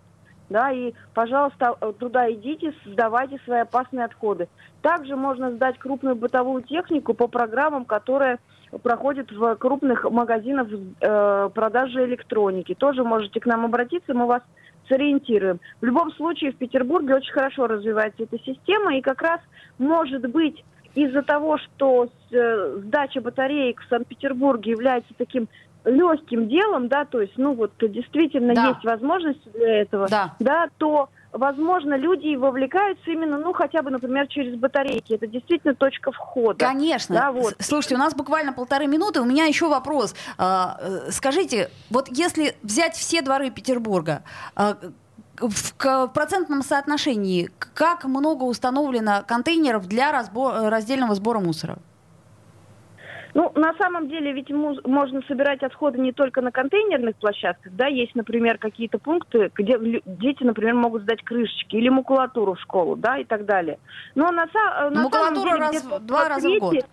да, 0.50 0.72
и, 0.72 0.94
пожалуйста, 1.14 1.78
туда 2.00 2.32
идите, 2.32 2.74
сдавайте 2.86 3.40
свои 3.46 3.62
опасные 3.62 4.06
отходы. 4.06 4.48
Также 4.82 5.16
можно 5.16 5.52
сдать 5.52 5.80
крупную 5.80 6.16
бытовую 6.16 6.64
технику 6.64 7.14
по 7.14 7.28
программам, 7.28 7.86
которые 7.86 8.40
проходит 8.82 9.32
в 9.32 9.56
крупных 9.56 10.10
магазинах 10.10 10.68
э, 10.72 11.50
продажи 11.54 12.06
электроники. 12.06 12.74
Тоже 12.74 13.04
можете 13.04 13.40
к 13.40 13.46
нам 13.46 13.66
обратиться, 13.66 14.14
мы 14.14 14.26
вас 14.26 14.42
сориентируем. 14.88 15.60
В 15.82 15.86
любом 15.86 16.12
случае 16.14 16.52
в 16.52 16.58
Петербурге 16.58 17.16
очень 17.16 17.32
хорошо 17.32 17.68
развивается 17.68 18.24
эта 18.24 18.38
система, 18.40 18.96
и 18.96 19.02
как 19.02 19.22
раз 19.22 19.40
может 19.78 20.30
быть 20.30 20.64
из-за 20.96 21.22
того, 21.24 21.58
что 21.58 22.10
э, 22.32 22.78
сдача 22.84 23.22
батареек 23.22 23.82
в 23.82 23.90
Санкт-Петербурге 23.90 24.72
является 24.72 25.14
таким 25.18 25.48
легким 25.86 26.48
делом, 26.48 26.88
да, 26.88 27.06
то 27.06 27.20
есть, 27.20 27.34
ну 27.38 27.54
вот 27.54 27.72
действительно 27.80 28.54
да. 28.54 28.70
есть 28.70 28.84
возможность 28.86 29.52
для 29.54 29.82
этого, 29.82 30.08
да, 30.08 30.34
да 30.40 30.70
то 30.78 31.10
возможно, 31.34 31.96
люди 31.96 32.36
вовлекаются 32.36 33.12
именно, 33.12 33.38
ну, 33.38 33.54
хотя 33.54 33.82
бы, 33.82 33.90
например, 33.90 34.28
через 34.28 34.58
батарейки. 34.58 35.14
Это 35.14 35.28
действительно 35.28 35.76
точка 35.76 36.12
входа. 36.12 36.66
Конечно. 36.66 37.16
Да, 37.16 37.32
вот. 37.32 37.56
Слушайте, 37.60 37.96
у 37.96 37.98
нас 37.98 38.14
буквально 38.16 38.54
полторы 38.54 38.88
минуты. 38.88 39.20
У 39.22 39.26
меня 39.26 39.46
еще 39.46 39.68
вопрос. 39.68 40.16
А, 40.38 40.78
э, 40.80 41.12
скажите, 41.12 41.70
вот 41.90 42.08
если 42.10 42.56
взять 42.62 42.96
все 42.96 43.22
дворы 43.22 43.50
Петербурга, 43.50 44.24
а, 44.56 44.78
в 45.40 46.08
процентном 46.14 46.62
соотношении, 46.62 47.50
как 47.74 48.06
много 48.06 48.44
установлено 48.44 49.24
контейнеров 49.28 49.88
для 49.88 50.12
разбор, 50.12 50.70
раздельного 50.70 51.16
сбора 51.16 51.40
мусора? 51.40 51.80
Ну, 53.34 53.52
на 53.56 53.74
самом 53.80 54.10
деле, 54.10 54.32
ведь 54.32 54.52
можно 54.52 55.22
собирать 55.28 55.64
отходы 55.64 56.00
не 56.00 56.12
только 56.12 56.42
на 56.42 56.52
контейнерных 56.52 57.16
площадках, 57.16 57.74
да, 57.74 57.88
есть, 57.88 58.14
например, 58.14 58.60
какие-то 58.60 59.00
пункты, 59.00 59.52
где 59.56 59.78
дети, 60.06 60.44
например, 60.44 60.76
могут 60.76 61.04
сдать 61.04 61.24
крышечки 61.24 61.76
или 61.76 61.90
макулатуру 61.90 62.54
в 62.54 62.60
школу, 62.60 62.96
да, 62.96 63.18
и 63.18 63.24
так 63.24 63.46
далее. 63.46 63.80
Но 64.14 64.32
на, 64.32 64.46
на 64.92 65.04
Макулатура 65.04 65.10
самом 65.10 65.44
деле, 65.44 65.60
раз, 65.60 66.02
два 66.02 66.30
раза 66.30 66.48
в 66.48 66.60
год. 66.60 66.86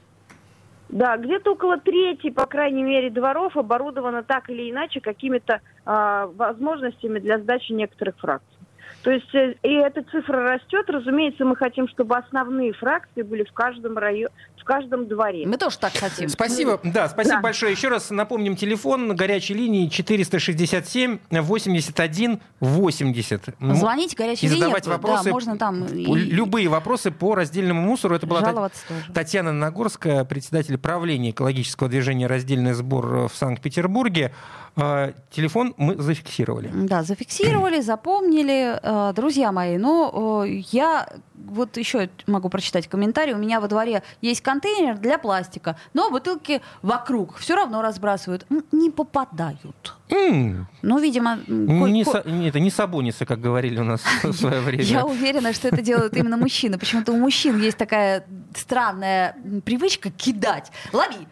Да, 0.89 1.17
где-то 1.19 1.53
около 1.53 1.79
трети, 1.79 2.31
по 2.31 2.47
крайней 2.47 2.83
мере, 2.83 3.11
дворов 3.11 3.57
оборудовано 3.57 4.25
так 4.25 4.51
или 4.51 4.71
иначе 4.71 5.01
какими-то 5.01 5.61
а, 5.85 6.27
возможностями 6.27 7.21
для 7.21 7.39
сдачи 7.39 7.73
некоторых 7.73 8.17
фракций. 8.19 8.60
То 9.03 9.11
есть 9.11 9.35
э, 9.35 9.55
и 9.63 9.75
эта 9.75 10.03
цифра 10.03 10.43
растет. 10.43 10.89
Разумеется, 10.89 11.45
мы 11.45 11.57
хотим, 11.57 11.89
чтобы 11.89 12.17
основные 12.17 12.73
фракции 12.73 13.23
были 13.23 13.45
в 13.45 13.53
каждом 13.53 13.97
районе, 13.97 14.29
в 14.59 14.65
каждом 14.65 15.09
дворе. 15.09 15.47
Мы 15.47 15.57
тоже 15.57 15.79
так 15.79 15.93
хотим. 15.97 16.29
Спасибо. 16.29 16.81
Да, 16.85 17.09
спасибо 17.09 17.37
да. 17.37 17.41
большое. 17.41 17.73
Еще 17.73 17.89
раз 17.89 18.11
напомним 18.11 18.57
телефон 18.57 19.17
горячей 19.17 19.55
линии 19.55 19.89
467 19.89 21.19
81 21.31 22.41
80. 22.61 23.43
Звоните 23.59 24.17
горячей 24.17 24.47
линии. 24.47 24.57
И 24.57 24.61
задавать 24.61 24.85
линии, 24.85 24.97
вопросы. 24.97 25.25
Да, 25.25 25.31
можно 25.31 25.59
там 25.59 25.87
любые 25.95 26.69
вопросы 26.69 27.11
по 27.11 27.35
раздельному 27.35 27.81
мусору. 27.83 28.15
Это 28.15 28.27
была 28.27 28.41
Жаловаться 28.41 28.83
Татьяна 29.15 29.53
Нагорская, 29.53 30.25
председатель 30.25 30.77
правления 30.77 31.31
экологического 31.31 31.89
движения 31.89 32.27
«Раздельный 32.27 32.73
сбор» 32.75 33.29
в 33.29 33.33
Санкт-Петербурге. 33.35 34.33
А, 34.77 35.13
телефон 35.31 35.75
мы 35.77 35.97
зафиксировали. 35.97 36.71
Да, 36.73 37.03
зафиксировали, 37.03 37.81
запомнили. 37.81 38.79
А, 38.93 39.13
друзья 39.13 39.53
мои, 39.53 39.79
ну, 39.79 40.43
я 40.45 41.09
вот 41.37 41.77
еще 41.77 42.11
могу 42.27 42.49
прочитать 42.49 42.89
комментарий. 42.89 43.35
У 43.35 43.39
меня 43.39 43.61
во 43.61 43.69
дворе 43.69 44.03
есть 44.21 44.41
контейнер 44.41 44.99
для 44.99 45.17
пластика, 45.17 45.77
но 45.95 46.11
бутылки 46.11 46.61
вокруг 46.83 47.37
все 47.37 47.55
равно 47.55 47.83
разбрасывают. 47.83 48.47
Не 48.73 48.91
попадают. 48.91 49.97
Mm. 50.09 50.65
Ну, 50.83 50.99
видимо... 50.99 51.39
Не, 51.47 52.05
ко... 52.05 52.19
это 52.19 52.59
не 52.59 52.71
сабуницы, 52.71 53.27
как 53.27 53.41
говорили 53.41 53.79
у 53.79 53.85
нас 53.85 54.01
в 54.25 54.33
свое 54.33 54.61
время. 54.67 54.83
Я 54.83 55.07
уверена, 55.07 55.53
что 55.53 55.69
это 55.69 55.83
делают 55.83 56.17
именно 56.17 56.37
мужчины. 56.37 56.77
Почему-то 56.77 57.13
у 57.13 57.17
мужчин 57.17 57.61
есть 57.61 57.79
такая 57.79 58.25
странная 58.57 59.37
привычка 59.65 60.11
кидать. 60.11 60.73
Лови! 60.93 61.29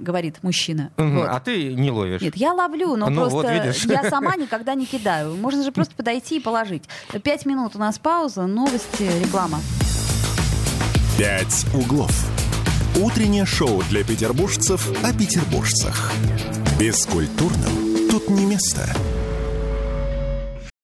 Говорит 0.00 0.42
мужчина. 0.42 0.90
Угу, 0.96 1.08
вот. 1.08 1.28
А 1.28 1.40
ты 1.40 1.74
не 1.74 1.90
ловишь? 1.90 2.20
Нет, 2.20 2.36
я 2.36 2.52
ловлю, 2.52 2.96
но 2.96 3.08
ну, 3.08 3.22
просто 3.22 3.36
вот 3.36 3.90
я 3.90 4.02
сама 4.10 4.36
никогда 4.36 4.74
не 4.74 4.86
кидаю. 4.86 5.36
Можно 5.36 5.62
же 5.62 5.72
просто 5.72 5.94
подойти 5.94 6.36
и 6.38 6.40
положить. 6.40 6.84
Пять 7.22 7.46
минут 7.46 7.76
у 7.76 7.78
нас 7.78 7.98
пауза, 7.98 8.46
новости, 8.46 9.08
реклама. 9.20 9.60
«Пять 11.18 11.66
углов». 11.74 12.10
Утреннее 12.96 13.44
шоу 13.44 13.82
для 13.90 14.02
петербуржцев 14.02 14.90
о 15.04 15.12
петербуржцах. 15.12 16.12
Бескультурным 16.78 18.08
тут 18.10 18.28
не 18.30 18.46
место. 18.46 18.88